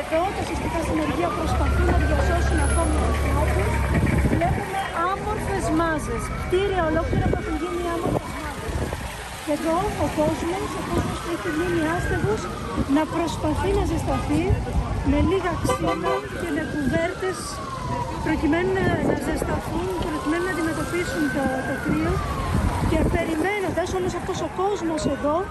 Εδώ 0.00 0.20
τα 0.36 0.42
συστικά 0.48 0.80
συνεργεία 0.88 1.30
προσπαθούν 1.38 1.86
να 1.94 1.98
διασώσουν 2.04 2.58
ακόμη 2.68 2.96
ανθρώπους. 3.10 3.70
Βλέπουμε 4.32 4.80
άμορφες 5.10 5.64
μάζες, 5.78 6.22
κτίρια 6.42 6.82
ολόκληρα 6.90 7.26
που 7.30 7.38
έχουν 7.40 7.56
γίνει 7.62 7.82
άμορφες 7.94 8.32
μάζες. 8.42 8.72
Και 9.44 9.52
εδώ 9.58 9.76
ο 10.04 10.08
κόσμος, 10.20 10.66
ο 10.80 10.82
κόσμος 10.90 11.18
που 11.22 11.30
έχει 11.36 11.50
μείνει 11.58 11.82
άστεγος, 11.94 12.42
να 12.96 13.02
προσπαθεί 13.14 13.70
να 13.78 13.84
ζεσταθεί 13.92 14.42
με 15.10 15.18
λίγα 15.30 15.52
ξύλα 15.62 16.14
και 16.40 16.48
με 16.56 16.62
κουβέρτες 16.72 17.38
προκειμένου 18.26 18.70
να, 18.78 18.84
να 19.10 19.16
ζεσταθούν, 19.26 19.88
προκειμένου 20.08 20.44
να 20.48 20.52
αντιμετωπίσουν 20.54 21.22
το, 21.34 21.44
το 21.68 21.74
κρύο 21.84 22.14
και 22.89 22.99
περιμένοντας 23.15 23.93
όλος 23.93 24.13
αυτός 24.13 24.41
ο 24.41 24.49
κόσμος 24.57 25.05
εδώ 25.05 25.45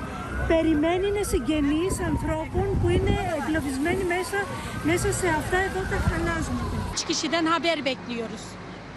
περιμένει 0.48 1.06
είναι 1.08 1.22
συγγενείς 1.22 2.00
ανθρώπων 2.00 2.66
που 2.80 2.88
είναι 2.88 3.14
εγκλωβισμένοι 3.38 4.04
μέσα, 4.04 4.38
μέσα 4.84 5.12
σε 5.12 5.28
αυτά 5.28 5.58
εδώ 5.58 5.80
τα 5.90 5.96
χαλάσματα. 6.08 6.74
Üç 6.94 7.04
kişiden 7.04 7.46
haber 7.46 7.84
bekliyoruz. 7.84 8.44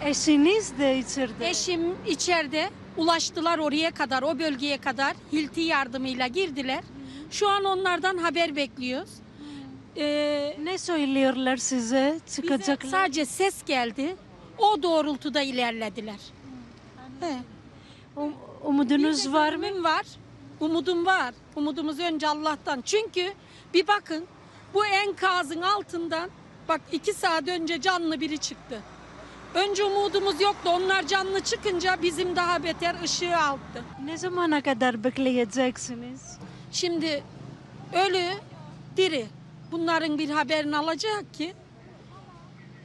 Eşiniz 0.04 0.78
de 0.78 0.98
içeride. 0.98 1.48
Eşim 1.50 1.80
içeride 2.06 2.70
ulaştılar 2.96 3.58
oraya 3.58 3.90
kadar, 3.90 4.22
o 4.22 4.38
bölgeye 4.38 4.78
kadar 4.78 5.14
hilti 5.32 5.60
yardımıyla 5.60 6.26
girdiler. 6.26 6.82
Şu 7.30 7.48
an 7.48 7.64
onlardan 7.64 8.16
haber 8.18 8.56
bekliyoruz. 8.56 9.10
Ee, 9.96 10.56
ne 10.62 10.78
söylüyorlar 10.78 11.56
size? 11.56 12.18
bize 12.26 12.42
Çıkacaklar. 12.42 12.90
sadece 12.90 13.24
ses 13.24 13.64
geldi. 13.64 14.16
O 14.58 14.82
doğrultuda 14.82 15.40
ilerlediler. 15.40 16.20
He. 17.20 17.34
Um- 18.15 18.33
umudunuz 18.63 19.33
var 19.33 19.55
mı? 19.55 19.83
var. 19.83 20.05
Umudum 20.59 21.05
var. 21.05 21.33
Umudumuz 21.55 21.99
önce 21.99 22.27
Allah'tan. 22.27 22.81
Çünkü 22.81 23.33
bir 23.73 23.87
bakın 23.87 24.25
Bu 24.73 24.85
enkazın 24.85 25.61
altından 25.61 26.29
bak 26.67 26.81
iki 26.91 27.13
saat 27.13 27.47
önce 27.47 27.81
canlı 27.81 28.19
biri 28.21 28.37
çıktı. 28.37 28.81
Önce 29.53 29.83
umudumuz 29.83 30.41
yoktu. 30.41 30.69
Onlar 30.69 31.07
canlı 31.07 31.39
çıkınca 31.39 32.01
bizim 32.01 32.35
daha 32.35 32.63
beter 32.63 32.95
ışığı 33.03 33.37
aldı. 33.37 33.83
Ne 34.05 34.17
zamana 34.17 34.61
kadar 34.61 35.03
bekleyeceksiniz? 35.03 36.37
Şimdi 36.71 37.23
ölü, 37.93 38.25
diri. 38.97 39.25
Bunların 39.71 40.17
bir 40.17 40.29
haberini 40.29 40.77
alacak 40.77 41.33
ki 41.33 41.53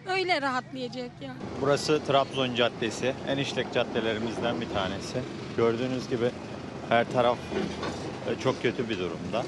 öyle 0.06 0.40
rahatlayacak 0.40 1.10
yani. 1.20 1.38
Burası 1.60 2.00
Trabzon 2.06 2.54
Caddesi. 2.54 3.14
En 3.28 3.38
işlek 3.38 3.72
caddelerimizden 3.74 4.60
bir 4.60 4.68
tanesi. 4.68 5.18
Gördüğünüz 5.56 6.08
gibi 6.08 6.30
her 6.88 7.12
taraf 7.12 7.38
e, 8.28 8.40
çok 8.42 8.62
kötü 8.62 8.88
bir 8.88 8.98
durumda. 8.98 9.44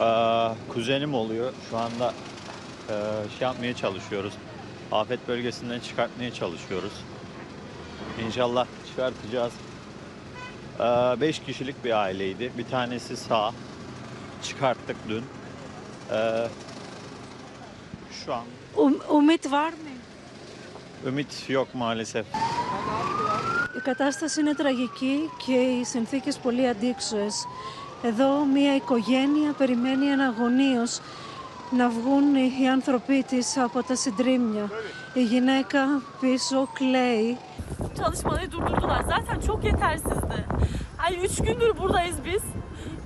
Ee, 0.00 0.72
kuzenim 0.72 1.14
oluyor. 1.14 1.52
Şu 1.70 1.78
anda 1.78 2.14
e, 2.88 2.94
şey 3.38 3.48
yapmaya 3.48 3.76
çalışıyoruz. 3.76 4.32
Afet 4.92 5.28
bölgesinden 5.28 5.80
çıkartmaya 5.80 6.32
çalışıyoruz. 6.32 6.92
İnşallah 8.26 8.66
çıkartacağız. 8.88 9.52
Ee, 10.80 10.84
beş 11.20 11.38
kişilik 11.38 11.84
bir 11.84 12.02
aileydi. 12.02 12.52
Bir 12.58 12.64
tanesi 12.64 13.16
sağ. 13.16 13.52
Çıkarttık 14.42 14.96
dün. 15.08 15.24
Ee, 16.12 16.48
şu 18.24 18.34
an 18.34 18.44
Um, 18.76 18.94
umut 19.10 19.50
var 19.50 19.70
mı? 19.70 19.90
ümit 21.06 21.48
yok 21.48 21.68
maalesef. 21.74 22.26
Η 23.76 23.80
κατάσταση 23.82 24.40
είναι 24.40 24.54
τραγική 24.54 25.30
και 25.46 25.52
οι 25.52 25.84
συνθήκες 25.84 26.36
πολύ 26.38 26.68
αντίξωες. 26.68 27.46
Εδώ 28.02 28.44
μια 28.44 28.74
οικογένεια 28.74 29.52
περιμένει 29.58 30.12
αναγωνίως 30.12 31.00
να 31.70 31.88
βγουν 31.88 32.34
οι 32.34 32.68
άνθρωποι 32.72 33.22
της 33.28 33.56
από 33.58 33.82
τα 33.82 33.94
συντρίμμια. 33.94 34.70
Η 35.14 35.22
γυναίκα 35.22 36.02
πίσω 36.20 36.68
κλαίει. 36.72 37.38
Çalışmaları 37.98 38.52
durdurdular. 38.52 39.02
Zaten 39.12 39.38
çok 39.48 39.64
yetersizdi. 39.64 40.38
Hani 40.96 41.16
üç 41.26 41.36
gündür 41.46 41.78
buradayız 41.78 42.16
biz. 42.24 42.42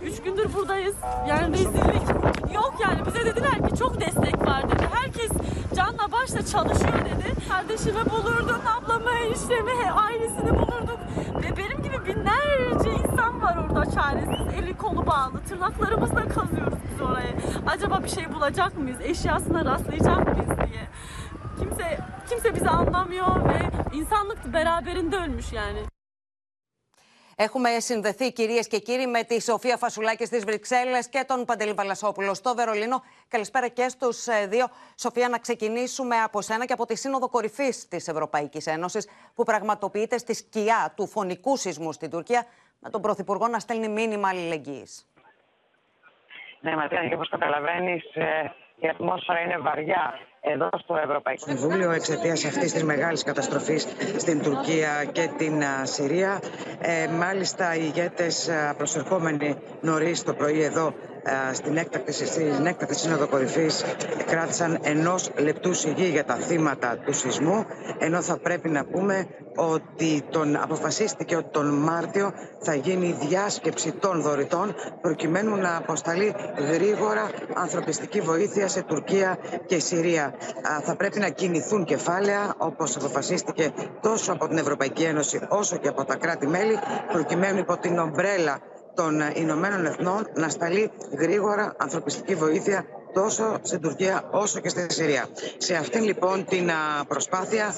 Üç 0.04 0.22
gündür 0.22 0.54
buradayız. 0.54 0.94
Yani 1.28 1.52
rezillik 1.52 2.54
yok 2.54 2.74
yani. 2.82 3.06
Bize 3.06 3.24
dediler 3.24 3.68
ki 3.68 3.76
çok 3.78 4.00
destek 4.00 4.46
var 4.46 4.70
dedi. 4.70 4.88
Herkes 4.92 5.30
canla 5.76 6.12
başla 6.12 6.46
çalışıyor 6.46 6.98
dedi. 7.04 7.48
Kardeşimi 7.48 8.04
bulurdum, 8.10 8.60
ablamı, 8.76 9.10
eniştemi, 9.10 9.90
ailesini 9.92 10.50
bulurduk. 10.58 10.98
Ve 11.42 11.56
benim 11.56 11.82
gibi 11.82 12.06
binlerce 12.06 12.90
insan 12.90 13.42
var 13.42 13.56
orada 13.56 13.90
çaresiz. 13.90 14.54
Eli 14.58 14.76
kolu 14.76 15.06
bağlı. 15.06 15.40
Tırnaklarımızla 15.48 16.28
kazıyoruz 16.28 16.78
biz 16.92 17.00
oraya. 17.00 17.34
Acaba 17.66 18.02
bir 18.04 18.08
şey 18.08 18.34
bulacak 18.34 18.78
mıyız? 18.78 18.98
Eşyasına 19.00 19.64
rastlayacak 19.64 20.26
mıyız 20.26 20.58
diye. 20.58 20.88
Kimse 21.58 21.98
kimse 22.28 22.54
bizi 22.54 22.68
anlamıyor 22.68 23.48
ve 23.48 23.70
insanlık 23.96 24.52
beraberinde 24.52 25.16
ölmüş 25.16 25.52
yani. 25.52 25.78
Έχουμε 27.36 27.78
συνδεθεί 27.78 28.32
κυρίες 28.32 28.68
και 28.68 28.78
κύριοι 28.78 29.06
με 29.06 29.22
τη 29.22 29.42
Σοφία 29.42 29.76
Φασουλάκης 29.76 30.26
στι 30.26 30.38
Βρυξέλλες 30.38 31.08
και 31.08 31.24
τον 31.26 31.44
Παντελή 31.44 31.72
Βαλασόπουλο 31.72 32.34
στο 32.34 32.54
Βερολίνο. 32.54 33.02
Καλησπέρα 33.28 33.68
και 33.68 33.88
στους 33.88 34.26
δύο. 34.48 34.66
Σοφία, 34.98 35.28
να 35.28 35.38
ξεκινήσουμε 35.38 36.16
από 36.16 36.42
σένα 36.42 36.66
και 36.66 36.72
από 36.72 36.86
τη 36.86 36.96
Σύνοδο 36.96 37.28
Κορυφής 37.28 37.88
της 37.88 38.08
Ευρωπαϊκής 38.08 38.66
Ένωσης 38.66 39.08
που 39.34 39.42
πραγματοποιείται 39.42 40.18
στη 40.18 40.34
σκιά 40.34 40.92
του 40.96 41.06
φωνικού 41.06 41.56
σεισμού 41.56 41.92
στην 41.92 42.10
Τουρκία 42.10 42.46
με 42.78 42.90
τον 42.90 43.00
Πρωθυπουργό 43.00 43.48
να 43.48 43.58
στέλνει 43.58 43.88
μήνυμα 43.88 44.28
αλληλεγγύης. 44.28 45.08
Ναι, 46.60 46.76
Ματίνα, 46.76 47.08
και 47.08 47.14
όπως 47.14 47.28
καταλαβαίνεις, 47.28 48.04
η 48.76 48.88
ατμόσφαιρα 48.88 49.40
είναι 49.40 49.58
βαριά 49.58 50.18
εδώ 50.52 50.68
στο 50.78 50.96
Ευρωπαϊκό 50.96 51.44
Συμβούλιο 51.46 51.90
εξαιτίας 51.90 52.44
αυτής 52.44 52.72
της 52.72 52.84
μεγάλης 52.84 53.22
καταστροφής 53.22 53.86
στην 54.16 54.42
Τουρκία 54.42 55.04
και 55.12 55.28
την 55.36 55.62
Συρία. 55.82 56.40
Ε, 56.80 57.06
μάλιστα, 57.08 57.74
οι 57.74 57.82
ηγέτες 57.82 58.50
προσερχόμενοι 58.76 59.56
νωρίς 59.80 60.22
το 60.22 60.34
πρωί 60.34 60.62
εδώ 60.62 60.92
στην 61.52 61.76
έκτακτη, 61.76 62.12
στην 62.12 62.66
έκτακτη 62.66 62.94
Σύνοδο 62.94 63.28
Κορυφής 63.28 63.84
κράτησαν 64.26 64.78
ενός 64.82 65.30
λεπτού 65.38 65.74
σιγή 65.74 66.08
για 66.08 66.24
τα 66.24 66.34
θύματα 66.34 66.96
του 67.04 67.12
σεισμού. 67.12 67.66
Ενώ 67.98 68.22
θα 68.22 68.38
πρέπει 68.38 68.68
να 68.68 68.84
πούμε 68.84 69.26
ότι 69.56 70.22
τον, 70.30 70.56
αποφασίστηκε 70.56 71.36
ότι 71.36 71.48
τον 71.50 71.66
Μάρτιο 71.66 72.32
θα 72.60 72.74
γίνει 72.74 73.16
διάσκεψη 73.20 73.92
των 73.92 74.22
δωρητών 74.22 74.74
προκειμένου 75.00 75.56
να 75.56 75.76
αποσταλεί 75.76 76.34
γρήγορα 76.72 77.30
ανθρωπιστική 77.54 78.20
βοήθεια 78.20 78.68
σε 78.68 78.82
Τουρκία 78.82 79.38
και 79.66 79.78
Συρία. 79.78 80.33
Θα 80.84 80.96
πρέπει 80.96 81.18
να 81.18 81.28
κινηθούν 81.28 81.84
κεφάλαια 81.84 82.54
όπως 82.58 82.96
αποφασίστηκε 82.96 83.72
τόσο 84.00 84.32
από 84.32 84.48
την 84.48 84.58
Ευρωπαϊκή 84.58 85.02
Ένωση 85.02 85.40
όσο 85.48 85.76
και 85.76 85.88
από 85.88 86.04
τα 86.04 86.16
κράτη-μέλη 86.16 86.78
προκειμένου 87.12 87.58
υπό 87.58 87.76
την 87.78 87.98
ομπρέλα 87.98 88.58
των 88.94 89.20
Ηνωμένων 89.34 89.86
Εθνών 89.86 90.26
να 90.34 90.48
σταλεί 90.48 90.90
γρήγορα 91.18 91.74
ανθρωπιστική 91.78 92.34
βοήθεια 92.34 92.84
τόσο 93.14 93.58
στην 93.62 93.80
Τουρκία 93.80 94.28
όσο 94.32 94.60
και 94.60 94.68
στη 94.68 94.86
Συρία. 94.88 95.28
Σε 95.56 95.74
αυτήν 95.74 96.02
λοιπόν 96.04 96.44
την 96.44 96.70
προσπάθεια 97.08 97.74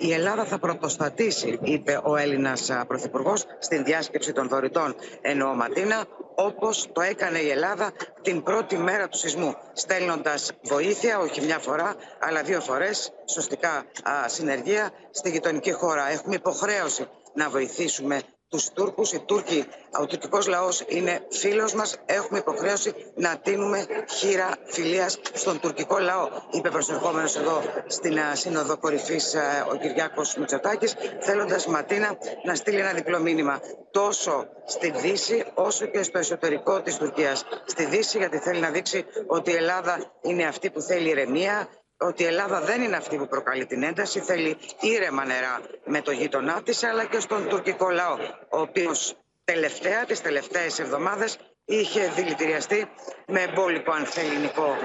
η 0.00 0.12
Ελλάδα 0.12 0.44
θα 0.44 0.58
πρωτοστατήσει, 0.58 1.58
είπε 1.62 2.00
ο 2.04 2.16
Έλληνας 2.16 2.70
Πρωθυπουργός, 2.86 3.44
στην 3.58 3.84
διάσκεψη 3.84 4.32
των 4.32 4.48
δωρητών 4.48 4.94
εννοώ 5.20 5.54
Ματίνα, 5.54 6.04
όπως 6.34 6.88
το 6.92 7.00
έκανε 7.00 7.38
η 7.38 7.50
Ελλάδα 7.50 7.92
την 8.22 8.42
πρώτη 8.42 8.76
μέρα 8.76 9.08
του 9.08 9.18
σεισμού, 9.18 9.54
στέλνοντας 9.72 10.50
βοήθεια, 10.62 11.18
όχι 11.18 11.40
μια 11.44 11.58
φορά, 11.58 11.94
αλλά 12.20 12.42
δύο 12.42 12.60
φορές, 12.60 13.12
σωστικά 13.24 13.84
συνεργεία, 14.26 14.90
στη 15.10 15.30
γειτονική 15.30 15.72
χώρα. 15.72 16.10
Έχουμε 16.10 16.34
υποχρέωση 16.34 17.08
να 17.34 17.48
βοηθήσουμε 17.48 18.20
τους 18.48 18.70
Τούρκους. 18.70 19.12
Οι 19.12 19.20
Τούρκοι, 19.20 19.64
ο 20.00 20.06
τουρκικός 20.06 20.46
λαός 20.46 20.84
είναι 20.88 21.26
φίλος 21.30 21.74
μας. 21.74 21.96
Έχουμε 22.06 22.38
υποχρέωση 22.38 22.92
να 23.14 23.36
τίνουμε 23.38 23.86
χείρα 24.10 24.50
φιλίας 24.64 25.18
στον 25.32 25.60
τουρκικό 25.60 25.98
λαό. 25.98 26.28
Είπε 26.50 26.70
προσερχόμενος 26.70 27.36
εδώ 27.36 27.62
στην 27.86 28.18
Σύνοδο 28.32 28.78
Κορυφής 28.78 29.34
ο 29.72 29.76
Κυριάκος 29.76 30.36
Μητσοτάκης, 30.36 30.94
θέλοντας 31.20 31.66
Ματίνα 31.66 32.18
να 32.44 32.54
στείλει 32.54 32.78
ένα 32.78 32.92
διπλό 32.92 33.18
μήνυμα 33.20 33.60
τόσο 33.90 34.46
στη 34.66 34.90
Δύση 34.90 35.44
όσο 35.54 35.86
και 35.86 36.02
στο 36.02 36.18
εσωτερικό 36.18 36.82
της 36.82 36.96
Τουρκίας. 36.96 37.44
Στη 37.64 37.84
Δύση 37.84 38.18
γιατί 38.18 38.38
θέλει 38.38 38.60
να 38.60 38.70
δείξει 38.70 39.04
ότι 39.26 39.50
η 39.50 39.54
Ελλάδα 39.54 40.12
είναι 40.22 40.44
αυτή 40.44 40.70
που 40.70 40.80
θέλει 40.80 41.08
ηρεμία, 41.08 41.68
ότι 41.96 42.22
η 42.22 42.26
Ελλάδα 42.26 42.60
δεν 42.60 42.82
είναι 42.82 42.96
αυτή 42.96 43.16
που 43.16 43.28
προκαλεί 43.28 43.66
την 43.66 43.82
ένταση, 43.82 44.20
θέλει 44.20 44.56
ήρεμα 44.80 45.24
νερά 45.24 45.60
με 45.84 46.00
το 46.00 46.10
γείτονά 46.10 46.62
της, 46.62 46.82
αλλά 46.84 47.04
και 47.04 47.20
στον 47.20 47.48
τουρκικό 47.48 47.90
λαό, 47.90 48.16
ο 48.48 48.60
οποίος 48.60 49.16
τελευταία, 49.44 50.04
τις 50.04 50.20
τελευταίες 50.20 50.78
εβδομάδες, 50.78 51.38
είχε 51.64 52.08
δηλητηριαστεί 52.08 52.88
με 53.26 53.42
εμπόλικο 53.42 53.92
ανθεληνικό 53.92 54.76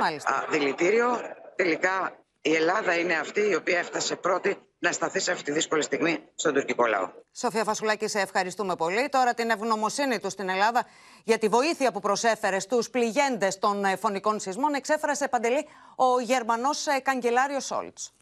δηλητήριο. 0.50 1.20
Τελικά 1.56 2.20
η 2.42 2.54
Ελλάδα 2.54 3.00
είναι 3.00 3.14
αυτή 3.14 3.50
η 3.50 3.56
οποία 3.56 3.80
έφτασε 3.80 4.16
πρώτη 4.16 4.58
να 4.80 4.92
σταθεί 4.92 5.20
σε 5.20 5.32
αυτή 5.32 5.44
τη 5.44 5.52
δύσκολη 5.52 5.84
στιγμή 5.84 6.20
στον 6.36 6.54
τουρκικό 6.54 6.86
λαό. 6.86 7.10
Σοφία 7.32 7.64
Φασουλάκη, 7.64 8.08
σε 8.08 8.20
ευχαριστούμε 8.20 8.76
πολύ. 8.76 9.10
Τώρα 9.10 9.34
την 9.34 9.50
ευγνωμοσύνη 9.50 10.20
του 10.20 10.30
στην 10.30 10.50
Ελλάδα 10.50 10.86
για 11.24 11.38
τη 11.38 11.48
βοήθεια 11.48 11.92
που 11.92 12.00
προσέφερε 12.00 12.60
στους 12.60 12.90
πληγέντες 12.90 13.60
των 13.60 13.98
φωνικών 13.98 14.40
σεισμών 14.40 14.74
εξέφρασε 14.74 15.28
παντελή 15.28 15.68
ο 15.96 16.20
Γερμανός 16.20 16.86
καγκελάριος 17.04 17.66
Σόλτς. 17.66 18.14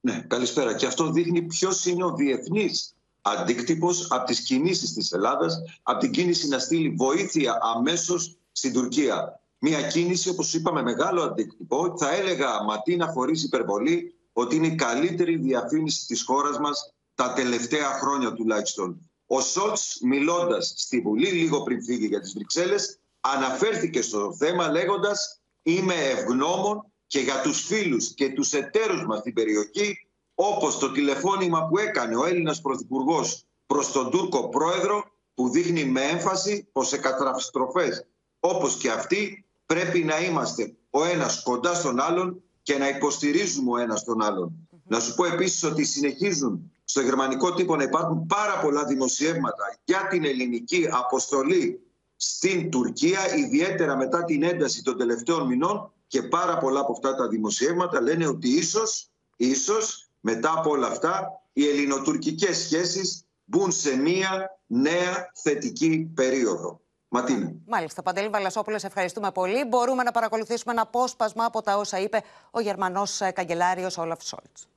Ναι, 0.00 0.20
καλησπέρα. 0.20 0.74
Και 0.74 0.86
αυτό 0.86 1.10
δείχνει 1.10 1.42
ποιος 1.42 1.86
είναι 1.86 2.04
ο 2.04 2.14
διεθνής 2.14 2.94
αντίκτυπος 3.22 4.10
από 4.10 4.26
τις 4.26 4.40
κινήσεις 4.40 4.92
της 4.92 5.12
Ελλάδας, 5.12 5.62
από 5.82 5.98
την 5.98 6.10
κίνηση 6.10 6.48
να 6.48 6.58
στείλει 6.58 6.90
βοήθεια 6.90 7.58
αμέσως 7.76 8.36
στην 8.52 8.72
Τουρκία. 8.72 9.40
Μια 9.68 9.82
κίνηση, 9.82 10.28
όπως 10.28 10.54
είπαμε, 10.54 10.82
μεγάλο 10.82 11.22
αντίκτυπο. 11.22 11.94
Θα 11.98 12.14
έλεγα, 12.14 12.62
Ματίνα, 12.62 13.06
χωρίς 13.06 13.44
υπερβολή, 13.44 14.14
ότι 14.32 14.56
είναι 14.56 14.66
η 14.66 14.74
καλύτερη 14.74 15.36
διαφήμιση 15.36 16.06
της 16.06 16.22
χώρας 16.22 16.58
μας 16.58 16.94
τα 17.14 17.32
τελευταία 17.32 17.90
χρόνια 17.90 18.32
τουλάχιστον. 18.32 19.10
Ο 19.26 19.40
Σόλτς 19.40 19.98
μιλώντας 20.02 20.72
στη 20.76 21.00
Βουλή 21.00 21.28
λίγο 21.28 21.62
πριν 21.62 21.82
φύγει 21.82 22.06
για 22.06 22.20
τις 22.20 22.32
Βρυξέλλες 22.32 22.98
αναφέρθηκε 23.20 24.02
στο 24.02 24.36
θέμα 24.38 24.70
λέγοντας 24.70 25.40
είμαι 25.62 25.94
ευγνώμων 25.94 26.92
και 27.06 27.18
για 27.18 27.40
τους 27.40 27.66
φίλους 27.66 28.14
και 28.14 28.28
τους 28.28 28.52
εταίρους 28.52 29.06
μας 29.06 29.18
στην 29.18 29.32
περιοχή 29.32 30.08
όπως 30.34 30.78
το 30.78 30.92
τηλεφώνημα 30.92 31.68
που 31.68 31.78
έκανε 31.78 32.16
ο 32.16 32.24
Έλληνας 32.24 32.60
Πρωθυπουργός 32.60 33.44
προς 33.66 33.92
τον 33.92 34.10
Τούρκο 34.10 34.48
Πρόεδρο 34.48 35.04
που 35.34 35.48
δείχνει 35.48 35.84
με 35.84 36.02
έμφαση 36.02 36.68
πως 36.72 36.88
σε 36.88 36.98
καταστροφές 36.98 38.06
όπως 38.40 38.76
και 38.76 38.90
αυτή 38.90 39.45
πρέπει 39.66 40.04
να 40.04 40.20
είμαστε 40.20 40.74
ο 40.90 41.04
ένας 41.04 41.42
κοντά 41.42 41.74
στον 41.74 42.00
άλλον 42.00 42.42
και 42.62 42.78
να 42.78 42.88
υποστηρίζουμε 42.88 43.70
ο 43.70 43.76
ένας 43.76 44.04
τον 44.04 44.22
άλλον. 44.22 44.68
Να 44.88 45.00
σου 45.00 45.14
πω 45.14 45.24
επίσης 45.24 45.62
ότι 45.62 45.84
συνεχίζουν 45.84 46.72
στο 46.84 47.00
γερμανικό 47.00 47.54
τύπο 47.54 47.76
να 47.76 47.82
υπάρχουν 47.82 48.26
πάρα 48.26 48.60
πολλά 48.60 48.84
δημοσιεύματα 48.84 49.78
για 49.84 50.06
την 50.10 50.24
ελληνική 50.24 50.88
αποστολή 50.90 51.80
στην 52.16 52.70
Τουρκία, 52.70 53.36
ιδιαίτερα 53.36 53.96
μετά 53.96 54.24
την 54.24 54.42
ένταση 54.42 54.82
των 54.82 54.96
τελευταίων 54.96 55.46
μηνών 55.46 55.92
και 56.06 56.22
πάρα 56.22 56.58
πολλά 56.58 56.80
από 56.80 56.92
αυτά 56.92 57.14
τα 57.14 57.28
δημοσιεύματα 57.28 58.00
λένε 58.00 58.26
ότι 58.26 58.48
ίσως, 58.48 59.10
ίσως 59.36 60.08
μετά 60.20 60.52
από 60.56 60.70
όλα 60.70 60.86
αυτά 60.86 61.42
οι 61.52 61.68
ελληνοτουρκικές 61.68 62.56
σχέσεις 62.56 63.24
μπουν 63.44 63.72
σε 63.72 63.96
μία 63.96 64.60
νέα 64.66 65.30
θετική 65.34 66.10
περίοδο. 66.14 66.80
Ματίνη. 67.15 67.61
Μάλιστα, 67.65 68.01
Παντελή 68.01 68.29
Βαλασόπουλο, 68.29 68.79
ευχαριστούμε 68.83 69.31
πολύ. 69.31 69.65
Μπορούμε 69.65 70.03
να 70.03 70.11
παρακολουθήσουμε 70.11 70.73
ένα 70.73 70.81
απόσπασμα 70.81 71.45
από 71.45 71.61
τα 71.61 71.77
όσα 71.77 71.99
είπε 71.99 72.23
ο 72.51 72.59
Γερμανός 72.59 73.19
καγκελάριος 73.33 73.97
Όλαφ 73.97 74.23
Σόλτς. 74.23 74.67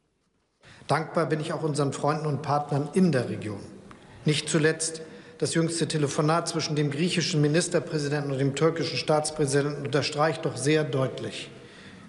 Dankbar 0.87 1.27
bin 1.31 1.41
ich 1.41 1.53
auch 1.55 1.63
unseren 1.63 1.93
Freunden 1.93 2.27
und 2.27 2.43
Partnern 2.43 2.89
in 2.93 3.11
der 3.11 3.29
Region. 3.29 3.63
Nicht 4.25 4.49
zuletzt 4.49 4.95
das 5.39 5.55
jüngste 5.55 5.89
Telefonat 5.89 6.49
zwischen 6.49 6.75
dem 6.77 6.91
griechischen 6.91 7.41
Ministerpräsidenten 7.41 8.31
und 8.33 8.39
dem 8.39 8.55
türkischen 8.55 8.99
Staatspräsidenten 8.99 9.85
unterstreicht 9.87 10.45
doch 10.45 10.57
sehr 10.57 10.85
deutlich, 10.85 11.51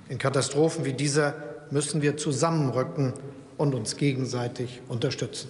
in 0.10 0.18
Katastrophen 0.18 0.86
wie 0.86 0.94
dieser 0.94 1.28
müssen 1.72 2.02
wir 2.02 2.18
zusammenrücken 2.18 3.14
und 3.58 3.74
uns 3.74 3.96
gegenseitig 3.96 4.82
unterstützen. 4.88 5.50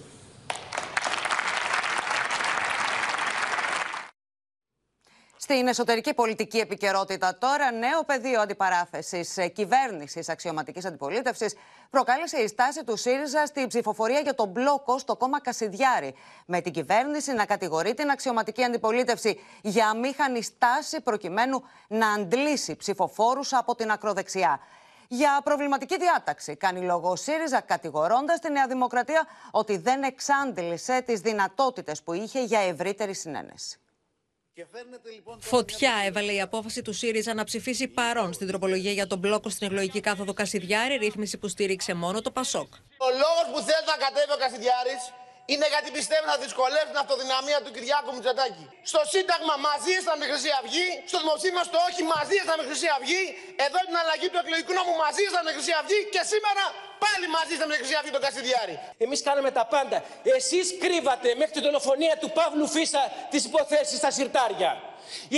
Στην 5.50 5.66
εσωτερική 5.66 6.14
πολιτική 6.14 6.58
επικαιρότητα 6.58 7.38
τώρα, 7.38 7.72
νέο 7.72 8.04
πεδίο 8.06 8.40
αντιπαράθεσης 8.40 9.38
κυβέρνησης 9.52 10.28
αξιωματικής 10.28 10.84
αντιπολίτευσης 10.84 11.54
προκάλεσε 11.90 12.38
η 12.38 12.46
στάση 12.46 12.84
του 12.84 12.96
ΣΥΡΙΖΑ 12.96 13.46
στη 13.46 13.66
ψηφοφορία 13.66 14.20
για 14.20 14.34
τον 14.34 14.48
μπλόκο 14.48 14.98
στο 14.98 15.16
κόμμα 15.16 15.40
Κασιδιάρη. 15.40 16.14
Με 16.46 16.60
την 16.60 16.72
κυβέρνηση 16.72 17.32
να 17.32 17.44
κατηγορεί 17.44 17.94
την 17.94 18.10
αξιωματική 18.10 18.64
αντιπολίτευση 18.64 19.40
για 19.62 19.88
αμήχανη 19.88 20.42
στάση 20.42 21.00
προκειμένου 21.00 21.62
να 21.88 22.12
αντλήσει 22.12 22.76
ψηφοφόρους 22.76 23.52
από 23.52 23.74
την 23.74 23.90
ακροδεξιά. 23.90 24.60
Για 25.08 25.40
προβληματική 25.44 25.96
διάταξη 25.98 26.56
κάνει 26.56 26.80
λόγο 26.80 27.10
ο 27.10 27.16
ΣΥΡΙΖΑ 27.16 27.60
κατηγορώντας 27.60 28.38
τη 28.38 28.52
Νέα 28.52 28.66
Δημοκρατία 28.66 29.26
ότι 29.50 29.76
δεν 29.76 30.02
εξάντλησε 30.02 31.02
τις 31.06 31.20
δυνατότητες 31.20 32.02
που 32.02 32.12
είχε 32.12 32.42
για 32.42 32.60
ευρύτερη 32.60 33.14
συνένεση. 33.14 33.80
Φωτιά 35.38 35.92
έβαλε 36.06 36.32
η 36.32 36.40
απόφαση 36.40 36.82
του 36.82 36.92
ΣΥΡΙΖΑ 36.92 37.34
να 37.34 37.44
ψηφίσει 37.44 37.88
παρόν 37.88 38.32
στην 38.32 38.46
τροπολογία 38.46 38.92
για 38.92 39.06
τον 39.06 39.18
μπλόκο 39.18 39.48
στην 39.48 39.66
εκλογική 39.66 40.00
κάθοδο 40.00 40.32
Κασιδιάρη, 40.32 40.96
ρύθμιση 40.96 41.38
που 41.38 41.48
στήριξε 41.48 41.94
μόνο 41.94 42.20
το 42.20 42.30
Πασόκ. 42.30 42.72
Ο 43.06 43.08
λόγος 43.22 43.46
που 43.52 43.58
θέλει 43.68 43.84
να 43.86 43.96
κατέβει 44.04 44.32
ο 44.32 44.38
Κασιδιάρης 44.44 45.02
είναι 45.52 45.66
γιατί 45.74 45.88
πιστεύει 45.98 46.26
να 46.32 46.36
δυσκολεύει 46.44 46.88
την 46.94 47.00
αυτοδυναμία 47.04 47.58
του 47.64 47.70
Κυριάκου 47.76 48.10
Μητσοτάκη. 48.16 48.64
Στο 48.92 49.00
Σύνταγμα 49.14 49.54
μαζί 49.68 49.90
ήρθαμε 49.98 50.18
με 50.22 50.26
Χρυσή 50.30 50.50
Αυγή, 50.60 50.88
στο 51.10 51.18
δημοψήφισμα 51.22 51.62
στο 51.70 51.78
Όχι 51.88 52.02
μαζί 52.14 52.34
ήρθαμε 52.40 52.60
με 52.62 52.66
Χρυσή 52.70 52.88
Αυγή, 52.96 53.22
εδώ 53.66 53.78
την 53.88 53.96
αλλαγή 54.02 54.28
του 54.32 54.38
εκλογικού 54.42 54.72
νόμου 54.78 54.94
μαζί 55.04 55.20
ήρθαμε 55.28 55.46
με 55.48 55.52
Χρυσή 55.56 55.72
Αυγή 55.80 55.98
και 56.14 56.22
σήμερα 56.32 56.62
πάλι 57.04 57.26
μαζί 57.36 57.50
ήρθαμε 57.54 57.72
με 57.74 57.78
Χρυσή 57.80 57.94
Αυγή 58.00 58.12
τον 58.16 58.22
Κασιδιάρη. 58.26 58.74
Εμείς 59.04 59.18
κάναμε 59.26 59.50
τα 59.58 59.64
πάντα. 59.74 59.96
Εσείς 60.38 60.66
κρύβατε 60.82 61.28
μέχρι 61.40 61.52
την 61.56 61.64
δολοφονία 61.66 62.14
του 62.22 62.28
Παύλου 62.38 62.68
Φίσα 62.74 63.02
τις 63.32 63.42
υποθέσεις 63.50 63.96
στα 64.02 64.10
συρτάρια. 64.16 64.70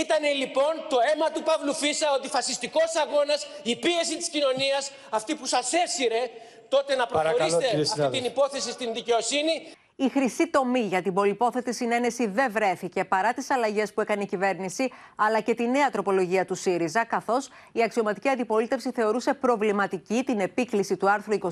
Ήταν 0.03 0.23
λοιπόν 0.43 0.73
το 0.93 0.99
αίμα 1.09 1.27
του 1.35 1.43
Παύλου 1.49 1.75
Φίσα, 1.83 2.07
ο 2.13 2.15
αντιφασιστικός 2.21 2.91
αγώνας, 3.05 3.41
η 3.63 3.75
πίεση 3.77 4.15
της 4.21 4.29
κοινωνίας, 4.35 4.91
αυτή 5.19 5.33
που 5.39 5.47
σας 5.55 5.67
έσυρε 5.85 6.23
τότε 6.69 6.95
να 6.95 7.07
προχωρήσετε 7.07 7.67
αυτή 7.81 8.09
την 8.19 8.25
υπόθεση 8.25 8.71
στην 8.71 8.89
δικαιοσύνη. 8.99 9.55
Η 10.03 10.09
χρυσή 10.09 10.49
τομή 10.49 10.81
για 10.81 11.03
την 11.03 11.15
πολυπόθετη 11.15 11.75
συνένεση 11.75 12.27
δεν 12.27 12.53
βρέθηκε 12.53 13.05
παρά 13.05 13.33
τις 13.33 13.51
αλλαγές 13.51 13.93
που 13.93 14.01
έκανε 14.01 14.23
η 14.23 14.27
κυβέρνηση, 14.27 14.91
αλλά 15.17 15.41
και 15.41 15.55
τη 15.55 15.69
νέα 15.69 15.91
τροπολογία 15.91 16.45
του 16.45 16.55
ΣΥΡΙΖΑ, 16.55 17.05
καθώς 17.05 17.51
η 17.73 17.83
αξιωματική 17.83 18.29
αντιπολίτευση 18.29 18.91
θεωρούσε 18.91 19.35
προβληματική 19.35 20.23
την 20.25 20.41
επίκληση 20.41 20.97
του 20.97 21.11
άρθρου 21.11 21.35
29 21.35 21.49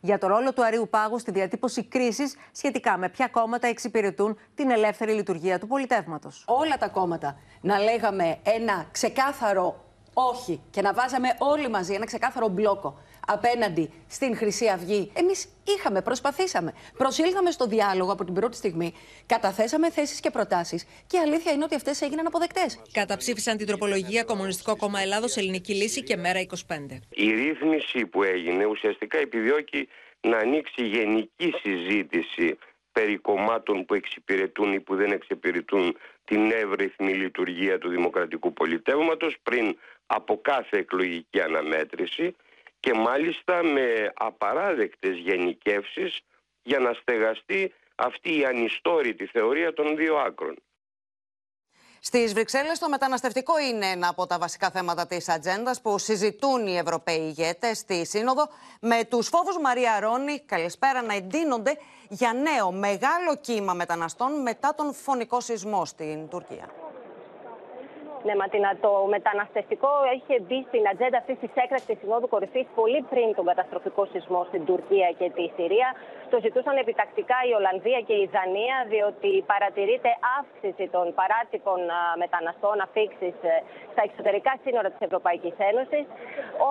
για 0.00 0.18
το 0.18 0.26
ρόλο 0.26 0.52
του 0.52 0.64
Αρίου 0.64 0.88
Πάγου 0.90 1.18
στη 1.18 1.30
διατύπωση 1.30 1.84
κρίσης 1.84 2.36
σχετικά 2.52 2.98
με 2.98 3.08
ποια 3.08 3.28
κόμματα 3.28 3.66
εξυπηρετούν 3.66 4.38
την 4.54 4.70
ελεύθερη 4.70 5.12
λειτουργία 5.12 5.58
του 5.58 5.66
πολιτεύματος. 5.66 6.44
Όλα 6.46 6.76
τα 6.78 6.88
κόμματα 6.88 7.38
να 7.60 7.78
λέγαμε 7.78 8.38
ένα 8.42 8.86
ξεκάθαρο 8.90 9.84
όχι 10.14 10.60
και 10.70 10.82
να 10.82 10.92
βάζαμε 10.92 11.28
όλοι 11.38 11.68
μαζί 11.68 11.94
ένα 11.94 12.04
ξεκάθαρο 12.04 12.48
μπλόκο 12.48 12.98
απέναντι 13.32 13.90
στην 14.08 14.36
Χρυσή 14.36 14.68
Αυγή. 14.68 15.10
Εμείς 15.14 15.48
είχαμε, 15.76 16.02
προσπαθήσαμε. 16.02 16.74
Προσήλθαμε 16.96 17.50
στο 17.50 17.66
διάλογο 17.66 18.12
από 18.12 18.24
την 18.24 18.34
πρώτη 18.34 18.56
στιγμή, 18.56 18.94
καταθέσαμε 19.26 19.90
θέσεις 19.90 20.20
και 20.20 20.30
προτάσεις 20.30 20.86
και 21.06 21.16
η 21.16 21.20
αλήθεια 21.20 21.52
είναι 21.52 21.64
ότι 21.64 21.74
αυτές 21.74 22.00
έγιναν 22.02 22.26
αποδεκτές. 22.26 22.82
Καταψήφισαν 22.92 23.56
την 23.56 23.66
τροπολογία 23.66 24.24
Κομμουνιστικό 24.24 24.76
Κόμμα 24.76 25.00
Ελλάδος, 25.00 25.36
Ελληνική 25.36 25.74
Λύση 25.74 26.02
και 26.02 26.16
Μέρα 26.16 26.40
25. 26.40 27.00
Η 27.10 27.30
ρύθμιση 27.30 28.06
που 28.06 28.22
έγινε 28.22 28.64
ουσιαστικά 28.64 29.18
επιδιώκει 29.18 29.88
να 30.20 30.36
ανοίξει 30.36 30.86
γενική 30.86 31.54
συζήτηση 31.62 32.58
περί 32.92 33.16
κομμάτων 33.16 33.84
που 33.84 33.94
εξυπηρετούν 33.94 34.72
ή 34.72 34.80
που 34.80 34.94
δεν 34.96 35.10
εξυπηρετούν 35.12 35.96
την 36.24 36.50
εύρυθμη 36.50 37.12
λειτουργία 37.12 37.78
του 37.78 37.88
δημοκρατικού 37.88 38.52
πολιτεύματος 38.52 39.36
πριν 39.42 39.76
από 40.06 40.40
κάθε 40.42 40.76
εκλογική 40.78 41.40
αναμέτρηση 41.40 42.36
και 42.80 42.94
μάλιστα 42.94 43.62
με 43.62 44.12
απαράδεκτες 44.14 45.16
γενικεύσεις 45.16 46.20
για 46.62 46.78
να 46.78 46.92
στεγαστεί 46.92 47.72
αυτή 47.94 48.38
η 48.38 48.44
ανιστόρητη 48.44 49.26
θεωρία 49.26 49.72
των 49.72 49.96
δύο 49.96 50.16
άκρων. 50.16 50.56
Στις 52.02 52.32
Βρυξέλλες, 52.32 52.78
το 52.78 52.88
μεταναστευτικό 52.88 53.58
είναι 53.58 53.86
ένα 53.86 54.08
από 54.08 54.26
τα 54.26 54.38
βασικά 54.38 54.70
θέματα 54.70 55.06
της 55.06 55.28
ατζέντας 55.28 55.80
που 55.80 55.98
συζητούν 55.98 56.66
οι 56.66 56.78
Ευρωπαίοι 56.78 57.20
ηγέτες 57.20 57.78
στη 57.78 58.06
Σύνοδο, 58.06 58.48
με 58.80 59.04
τους 59.04 59.28
φόβους 59.28 59.58
Μαρία 59.58 60.00
Ρόνι, 60.00 60.40
καλησπέρα, 60.40 61.02
να 61.02 61.14
εντείνονται 61.14 61.78
για 62.08 62.32
νέο 62.32 62.72
μεγάλο 62.72 63.36
κύμα 63.40 63.72
μεταναστών 63.72 64.42
μετά 64.42 64.74
τον 64.74 64.94
φωνικό 64.94 65.40
σεισμό 65.40 65.84
στην 65.84 66.28
Τουρκία. 66.28 66.89
Ναι, 68.24 68.34
Ματίνα, 68.36 68.70
το 68.80 68.92
μεταναστευτικό 69.14 69.92
είχε 70.16 70.34
μπει 70.44 70.58
στην 70.68 70.82
ατζέντα 70.90 71.18
αυτή 71.22 71.34
της 71.42 71.52
έκτακτης 71.62 71.98
συνόδου 72.00 72.28
κορυφής 72.28 72.66
πολύ 72.74 73.00
πριν 73.10 73.34
τον 73.34 73.44
καταστροφικό 73.50 74.02
σεισμό 74.12 74.40
στην 74.50 74.64
Τουρκία 74.68 75.08
και 75.18 75.26
τη 75.36 75.44
Συρία. 75.56 75.88
Το 76.32 76.36
ζητούσαν 76.44 76.76
επιτακτικά 76.84 77.38
η 77.50 77.52
Ολλανδία 77.58 78.00
και 78.08 78.16
η 78.24 78.26
Δανία, 78.34 78.76
διότι 78.92 79.30
παρατηρείται 79.52 80.10
αύξηση 80.38 80.84
των 80.94 81.04
παράτυπων 81.18 81.80
μεταναστών 82.22 82.76
αφήξεις 82.86 83.36
ε, 83.52 83.54
στα 83.92 84.02
εξωτερικά 84.08 84.52
σύνορα 84.64 84.88
της 84.92 85.02
Ευρωπαϊκής 85.08 85.56
Ένωσης. 85.70 86.04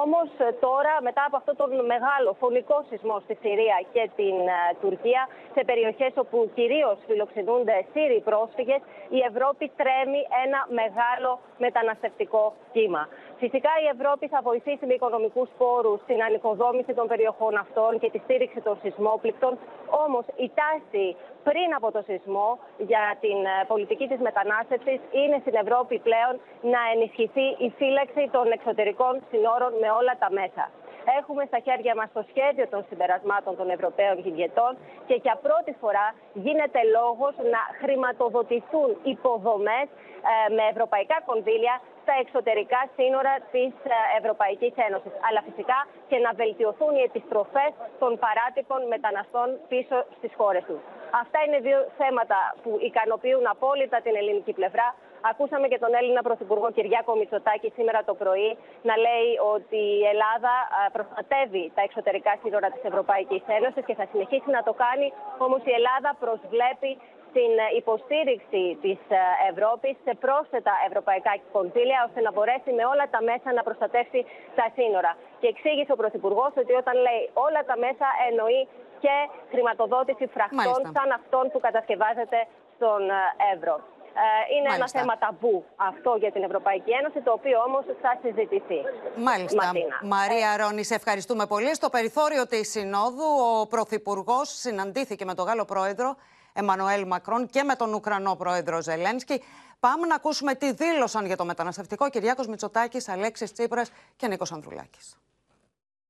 Όμως 0.04 0.30
ε, 0.46 0.48
τώρα, 0.66 0.94
μετά 1.08 1.24
από 1.28 1.36
αυτό 1.42 1.52
τον 1.62 1.70
μεγάλο 1.94 2.30
φωνικό 2.42 2.78
σεισμό 2.90 3.18
στη 3.26 3.36
Συρία 3.44 3.78
και 3.94 4.04
την 4.20 4.36
ε, 4.58 4.60
Τουρκία, 4.84 5.22
σε 5.56 5.62
περιοχές 5.70 6.14
όπου 6.24 6.38
κυρίως 6.58 6.98
φιλοξενούνται 7.08 7.76
Σύριοι 7.94 8.22
πρόσφυγες, 8.30 8.82
η 9.18 9.20
Ευρώπη 9.30 9.66
τρέμει 9.80 10.22
ένα 10.46 10.60
μεγάλο 10.82 11.39
μεταναστευτικό 11.58 12.54
κύμα. 12.72 13.04
Φυσικά 13.38 13.72
η 13.84 13.88
Ευρώπη 13.96 14.28
θα 14.28 14.40
βοηθήσει 14.50 14.86
με 14.86 14.94
οικονομικούς 14.94 15.50
πόρους 15.58 16.00
στην 16.06 16.20
ανοικοδόμηση 16.28 16.94
των 16.94 17.08
περιοχών 17.08 17.54
αυτών 17.58 18.00
και 18.00 18.10
τη 18.10 18.20
στήριξη 18.26 18.60
των 18.62 18.78
σεισμόπληκτων. 18.82 19.52
Όμως 20.06 20.26
η 20.46 20.52
τάση 20.60 21.06
πριν 21.44 21.70
από 21.78 21.92
το 21.92 22.02
σεισμό 22.08 22.50
για 22.78 23.04
την 23.24 23.38
ε, 23.46 23.56
πολιτική 23.68 24.08
της 24.08 24.20
μετανάστευσης 24.28 25.00
είναι 25.22 25.38
στην 25.44 25.56
Ευρώπη 25.64 25.96
πλέον 26.08 26.34
να 26.74 26.82
ενισχυθεί 26.94 27.48
η 27.66 27.70
φύλαξη 27.78 28.24
των 28.36 28.46
εξωτερικών 28.52 29.14
συνόρων 29.30 29.74
με 29.82 29.90
όλα 30.00 30.14
τα 30.24 30.30
μέσα. 30.40 30.66
Έχουμε 31.20 31.44
στα 31.50 31.60
χέρια 31.60 31.94
μας 32.00 32.10
το 32.14 32.24
σχέδιο 32.32 32.68
των 32.74 32.86
συμπερασμάτων 32.90 33.54
των 33.60 33.70
Ευρωπαίων 33.70 34.18
ηγετών 34.30 34.72
και 35.08 35.16
για 35.26 35.36
πρώτη 35.46 35.72
φορά 35.82 36.08
γίνεται 36.34 36.80
λόγος 36.98 37.34
να 37.54 37.62
χρηματοδοτηθούν 37.82 38.90
υποδομές 39.14 39.88
ε, 40.32 40.54
με 40.58 40.64
ευρωπαϊκά 40.74 41.18
κονδύλια 41.30 41.76
στα 42.04 42.14
εξωτερικά 42.24 42.82
σύνορα 42.98 43.34
της 43.54 43.72
ε, 43.94 43.98
Ευρωπαϊκής 44.20 44.74
Ένωσης. 44.88 45.14
Αλλά 45.28 45.42
φυσικά 45.48 45.80
και 46.10 46.18
να 46.26 46.32
βελτιωθούν 46.42 46.94
οι 46.96 47.04
επιστροφές 47.10 47.72
των 48.02 48.12
παράτυπων 48.24 48.80
μεταναστών 48.94 49.48
πίσω 49.72 49.98
στις 50.18 50.32
χώρες 50.40 50.64
τους. 50.70 50.82
Αυτά 51.22 51.40
είναι 51.46 51.60
δύο 51.68 51.80
θέματα 52.02 52.38
που 52.64 52.72
ικανοποιούν 52.90 53.46
απόλυτα 53.56 53.98
την 54.06 54.16
ελληνική 54.22 54.54
πλευρά. 54.60 54.88
Ακούσαμε 55.22 55.68
και 55.68 55.80
τον 55.80 55.94
Έλληνα 56.00 56.22
Πρωθυπουργό 56.22 56.72
Κυριάκο 56.72 57.16
Μητσοτάκη 57.16 57.70
σήμερα 57.76 58.04
το 58.04 58.14
πρωί 58.14 58.58
να 58.82 58.96
λέει 59.06 59.30
ότι 59.56 59.82
η 60.02 60.06
Ελλάδα 60.14 60.54
προστατεύει 60.96 61.72
τα 61.76 61.82
εξωτερικά 61.82 62.34
σύνορα 62.44 62.68
της 62.70 62.84
Ευρωπαϊκής 62.84 63.44
Ένωσης 63.58 63.84
και 63.86 63.96
θα 64.00 64.06
συνεχίσει 64.12 64.50
να 64.58 64.62
το 64.64 64.74
κάνει. 64.84 65.08
Όμως 65.38 65.62
η 65.64 65.72
Ελλάδα 65.80 66.10
προσβλέπει 66.20 66.92
στην 67.30 67.52
υποστήριξη 67.82 68.64
της 68.82 69.00
Ευρώπης 69.52 69.96
σε 70.06 70.14
πρόσθετα 70.24 70.74
ευρωπαϊκά 70.88 71.34
κονδύλια 71.52 72.00
ώστε 72.08 72.20
να 72.22 72.32
μπορέσει 72.32 72.72
με 72.80 72.84
όλα 72.92 73.06
τα 73.14 73.22
μέσα 73.30 73.48
να 73.58 73.64
προστατεύσει 73.68 74.26
τα 74.60 74.68
σύνορα. 74.78 75.12
Και 75.40 75.48
εξήγησε 75.54 75.92
ο 75.96 76.00
Πρωθυπουργός 76.02 76.52
ότι 76.62 76.74
όταν 76.82 76.96
λέει 77.06 77.24
όλα 77.46 77.62
τα 77.70 77.76
μέσα 77.86 78.08
εννοεί 78.30 78.62
και 79.04 79.16
χρηματοδότηση 79.52 80.26
φραχτών 80.36 80.82
σαν 80.96 81.10
αυτών 81.20 81.44
που 81.52 81.60
κατασκευάζεται 81.60 82.40
στον 82.76 83.02
Εύρο. 83.54 83.76
Ε, 84.14 84.56
είναι 84.56 84.70
Μάλιστα. 84.70 85.00
ένα 85.00 85.00
θέμα 85.00 85.18
ταμπού 85.18 85.66
αυτό 85.76 86.16
για 86.20 86.32
την 86.32 86.44
Ευρωπαϊκή 86.44 86.92
Ένωση, 86.92 87.22
το 87.22 87.32
οποίο 87.32 87.58
όμως 87.68 87.84
θα 88.02 88.12
συζητηθεί. 88.22 88.80
Μάλιστα. 89.18 89.66
Ματίνα. 89.66 90.00
Μαρία 90.04 90.58
Ρόνη, 90.58 90.84
σε 90.84 90.96
ευχαριστούμε 90.96 91.46
πολύ. 91.46 91.76
Στο 91.76 91.90
περιθώριο 91.90 92.48
της 92.48 92.70
Συνόδου, 92.70 93.28
ο 93.62 93.68
Πρωθυπουργός 93.68 94.50
συναντήθηκε 94.50 95.26
με 95.26 95.34
τον 95.34 95.46
Γάλλο 95.46 95.66
Πρόεδρο 95.66 96.16
Εμμανουέλ 96.54 97.08
Μακρόν 97.08 97.48
και 97.48 97.64
με 97.64 97.76
τον 97.76 97.94
Ουκρανό 97.94 98.36
Πρόεδρο 98.36 98.82
Ζελένσκι. 98.82 99.44
Πάμε 99.80 100.08
να 100.08 100.16
ακούσουμε 100.16 100.56
τι 100.56 100.72
δήλωσαν 100.74 101.26
για 101.26 101.38
το 101.38 101.46
μεταναστευτικό 101.46 102.10
Κυριάκος 102.10 102.48
Μητσοτάκης, 102.48 103.10
Αλέξης 103.10 103.54
Τσίπρας 103.54 103.92
και 104.16 104.28
Νίκος 104.28 104.52
Ανδρουλάκης. 104.52 105.18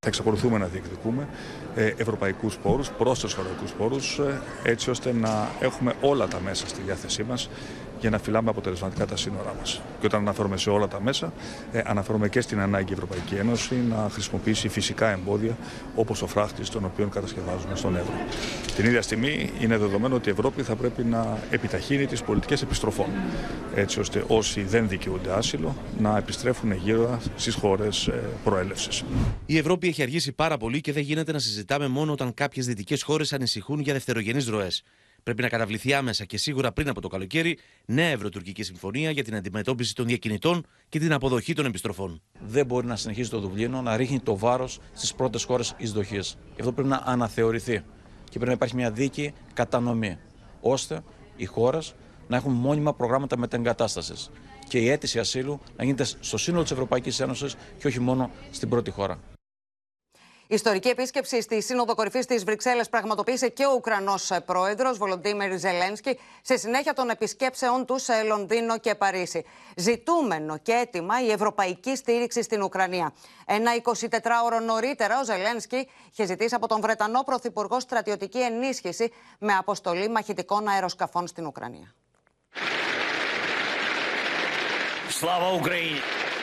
Θα 0.02 0.08
εξακολουθούμε 0.08 0.58
να 0.58 0.66
διεκδικούμε 0.66 1.28
ε, 1.76 1.86
ευρωπαϊκούς 1.86 2.58
πόρους, 2.58 2.92
πρόσθετους 2.92 3.38
ευρωπαϊκούς 3.38 3.74
πόρους, 3.74 4.20
ε, 4.20 4.42
έτσι 4.64 4.90
ώστε 4.90 5.14
να 5.14 5.48
έχουμε 5.60 5.94
όλα 6.02 6.28
τα 6.28 6.40
μέσα 6.40 6.68
στη 6.68 6.82
διάθεσή 6.82 7.24
μας 7.24 7.50
για 8.00 8.10
να 8.10 8.18
φυλάμε 8.18 8.50
αποτελεσματικά 8.50 9.06
τα 9.06 9.18
σύνορά 9.18 9.56
μας. 9.60 9.82
Και 10.00 10.06
όταν 10.06 10.22
αναφέρομαι 10.22 10.58
σε 10.58 10.70
όλα 10.70 10.88
τα 10.88 11.02
μέσα, 11.02 11.34
ε, 11.72 11.82
αναφέρομαι 11.86 12.30
και 12.30 12.42
στην 12.42 12.60
ανάγκη 12.60 12.92
η 12.92 12.94
Ευρωπαϊκή 12.94 13.36
Ένωση 13.36 13.76
να 13.76 14.10
χρησιμοποιήσει 14.12 14.68
φυσικά 14.68 15.10
εμπόδια 15.10 15.58
όπως 15.96 16.22
ο 16.22 16.28
φράχτης 16.28 16.70
τον 16.70 16.86
οποίο 16.86 17.08
κατασκευάζουμε 17.08 17.76
στον 17.76 17.96
Εύρο. 17.96 18.14
Την 18.76 18.86
ίδια 18.86 19.02
στιγμή 19.02 19.52
είναι 19.60 19.78
δεδομένο 19.78 20.16
ότι 20.16 20.30
η 20.30 20.32
Ευρώπη 20.32 20.64
θα 20.64 20.76
πρέπει 20.76 21.04
να 21.04 21.38
επιταχύνει 21.50 22.06
τις 22.06 22.22
πολιτικές 22.22 22.62
επιστροφών, 22.62 23.08
έτσι 23.76 24.00
ώστε 24.00 24.24
όσοι 24.28 24.62
δεν 24.64 24.88
δικαιούνται 24.88 25.32
άσυλο 25.32 25.76
να 26.00 26.18
επιστρέφουν 26.18 26.72
γύρω 26.72 27.20
στις 27.36 27.56
χώρες 27.56 28.08
ε, 28.08 28.24
προέλευσης. 28.44 29.04
Η 29.46 29.58
Ευρώπη 29.58 29.88
έχει 29.88 30.02
αργήσει 30.02 30.32
πάρα 30.32 30.58
πολύ 30.58 30.82
και 30.82 30.92
δεν 30.94 31.04
γίνεται 31.04 31.32
να 31.32 31.40
συζητάμε 31.40 31.88
μόνο 31.88 32.12
όταν 32.12 32.34
κάποιες 32.34 32.66
δυτικές 32.66 33.04
χώρες 33.04 33.34
ανησυχούν 33.34 33.80
για 33.80 33.94
δευτερογενείς 33.94 34.48
ροές. 34.48 34.84
Πρέπει 35.30 35.44
να 35.44 35.50
καταβληθεί 35.50 35.94
άμεσα 35.94 36.26
και 36.26 36.38
σίγουρα 36.38 36.72
πριν 36.72 36.90
από 36.90 37.02
το 37.02 37.08
καλοκαίρι 37.08 37.58
νέα 37.86 38.08
Ευρωτουρκική 38.08 38.64
Συμφωνία 38.64 39.12
για 39.12 39.24
την 39.24 39.36
αντιμετώπιση 39.36 39.96
των 39.96 40.06
διακινητών 40.06 40.66
και 40.90 41.00
την 41.00 41.14
αποδοχή 41.14 41.54
των 41.54 41.66
επιστροφών. 41.66 42.22
Δεν 42.40 42.66
μπορεί 42.66 42.88
να 42.88 42.96
συνεχίσει 42.96 43.30
το 43.30 43.40
Δουβλίνο 43.40 43.82
να 43.82 43.98
ρίχνει 43.98 44.20
το 44.20 44.38
βάρος 44.38 44.80
στις 44.94 45.14
πρώτες 45.14 45.44
χώρες 45.44 45.74
εισδοχής. 45.78 46.38
Γι' 46.56 46.60
αυτό 46.60 46.72
πρέπει 46.72 46.90
να 46.90 47.02
αναθεωρηθεί 47.06 47.74
και 48.24 48.30
πρέπει 48.30 48.46
να 48.46 48.52
υπάρχει 48.52 48.76
μια 48.76 48.92
δίκαιη 48.92 49.34
κατανομή, 49.54 50.18
ώστε 50.62 51.04
οι 51.36 51.46
χώρες 51.46 51.96
να 52.28 52.38
έχουν 52.38 52.52
μόνιμα 52.52 52.94
προγράμματα 52.94 53.38
μετεγκατάστασης 53.38 54.32
και 54.68 54.78
η 54.78 54.90
αίτηση 54.90 55.20
ασύλου 55.20 55.60
να 55.78 55.84
γίνεται 55.84 56.04
στο 56.04 56.38
σύνολο 56.38 56.64
της 56.64 56.72
Ευρωπαϊκής 56.72 57.20
Ένωσης 57.20 57.56
και 57.78 57.88
όχι 57.88 58.00
μόνο 58.00 58.32
στην 58.52 58.70
πρώτη 58.70 58.92
χώρα. 58.92 59.20
Η 60.52 60.56
ιστορική 60.56 60.88
επίσκεψη 60.88 61.42
στη 61.42 61.62
Σύνοδο 61.62 61.96
Κορυφής 61.96 62.26
της 62.26 62.44
Βρυξέλλες 62.44 62.90
πραγματοποίησε 62.90 63.50
και 63.50 63.66
ο 63.66 63.74
Ουκρανός 63.74 64.32
πρόεδρος 64.46 64.98
Βολοντίμερ 64.98 65.58
Ζελένσκι 65.58 66.20
σε 66.42 66.58
συνέχεια 66.58 66.94
των 66.94 67.10
επισκέψεών 67.10 67.86
του 67.86 68.00
σε 68.00 68.24
Λονδίνο 68.24 68.80
και 68.80 68.96
Παρίσι. 68.96 69.46
Ζητούμενο 69.76 70.58
και 70.58 70.72
έτοιμα 70.72 71.24
η 71.24 71.32
ευρωπαϊκή 71.32 71.96
στήριξη 71.96 72.44
στην 72.44 72.62
Ουκρανία. 72.62 73.14
Ένα 73.46 73.72
24ωρο 73.84 74.64
νωρίτερα, 74.66 75.20
ο 75.20 75.24
Ζελένσκι 75.24 75.88
είχε 76.12 76.26
ζητήσει 76.26 76.56
από 76.56 76.68
τον 76.68 76.82
Βρετανό 76.82 77.24
Πρωθυπουργό 77.24 77.80
στρατιωτική 77.80 78.40
ενίσχυση 78.40 79.12
με 79.40 79.54
αποστολή 79.54 80.10
μαχητικών 80.10 80.68
αεροσκαφών 80.68 81.28
στην 81.28 81.46
Ουκρανία. 81.46 81.94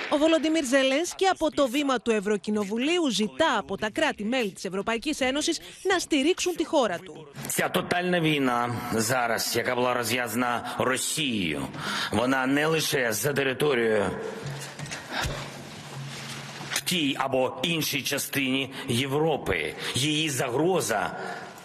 Ο 0.10 0.18
Βολοντιμίρ 0.18 0.66
Ζελένσκι 0.66 1.26
από 1.26 1.52
το 1.52 1.68
βήμα 1.68 2.00
του 2.00 2.12
Ευρωκοινοβουλίου 2.12 3.10
ζητά 3.10 3.58
από 3.58 3.78
τα 3.78 3.90
κράτη-μέλη 3.90 4.52
της 4.52 4.66
Ευρωπαϊκής 4.66 5.22
Ένωσης 5.22 5.60
να 5.84 6.00
στηρίξουν 6.00 6.56
τη 6.56 6.66
χώρα 6.66 6.98
του. 6.98 7.28
Ця 7.48 7.70
тотальна 7.70 8.20
війна 8.20 8.76
зараз, 8.96 9.56
яка 9.56 9.76
була 9.76 9.94
розв'язана 9.94 10.76
Росією, 10.78 11.68
вона 12.12 12.46
не 12.46 12.66
лише 12.66 13.12
за 13.12 13.34
територією 13.34 14.12
в 16.70 16.82
тій 16.82 17.16
або 17.20 17.58
іншій 17.62 18.02
частині 18.02 18.74
Європи. 18.88 19.74
Її 19.94 20.30
загроза. 20.30 21.18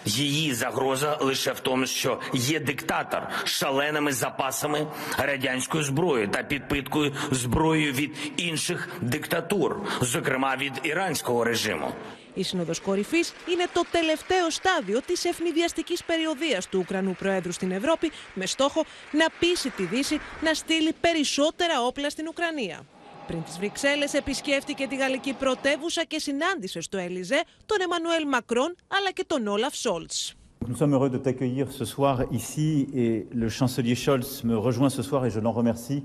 Її 0.04 0.54
загроза 0.54 1.18
лише 1.20 1.52
в 1.52 1.60
тому, 1.60 1.86
що 1.86 2.20
є 2.32 2.60
диктатор 2.60 3.28
з 3.44 3.50
шаленими 3.50 4.12
запасами 4.12 4.86
радянської 5.18 5.84
зброї 5.84 6.28
та 6.28 6.42
підпиткою 6.42 7.14
зброєю 7.30 7.92
від 7.92 8.16
інших 8.36 8.88
диктатур, 9.00 9.80
зокрема 10.00 10.56
від 10.56 10.72
іранського 10.82 11.44
режиму. 11.44 11.92
Η 12.34 12.42
Σύνοδος 12.42 12.80
Κορυφής 12.80 13.32
είναι 13.48 13.64
το 13.72 13.82
τελευταίο 13.90 14.50
στάδιο 14.50 15.00
της 15.02 15.24
ευνηδιαστικής 15.24 16.04
περιοδίας 16.04 16.66
του 16.68 16.78
Ουκρανού 16.78 17.14
Προέδρου 17.18 17.52
στην 17.52 17.70
Ευρώπη 17.72 18.12
με 18.34 18.46
στόχο 18.46 18.84
να 19.12 19.26
πείσει 19.38 19.70
τη 19.70 19.82
Δύση 19.82 20.20
να 20.40 20.54
στείλει 20.54 20.92
περισσότερα 21.00 21.82
όπλα 21.82 22.10
στην 22.10 22.28
Ουκρανία. 22.28 22.84
Πριν 23.26 23.42
τις 23.42 23.58
Βρυξέλλες 23.58 24.12
επισκέφτηκε 24.14 24.86
τη 24.86 24.96
γαλλική 24.96 25.32
πρωτεύουσα 25.32 26.04
και 26.04 26.18
συνάντησε 26.18 26.80
στο 26.80 26.98
Ελιζέ 26.98 27.42
τον 27.66 27.80
Εμμανουέλ 27.80 28.28
Μακρόν 28.28 28.74
αλλά 28.88 29.10
και 29.12 29.24
τον 29.26 29.46
Όλαφ 29.46 29.74
Σόλτς. 29.74 30.34
Nous 30.68 30.76
sommes 30.76 30.94
heureux 30.94 31.10
de 31.10 31.18
t'accueillir 31.18 31.70
ce 31.70 31.84
soir 31.84 32.24
ici 32.32 32.88
et 33.02 33.26
le 33.42 33.48
chancelier 33.48 33.94
Scholz 33.94 34.42
me 34.42 34.56
rejoint 34.68 34.90
ce 34.98 35.02
soir 35.08 35.24
et 35.26 35.30
je 35.30 35.38
l'en 35.38 35.52
remercie 35.52 36.02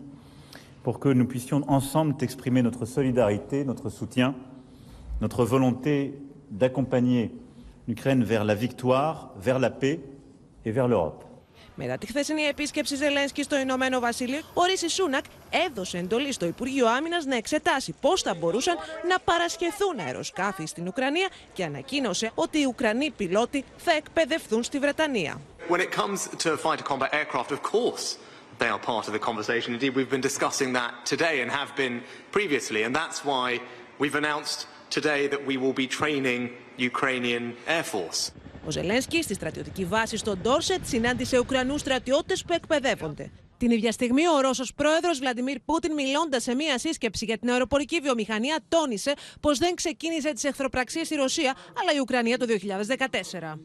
pour 0.84 1.00
que 1.00 1.10
nous 1.10 1.26
puissions 1.26 1.62
ensemble 1.68 2.16
t'exprimer 2.20 2.62
notre 2.62 2.86
solidarité, 2.86 3.66
notre 3.66 3.90
soutien, 3.90 4.36
notre 5.20 5.46
volonté 5.46 5.94
d'accompagner 6.52 7.32
l'Ukraine 7.88 8.24
vers 8.24 8.44
la 8.44 8.56
victoire, 8.56 9.34
vers 9.40 9.58
la 9.58 9.72
paix 9.72 10.00
et 10.66 10.72
vers 10.72 10.88
l'Europe. 10.88 11.24
Μετά 11.79 11.99
τη 11.99 12.07
χθεσινή 12.07 12.43
επίσκεψη 12.43 12.97
Ζελένσκι 12.97 13.43
στο 13.43 13.59
Ηνωμένο 13.59 14.01
Βασίλειο, 14.01 14.41
ο 14.55 14.65
Ρίση 14.65 14.89
Σούνακ 14.89 15.25
έδωσε 15.67 15.99
εντολή 15.99 16.33
στο 16.33 16.47
Υπουργείο 16.47 16.87
Άμυνας 16.89 17.25
να 17.25 17.37
εξετάσει 17.37 17.95
πώς 18.01 18.23
θα 18.23 18.35
μπορούσαν 18.35 18.77
να 19.09 19.19
παρασχεθούν 19.19 19.99
αεροσκάφη 19.99 20.67
στην 20.67 20.87
Ουκρανία 20.87 21.29
και 21.53 21.65
ανακοίνωσε 21.65 22.31
ότι 22.35 22.59
οι 22.59 22.65
Ουκρανοί 22.65 23.11
πιλότοι 23.11 23.65
θα 23.77 23.93
εκπαιδευτούν 23.93 24.63
στη 24.63 24.79
Βρετανία. 24.79 25.41
When 25.69 25.81
it 25.81 25.91
comes 25.91 26.19
to 26.45 26.57
fighter 26.57 26.85
combat 26.93 27.11
aircraft, 27.13 27.51
of 27.51 27.61
course, 27.73 28.05
they 28.59 28.69
are 28.75 28.83
part 28.93 29.05
of 29.09 29.13
the 29.13 29.25
conversation. 29.31 29.69
Indeed, 29.77 29.95
we've 29.97 30.15
been 30.17 30.29
discussing 30.31 30.73
that 30.81 30.93
today 31.13 31.37
and 31.43 31.51
have 31.61 31.71
been 31.83 31.97
previously, 32.39 32.81
and 32.87 32.93
that's 33.03 33.21
why 33.31 33.47
we've 34.01 34.19
announced 34.23 34.59
today 34.99 35.21
that 35.33 35.43
we 35.49 35.55
will 35.63 35.77
be 35.83 35.87
training 36.01 36.41
Ukrainian 36.91 37.45
Air 37.77 37.87
Force. 37.95 38.21
Ο 38.67 38.71
Ζελένσκι 38.71 39.23
στη 39.23 39.35
στρατιωτική 39.35 39.85
βάση 39.85 40.17
στο 40.17 40.37
Ντόρσετ 40.37 40.87
συνάντησε 40.87 41.39
Ουκρανούς 41.39 41.81
στρατιώτες 41.81 42.45
που 42.45 42.53
εκπαιδεύονται. 42.53 43.31
Την 43.59 43.71
ίδια 43.71 43.93
στιγμή, 43.93 44.29
ο 44.29 44.41
Ρώσος 44.41 44.75
πρόεδρος 44.75 45.19
Βλαντιμίρ 45.19 45.61
Πούτιν, 45.65 45.93
μιλώντας 45.93 46.43
σε 46.43 46.55
μία 46.55 46.79
σύσκεψη 46.79 47.25
για 47.25 47.39
την 47.39 47.51
αεροπορική 47.51 48.01
βιομηχανία, 48.01 48.59
τόνισε 48.69 49.13
πως 49.41 49.59
δεν 49.59 49.75
ξεκίνησε 49.75 50.33
τις 50.33 50.45
εχθροπραξίες 50.45 51.11
η 51.11 51.15
Ρωσία, 51.15 51.57
αλλά 51.81 51.93
η 51.97 51.99
Ουκρανία 52.01 52.39
το 52.39 52.47
2014. 52.47 53.59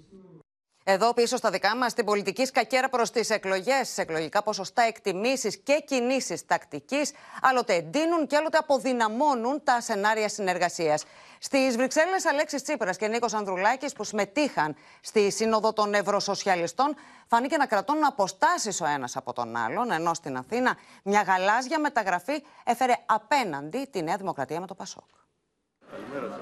Εδώ 0.84 1.14
πίσω 1.14 1.38
στα 1.38 1.50
δικά 1.50 1.76
μας, 1.76 1.94
την 1.94 2.06
πολιτική 2.06 2.46
σκακέρα 2.46 2.90
προς 2.90 3.12
τις 3.12 3.30
εκλογές, 3.30 3.98
εκλογικά 3.98 4.44
ποσοστά, 4.44 4.82
εκτιμήσεις 4.82 5.58
και 5.58 5.84
κινήσεις 5.88 6.46
τακτικής, 6.46 7.12
άλλοτε 7.42 7.74
εντείνουν 7.74 8.28
και 8.28 8.36
άλλοτε 8.36 8.58
αποδυναμώνουν 8.58 9.64
τα 9.64 9.82
σενάρια 9.82 10.30
συνεργασίας. 10.30 11.04
Στις 11.40 11.76
Βρυξέλλες, 11.76 12.26
Αλέξης 12.26 12.64
Τσίπρας 12.64 12.98
και 12.98 13.08
Νίκος 13.08 13.34
Ανδρουλάκης, 13.34 13.94
που 13.94 14.04
συμμετείχαν 14.04 14.76
στη 15.02 15.32
Σύνοδο 15.32 15.74
των 15.74 15.94
Ευρωσοσιαλιστών, 15.94 16.96
φάνηκε 17.28 17.58
να 17.58 17.66
κρατούν 17.66 18.06
αποστάσεις 18.06 18.82
ο 18.82 18.86
ένας 18.86 19.16
από 19.16 19.34
τον 19.34 19.56
άλλον, 19.56 19.92
ενώ 19.92 20.14
στην 20.14 20.38
Αθήνα 20.38 20.78
μια 21.04 21.22
γαλάζια 21.22 21.80
μεταγραφή 21.80 22.44
έφερε 22.64 22.94
απέναντι 23.06 23.88
τη 23.92 24.02
Νέα 24.04 24.18
Δημοκρατία 24.18 24.60
με 24.60 24.68
το 24.68 24.76
Πασόκ. 24.76 25.10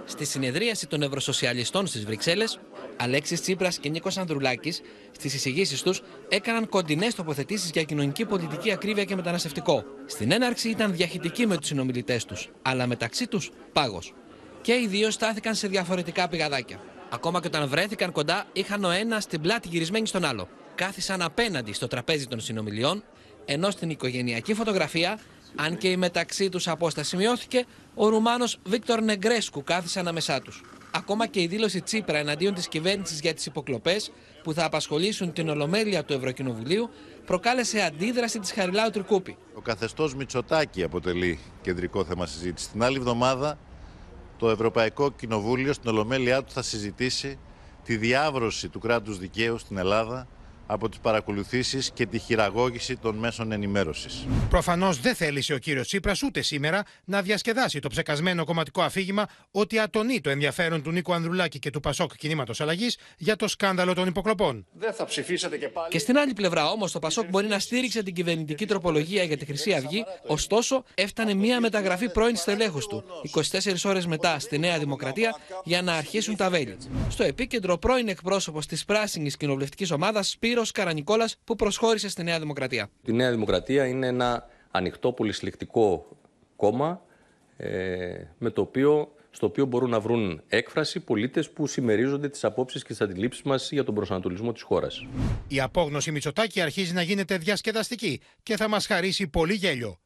Στη 0.06 0.26
συνεδρίαση 0.26 0.88
των 0.88 1.02
Ευρωσοσιαλιστών 1.02 1.88
στις 1.88 2.06
Βρυξέλλες, 2.06 2.60
Αλέξης 2.98 3.42
Τσίπρας 3.42 3.78
και 3.78 3.90
Νίκος 3.90 4.18
Ανδρουλάκης, 4.18 4.82
στις 5.12 5.34
εισηγήσεις 5.34 5.82
τους, 5.82 6.02
έκαναν 6.30 6.70
κοντινές 6.70 7.16
τοποθετήσεις 7.16 7.70
για 7.70 7.84
κοινωνική 7.84 8.26
πολιτική 8.26 8.72
ακρίβεια 8.72 9.04
και 9.04 9.16
μεταναστευτικό. 9.16 9.84
Στην 10.06 10.32
έναρξη 10.32 10.70
ήταν 10.70 10.96
διαχειτικοί 10.96 11.48
με 11.48 11.58
τους 11.58 11.68
συνομιλητές 11.68 12.26
τους, 12.26 12.50
αλλά 12.62 12.88
μεταξύ 12.88 13.28
τους 13.28 13.52
πάγος. 13.74 14.14
Και 14.62 14.74
οι 14.74 14.88
δύο 14.88 15.12
στάθηκαν 15.12 15.56
σε 15.56 15.68
διαφορετικά 15.68 16.28
πηγαδάκια. 16.28 16.80
Ακόμα 17.10 17.42
και 17.42 17.48
όταν 17.48 17.68
βρέθηκαν 17.68 18.12
κοντά, 18.12 18.46
είχαν 18.54 18.84
ο 18.84 18.90
ένας 18.90 19.28
την 19.28 19.42
πλάτη 19.42 19.68
γυρισμένη 19.68 20.08
στον 20.08 20.26
άλλο. 20.26 20.48
Κάθισαν 20.76 21.22
απέναντι 21.22 21.74
στο 21.74 21.88
τραπέζι 21.88 22.28
των 22.28 22.40
συνομιλιών, 22.40 23.04
ενώ 23.46 23.72
στην 23.72 23.90
οικογενειακή 23.90 24.54
φωτογραφία 24.54 25.20
αν 25.56 25.78
και 25.78 25.90
η 25.90 25.98
μεταξύ 25.98 26.50
τους 26.50 26.68
απόσταση 26.68 27.18
μειώθηκε, 27.18 27.66
ο 27.96 28.10
Ρουμάνος 28.10 28.60
Βίκτορ 28.64 29.02
Νεγκρέσκου 29.02 29.64
κάθισε 29.64 30.00
ανάμεσά 30.00 30.42
τους. 30.42 30.64
Ακόμα 30.92 31.28
και 31.28 31.42
η 31.42 31.48
δήλωση 31.48 31.82
Τσίπρα 31.82 32.18
εναντίον 32.18 32.54
της 32.54 32.68
κυβέρνησης 32.68 33.20
για 33.20 33.34
τις 33.34 33.46
υποκλοπές 33.46 34.12
που 34.44 34.54
θα 34.54 34.66
απασχολήσουν 34.66 35.34
την 35.34 35.50
ολομέλεια 35.50 36.04
του 36.04 36.14
Ευρωκοινοβουλίου 36.14 36.90
προκάλεσε 37.26 37.82
αντίδραση 37.82 38.40
της 38.40 38.52
Χαριλάου 38.52 38.90
Τρικούπη. 38.90 39.38
Ο 39.54 39.62
καθεστώς 39.62 40.16
Μητσοτάκη 40.16 40.84
αποτελεί 40.84 41.40
κεντρικό 41.62 42.06
θέμα 42.06 42.26
συζήτησης. 42.26 42.72
Την 42.72 42.84
άλλη 42.84 42.98
εβδομάδα 42.98 43.58
το 44.38 44.50
Ευρωπαϊκό 44.50 45.12
Κοινοβούλιο 45.12 45.74
στην 45.74 45.90
ολομέλειά 45.90 46.44
του 46.44 46.52
θα 46.52 46.62
συζητήσει 46.62 47.40
τη 47.84 47.98
διάβρωση 47.98 48.70
του 48.70 48.80
κράτους 48.80 49.18
δικαίου 49.18 49.58
στην 49.58 49.78
Ελλάδα 49.78 50.28
από 50.72 50.90
τις 50.90 51.00
παρακολουθήσεις 51.00 51.92
και 51.92 52.06
τη 52.06 52.20
χειραγώγηση 52.20 52.98
των 52.98 53.16
μέσων 53.16 53.52
ενημέρωσης. 53.52 54.28
Προφανώς 54.50 55.00
δεν 55.00 55.16
θέλησε 55.16 55.54
ο 55.54 55.58
κύριος 55.58 55.88
Τσίπρας 55.88 56.24
ούτε 56.24 56.42
σήμερα 56.42 56.84
να 57.04 57.22
διασκεδάσει 57.22 57.80
το 57.80 57.90
ψεκασμένο 57.90 58.46
κομματικό 58.46 58.82
αφήγημα 58.82 59.28
ότι 59.52 59.80
ατονεί 59.80 60.22
το 60.22 60.30
ενδιαφέρον 60.30 60.82
του 60.82 60.92
Νίκο 60.92 61.14
Ανδρουλάκη 61.14 61.60
και 61.60 61.70
του 61.70 61.80
Πασόκ 61.80 62.16
Κινήματος 62.16 62.62
Αλλαγής 62.62 62.98
για 63.18 63.36
το 63.36 63.48
σκάνδαλο 63.48 63.94
των 63.94 64.08
υποκλοπών. 64.08 64.66
Δεν 64.72 64.94
θα 64.94 65.06
ψηφίσετε 65.06 65.58
και 65.58 65.68
πάλι. 65.68 65.90
Και 65.90 66.00
στην 66.00 66.18
άλλη 66.18 66.34
πλευρά 66.34 66.70
όμως, 66.70 66.92
το 66.92 67.00
Πασόκ 67.00 67.30
μπορεί 67.30 67.48
να 67.48 67.60
στήριξε 67.60 68.04
την 68.04 68.14
κυβερνητική 68.14 68.66
τροπολογία 68.66 69.24
για 69.24 69.38
τη 69.38 69.46
Χρυσή 69.46 69.74
Αυγή, 69.74 70.04
ωστόσο 70.28 70.84
έφτανε 70.94 71.34
μία 71.34 71.60
μεταγραφή 71.60 72.10
πρώην 72.10 72.36
στελέχους 72.36 72.88
του, 72.88 73.04
24 73.24 73.86
ώρες 73.86 74.06
μετά 74.06 74.40
στη 74.40 74.60
Νέα 74.60 74.80
Δημοκρατία, 74.80 75.36
για 75.64 75.82
να 75.82 75.94
αρχίσουν 75.94 76.36
τα 76.36 76.50
βέλη. 76.50 76.78
Στο 77.10 77.24
επίκεντρο, 77.24 77.78
πρώην 77.78 78.08
εκπρόσωπος 78.08 78.66
της 78.66 78.86
πράσινης 78.86 79.38
κοινοβουλευτικής 79.38 79.92
ομάδας, 79.92 80.30
Σπύρος 80.30 80.59
Καρανικόλας, 80.66 81.38
που 81.44 81.56
προσχώρησε 81.56 82.10
στη 82.10 82.24
Νέα 82.24 82.40
Δημοκρατία. 82.40 82.90
Η 83.06 83.12
Νέα 83.12 83.32
Δημοκρατία 83.32 83.86
είναι 83.86 84.08
ένα 84.08 84.48
ανοιχτό 84.72 85.12
πολυσυλλεκτικό 85.12 86.08
κόμμα 86.56 87.02
ε, 87.58 88.24
με 88.38 88.50
το 88.50 88.62
οποίο 88.62 89.12
στο 89.32 89.46
οποίο 89.46 89.66
μπορούν 89.66 89.90
να 89.90 90.00
βρουν 90.00 90.42
έκφραση 90.48 91.00
πολίτες 91.00 91.50
που 91.50 91.68
συμμερίζονται 91.68 92.30
τις 92.30 92.44
απόψεις 92.44 92.82
και 92.82 92.88
τις 92.88 93.02
αντιλήψεις 93.02 93.44
μας 93.44 93.72
για 93.72 93.84
τον 93.84 93.96
προσανατολισμό 93.96 94.52
της 94.52 94.62
χώρας. 94.62 95.06
Η 95.48 95.60
απόγνωση 95.60 96.12
Μητσοτάκη 96.12 96.62
αρχίζει 96.62 96.94
να 96.94 97.02
γίνεται 97.02 97.38
διασκεδαστική 97.38 98.22
και 98.44 98.56
θα 98.56 98.68
μας 98.68 98.86
χαρίσει 98.86 99.28
πολύ 99.28 99.54
γέλιο. 99.54 100.00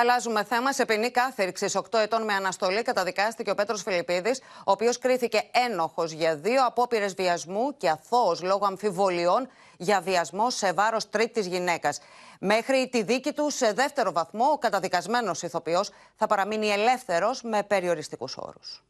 Αλλάζουμε 0.00 0.44
θέμα. 0.44 0.72
Σε 0.72 0.84
ποινή 0.84 1.10
κάθερξη 1.10 1.66
8 1.74 1.98
ετών 1.98 2.24
με 2.24 2.32
αναστολή 2.32 2.82
καταδικάστηκε 2.82 3.50
ο 3.50 3.54
Πέτρος 3.54 3.82
Φιλιππίδης, 3.82 4.40
ο 4.40 4.70
οποίος 4.70 4.98
κρίθηκε 4.98 5.42
ένοχος 5.68 6.12
για 6.12 6.36
δύο 6.36 6.66
απόπειρες 6.66 7.14
βιασμού 7.14 7.76
και 7.76 7.88
αθώος 7.88 8.42
λόγω 8.42 8.66
αμφιβολιών 8.66 9.48
για 9.76 10.00
βιασμό 10.00 10.50
σε 10.50 10.72
βάρος 10.72 11.08
τρίτης 11.10 11.46
γυναίκας. 11.46 12.00
Μέχρι 12.40 12.88
τη 12.88 13.02
δίκη 13.02 13.32
του 13.32 13.50
σε 13.50 13.72
δεύτερο 13.72 14.12
βαθμό, 14.12 14.44
ο 14.44 14.58
καταδικασμένος 14.58 15.42
ηθοποιός 15.42 15.90
θα 16.16 16.26
παραμείνει 16.26 16.68
ελεύθερος 16.68 17.42
με 17.42 17.62
περιοριστικούς 17.62 18.36
όρους. 18.36 18.84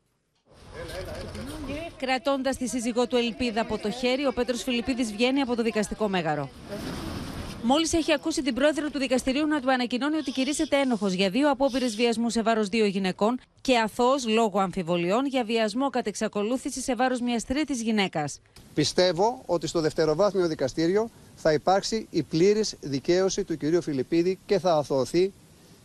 Κρατώντας 1.96 2.56
τη 2.56 2.68
σύζυγό 2.68 3.06
του 3.06 3.16
Ελπίδα 3.16 3.60
από 3.60 3.78
το 3.78 3.90
χέρι, 3.90 4.26
ο 4.26 4.32
Πέτρος 4.32 4.62
Φιλιππίδης 4.62 5.12
βγαίνει 5.12 5.40
από 5.40 5.56
το 5.56 5.62
δικαστικό 5.62 6.08
μέγαρο. 6.08 6.48
Μόλις 7.70 7.92
έχει 7.92 8.12
ακούσει 8.12 8.42
την 8.42 8.54
πρόεδρο 8.54 8.90
του 8.90 8.98
δικαστηρίου 8.98 9.46
να 9.46 9.60
του 9.60 9.72
ανακοινώνει 9.72 10.16
ότι 10.16 10.30
κηρύσσεται 10.30 10.76
ένοχος 10.76 11.12
για 11.12 11.30
δύο 11.30 11.50
απόπειρες 11.50 11.96
βιασμού 11.96 12.30
σε 12.30 12.42
βάρος 12.42 12.68
δύο 12.68 12.86
γυναικών 12.86 13.40
και 13.60 13.78
αθώος 13.78 14.26
λόγω 14.28 14.60
αμφιβολιών 14.60 15.26
για 15.26 15.44
βιασμό 15.44 15.90
κατ' 15.90 16.06
εξακολούθηση 16.06 16.80
σε 16.80 16.94
βάρος 16.94 17.20
μιας 17.20 17.44
τρίτης 17.44 17.82
γυναίκας. 17.82 18.40
Πιστεύω 18.74 19.42
ότι 19.46 19.66
στο 19.66 19.80
δευτεροβάθμιο 19.80 20.48
δικαστήριο 20.48 21.10
θα 21.36 21.52
υπάρξει 21.52 22.06
η 22.10 22.22
πλήρης 22.22 22.76
δικαίωση 22.80 23.44
του 23.44 23.56
κυρίου 23.56 23.82
Φιλιππίδη 23.82 24.38
και 24.46 24.58
θα 24.58 24.74
αθωωθεί 24.74 25.32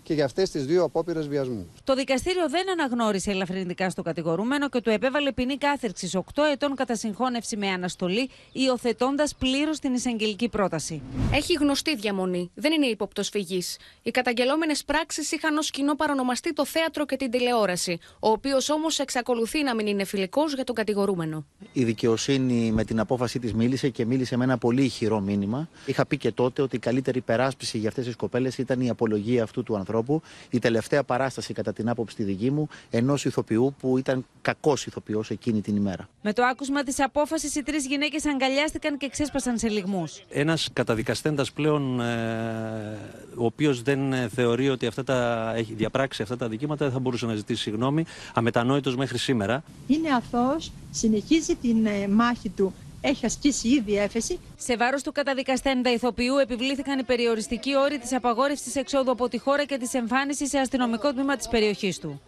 και 0.04 0.14
για 0.14 0.26
αυτές 0.26 0.49
τις 0.49 0.66
δύο 0.66 0.84
απόπειρες 0.84 1.28
βιασμού. 1.28 1.70
Το 1.84 1.95
δικαστήριο 1.95 2.49
δεν 2.49 2.70
αναγνώρισε 2.70 3.32
ελαφρυντικά 3.32 3.89
στο 3.89 4.01
κατηγορούμενο 4.01 4.70
και 4.70 4.82
του 4.82 4.89
επέβαλε 4.89 5.32
ποινή 5.32 5.58
κάθερξης 5.58 6.16
8 6.16 6.22
ετών 6.51 6.76
κατά 6.76 6.95
συγχώνευση 6.95 7.58
με 7.58 7.68
αναστολή, 7.68 8.30
υιοθετώντας 8.51 9.36
πλήρως 9.36 9.80
την 9.80 9.93
εισαγγελική 9.93 10.49
πρόταση. 10.49 11.01
Έχει 11.34 11.54
γνωστή 11.54 11.95
διαμονή. 11.95 12.51
Δεν 12.54 12.72
είναι 12.72 12.86
ύποπτο 12.86 13.24
φυγή. 13.24 13.62
Οι 14.01 14.12
καταγγελόμενες 14.12 14.84
πράξεις 14.84 15.32
είχαν 15.32 15.58
ως 15.58 15.72
κοινό 15.72 15.95
παρονομαστεί 15.95 16.54
το 16.54 16.66
θέατρο 16.66 17.06
και 17.06 17.16
την 17.16 17.32
τηλεόραση, 17.32 17.99
ο 18.20 18.30
οποίος 18.30 18.70
όμως 18.70 18.99
εξακολουθεί 18.99 19.64
να 19.64 19.76
μην 19.76 19.88
είναι 19.88 20.04
φιλικός 20.04 20.54
για 20.54 20.64
τον 20.64 20.76
κατηγορούμενο. 20.76 21.45
Η 21.74 21.84
δικαιοσύνη 21.84 22.72
με 22.72 22.84
την 22.84 22.99
απόφασή 22.99 23.39
της 23.39 23.54
μίλησε 23.54 23.89
και 23.89 24.06
μίλησε 24.06 24.38
με 24.38 24.43
ένα 24.43 24.58
πολύ 24.58 24.84
ηχηρό 24.84 25.20
μήνυμα. 25.20 25.70
Είχα 25.86 26.06
πει 26.06 26.18
και 26.18 26.32
τότε 26.32 26.62
ότι 26.62 26.76
η 26.76 26.80
καλύτερη 26.80 27.22
περάσπιση 27.22 27.78
για 27.78 27.89
αυτές 27.89 28.06
τις 28.06 28.16
κοπέλες 28.16 28.58
ήταν 28.58 28.82
η 28.82 28.89
απολογία 28.89 29.43
αυτού 29.43 29.64
του 29.64 29.76
ανθρώπου 29.76 29.91
ανθρώπου. 29.94 30.22
Η 30.50 30.60
τελευταία 30.60 31.04
παράσταση, 31.04 31.54
κατά 31.54 31.74
την 31.74 31.89
άποψη 31.89 32.16
τη 32.16 32.24
δική 32.24 32.52
μου, 32.52 32.68
ενός 32.89 33.26
ηθοποιού 33.26 33.76
που 33.80 33.98
ήταν 33.98 34.26
κακός 34.41 34.86
ηθοποιός 34.86 35.30
εκείνη 35.30 35.62
την 35.62 35.76
ημέρα. 35.76 36.10
Με 36.22 36.34
το 36.34 36.44
άκουσμα 36.44 36.84
της 36.84 37.00
απόφασης, 37.00 37.56
οι 37.56 37.64
τρεις 37.64 37.86
γυναίκες 37.86 38.26
αγκαλιάστηκαν 38.26 38.98
και 38.98 39.10
ξέσπασαν 39.10 39.58
σε 39.58 39.70
λιγμούς. 39.70 40.24
Ένας 40.30 40.70
καταδικαστέντας 40.74 41.52
πλέον, 41.52 42.02
ε, 42.02 42.98
ο 43.36 43.46
οποίος 43.46 43.82
δεν 43.82 44.14
ε, 44.14 44.30
θεωρεί 44.36 44.70
ότι 44.70 44.86
αυτά 44.86 45.04
τα, 45.04 45.52
έχει 45.56 45.74
διαπράξει 45.74 46.22
αυτά 46.22 46.38
τα 46.38 46.48
δικήματα, 46.48 46.86
δεν 46.86 46.94
θα 46.94 47.00
μπορούσε 47.00 47.26
να 47.26 47.36
ζητήσει 47.36 47.62
συγγνώμη, 47.62 48.06
αμετανόητος 48.34 48.96
μέχρι 48.96 49.18
σήμερα. 49.18 49.64
Είναι 49.88 50.10
αθώος, 50.10 50.72
συνεχίζει 50.91 51.56
την 51.56 51.86
ε, 51.86 52.08
μάχη 52.08 52.50
του 52.50 52.74
έχει 53.04 53.26
ασκήσει 53.26 53.68
ήδη 53.68 53.97
έφεση. 53.97 54.39
Σε 54.58 54.78
βάρος 54.78 55.04
του 55.04 55.12
καταδικαστέντα 55.12 55.91
ηθοποιού 55.91 56.38
επιβλήθηκαν 56.38 56.99
οι 56.99 57.04
περιοριστικοί 57.04 57.76
όροι 57.76 57.97
της 57.97 58.14
απαγόρευσης 58.14 58.76
εξόδου 58.76 59.12
από 59.12 59.28
τη 59.30 59.38
χώρα 59.38 59.66
και 59.66 59.78
της 59.78 59.93
εμφάνισης 59.93 60.49
σε 60.49 60.60
αστυνομικό 60.60 61.14
τμήμα 61.14 61.36
της 61.36 61.47
περιοχής 61.47 61.99
του. 61.99 62.22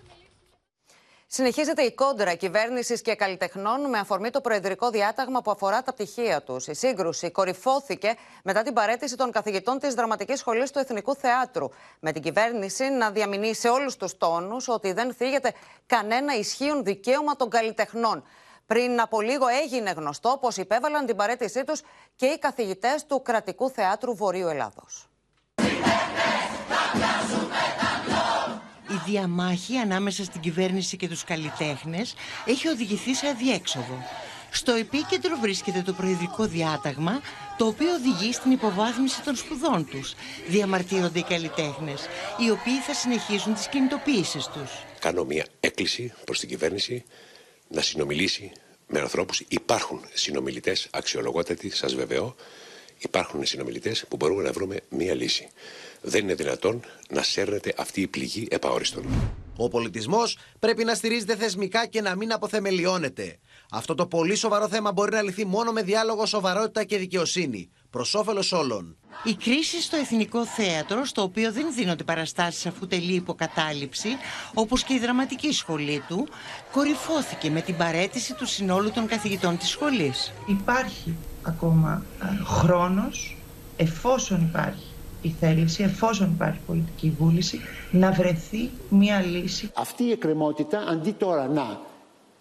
Συνεχίζεται 1.27 1.81
η 1.81 1.91
κόντρα 1.93 2.33
κυβέρνησης 2.33 3.01
και 3.01 3.15
καλλιτεχνών 3.15 3.89
με 3.89 3.97
αφορμή 3.97 4.29
το 4.29 4.41
προεδρικό 4.41 4.89
διάταγμα 4.89 5.41
που 5.41 5.51
αφορά 5.51 5.81
τα 5.81 5.93
πτυχία 5.93 6.41
τους. 6.41 6.67
Η 6.67 6.73
σύγκρουση 6.73 7.31
κορυφώθηκε 7.31 8.15
μετά 8.43 8.61
την 8.61 8.73
παρέτηση 8.73 9.15
των 9.15 9.31
καθηγητών 9.31 9.79
της 9.79 9.93
Δραματικής 9.93 10.39
Σχολής 10.39 10.71
του 10.71 10.79
Εθνικού 10.79 11.15
Θεάτρου. 11.15 11.69
Με 11.99 12.11
την 12.11 12.21
κυβέρνηση 12.21 12.89
να 12.89 13.11
διαμηνεί 13.11 13.55
σε 13.55 13.69
όλους 13.69 13.95
τους 13.95 14.17
τόνους 14.17 14.67
ότι 14.67 14.91
δεν 14.91 15.13
θίγεται 15.13 15.53
κανένα 15.85 16.35
ισχύον 16.35 16.83
δικαίωμα 16.83 17.35
των 17.35 17.49
καλλιτεχνών. 17.49 18.23
Πριν 18.65 19.01
από 19.01 19.21
λίγο 19.21 19.47
έγινε 19.63 19.91
γνωστό 19.91 20.37
πως 20.41 20.57
υπέβαλαν 20.57 21.05
την 21.05 21.15
παρέτησή 21.15 21.63
τους 21.63 21.81
και 22.15 22.25
οι 22.25 22.37
καθηγητές 22.39 23.05
του 23.05 23.21
Κρατικού 23.21 23.69
Θεάτρου 23.69 24.15
Βορείου 24.15 24.47
Ελλάδος. 24.47 25.07
Η 28.87 29.01
διαμάχη 29.05 29.77
ανάμεσα 29.77 30.23
στην 30.23 30.41
κυβέρνηση 30.41 30.97
και 30.97 31.07
τους 31.07 31.23
καλλιτέχνες 31.23 32.15
έχει 32.45 32.67
οδηγηθεί 32.67 33.13
σε 33.15 33.27
αδιέξοδο. 33.27 34.03
Στο 34.51 34.71
επίκεντρο 34.71 35.35
βρίσκεται 35.41 35.81
το 35.81 35.93
προεδρικό 35.93 36.45
διάταγμα, 36.45 37.21
το 37.57 37.65
οποίο 37.65 37.93
οδηγεί 37.93 38.33
στην 38.33 38.51
υποβάθμιση 38.51 39.21
των 39.21 39.35
σπουδών 39.35 39.87
τους. 39.89 40.13
Διαμαρτύρονται 40.47 41.19
οι 41.19 41.23
καλλιτέχνες, 41.23 42.07
οι 42.45 42.49
οποίοι 42.49 42.79
θα 42.79 42.93
συνεχίσουν 42.93 43.53
τις 43.53 43.67
κινητοποιήσεις 43.67 44.45
τους. 44.45 44.71
Κάνω 44.99 45.23
μια 45.23 45.45
έκκληση 45.59 46.13
προς 46.25 46.39
την 46.39 46.49
κυβέρνηση 46.49 47.03
να 47.67 47.81
συνομιλήσει 47.81 48.51
με 48.87 48.99
ανθρώπους. 48.99 49.39
Υπάρχουν 49.47 50.01
συνομιλητές 50.13 50.87
αξιολογότατοι, 50.91 51.69
σας 51.69 51.95
βεβαιώ. 51.95 52.35
Υπάρχουν 52.97 53.45
συνομιλητές 53.45 54.05
που 54.09 54.15
μπορούμε 54.15 54.43
να 54.43 54.51
βρούμε 54.51 54.79
μία 54.89 55.13
λύση. 55.13 55.47
Δεν 56.01 56.23
είναι 56.23 56.33
δυνατόν 56.33 56.83
να 57.09 57.23
σέρνεται 57.23 57.73
αυτή 57.77 58.01
η 58.01 58.07
πληγή 58.07 58.47
επαόριστον. 58.49 59.05
Ο 59.57 59.69
πολιτισμός 59.69 60.37
πρέπει 60.59 60.83
να 60.83 60.95
στηρίζεται 60.95 61.35
θεσμικά 61.35 61.85
και 61.85 62.01
να 62.01 62.15
μην 62.15 62.33
αποθεμελιώνεται. 62.33 63.39
Αυτό 63.71 63.95
το 63.95 64.05
πολύ 64.05 64.35
σοβαρό 64.35 64.67
θέμα 64.67 64.91
μπορεί 64.91 65.11
να 65.11 65.21
λυθεί 65.21 65.45
μόνο 65.45 65.71
με 65.71 65.81
διάλογο, 65.81 66.25
σοβαρότητα 66.25 66.83
και 66.83 66.97
δικαιοσύνη. 66.97 67.69
Προς 67.95 68.13
όφελος 68.13 68.51
όλων. 68.51 68.95
Η 69.23 69.33
κρίση 69.33 69.81
στο 69.81 69.97
Εθνικό 69.97 70.45
Θέατρο, 70.45 71.05
στο 71.05 71.21
οποίο 71.21 71.51
δεν 71.51 71.73
δίνονται 71.73 72.03
παραστάσεις 72.03 72.65
αφού 72.65 72.87
τελεί 72.87 73.13
υποκατάληψη, 73.13 74.09
όπως 74.53 74.83
και 74.83 74.93
η 74.93 74.99
δραματική 74.99 75.51
σχολή 75.51 76.03
του, 76.07 76.27
κορυφώθηκε 76.71 77.49
με 77.49 77.61
την 77.61 77.77
παρέτηση 77.77 78.33
του 78.33 78.45
συνόλου 78.45 78.91
των 78.91 79.07
καθηγητών 79.07 79.57
της 79.57 79.69
σχολής. 79.69 80.31
Υπάρχει 80.47 81.15
ακόμα 81.43 82.05
ε, 82.21 82.43
χρόνος, 82.43 83.37
εφόσον 83.77 84.41
υπάρχει 84.41 84.85
η 85.21 85.35
θέληση, 85.39 85.83
εφόσον 85.83 86.31
υπάρχει 86.31 86.59
πολιτική 86.67 87.13
βούληση, 87.17 87.61
να 87.91 88.11
βρεθεί 88.11 88.69
μία 88.89 89.21
λύση. 89.21 89.71
Αυτή 89.75 90.03
η 90.03 90.11
εκκρεμότητα, 90.11 90.79
αντί 90.79 91.11
τώρα 91.11 91.47
να 91.47 91.79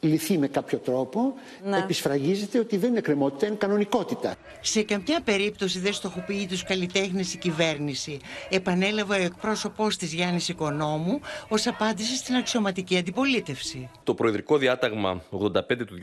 λυθεί 0.06 0.38
με 0.38 0.48
κάποιο 0.48 0.78
τρόπο, 0.78 1.34
ναι. 1.64 1.78
επισφραγίζεται 1.78 2.58
ότι 2.58 2.76
δεν 2.76 2.88
είναι 2.88 2.98
εκκρεμότητα, 2.98 3.46
είναι 3.46 3.56
κανονικότητα. 3.56 4.34
Σε 4.60 4.82
καμιά 4.82 5.20
περίπτωση 5.24 5.78
δεν 5.78 5.92
στοχοποιεί 5.92 6.46
τους 6.46 6.64
καλλιτέχνες 6.64 7.34
η 7.34 7.38
κυβέρνηση. 7.38 8.18
Επανέλαβε 8.48 9.14
ο 9.14 9.22
εκπρόσωπός 9.22 9.96
της 9.96 10.12
Γιάννης 10.12 10.48
Οικονόμου 10.48 11.20
ως 11.48 11.66
απάντηση 11.66 12.16
στην 12.16 12.34
αξιωματική 12.34 12.96
αντιπολίτευση. 12.96 13.90
Το 14.04 14.14
Προεδρικό 14.14 14.58
Διάταγμα 14.58 15.22
85 15.30 15.60
του 15.86 15.98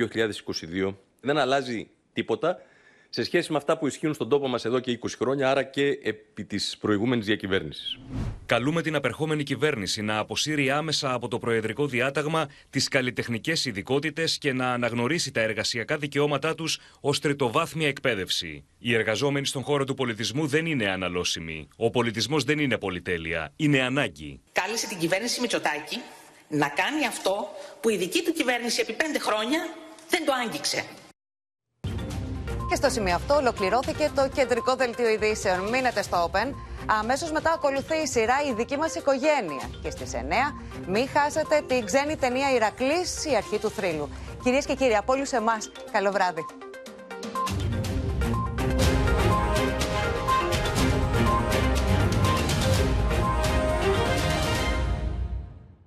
2022 0.88 0.96
δεν 1.22 1.38
αλλάζει 1.38 1.90
τίποτα 2.14 2.62
σε 3.14 3.24
σχέση 3.24 3.52
με 3.52 3.58
αυτά 3.58 3.78
που 3.78 3.88
ισχύουν 3.88 4.14
στον 4.14 4.30
τόπο 4.30 4.48
μας 4.48 4.66
εδώ 4.66 4.80
και 4.80 5.00
20 5.02 5.08
χρόνια, 5.18 5.50
άρα 5.50 5.64
και 5.64 6.00
επί 6.04 6.46
της 6.46 6.78
προηγούμενης 6.80 7.26
διακυβέρνησης. 7.26 8.00
Καλούμε 8.46 8.82
την 8.82 8.96
απερχόμενη 8.96 9.44
κυβέρνηση 9.44 10.02
να 10.02 10.18
αποσύρει 10.18 10.70
άμεσα 10.70 11.14
από 11.14 11.28
το 11.28 11.40
Προεδρικό 11.40 11.88
Διάταγμα 11.88 12.50
τις 12.70 12.88
καλλιτεχνικές 12.88 13.66
ειδικότητες 13.66 14.38
και 14.38 14.54
να 14.54 14.74
αναγνωρίσει 14.74 15.32
τα 15.32 15.42
εργασιακά 15.42 15.98
δικαιώματά 15.98 16.56
τους 16.56 16.80
ως 17.00 17.20
τριτοβάθμια 17.20 17.88
εκπαίδευση. 17.88 18.64
Οι 18.80 18.94
εργαζόμενοι 18.94 19.46
στον 19.46 19.64
χώρο 19.64 19.84
του 19.84 19.94
πολιτισμού 19.94 20.48
δεν 20.48 20.66
είναι 20.66 20.90
αναλώσιμοι. 20.90 21.68
Ο 21.76 21.90
πολιτισμός 21.90 22.44
δεν 22.44 22.60
είναι 22.60 22.78
πολυτέλεια. 22.78 23.54
Είναι 23.56 23.82
ανάγκη. 23.82 24.42
Κάλεσε 24.52 24.88
την 24.88 24.98
κυβέρνηση 24.98 25.42
Μητσοτάκη 25.42 25.98
να 26.48 26.68
κάνει 26.68 27.06
αυτό 27.08 27.48
που 27.82 27.90
η 27.90 27.98
δική 27.98 28.24
του 28.24 28.34
κυβέρνηση 28.34 28.82
επί 28.82 28.94
πέντε 28.94 29.20
χρόνια 29.20 29.60
δεν 30.10 30.26
το 30.26 30.32
άγγιξε. 30.46 30.86
Και 32.72 32.78
στο 32.78 32.90
σημείο 32.90 33.16
αυτό 33.16 33.36
ολοκληρώθηκε 33.36 34.12
το 34.16 34.30
κεντρικό 34.34 34.76
δελτίο 34.76 35.10
ειδήσεων. 35.10 35.70
Μείνετε 35.70 36.02
στο 36.02 36.32
Open. 36.32 36.54
Αμέσως 36.86 37.32
μετά 37.32 37.52
ακολουθεί 37.52 37.96
η 37.96 38.08
σειρά 38.08 38.36
Η 38.50 38.54
δική 38.54 38.78
μας 38.78 38.96
οικογένεια. 38.96 39.70
Και 39.84 39.90
στις 39.90 40.12
9 40.14 40.18
μην 40.88 41.08
χάσετε 41.10 41.64
την 41.68 41.86
ξένη 41.86 42.16
ταινία 42.16 42.52
Ηρακλής, 42.52 43.26
η 43.26 43.36
αρχή 43.36 43.58
του 43.58 43.70
θρύλου. 43.70 44.10
Κυρίες 44.44 44.66
και 44.66 44.76
κύριοι, 44.76 44.96
από 44.96 45.14
όλους 45.14 45.32
εμάς, 45.32 45.72
καλό 45.92 46.12
βράδυ. 46.12 46.46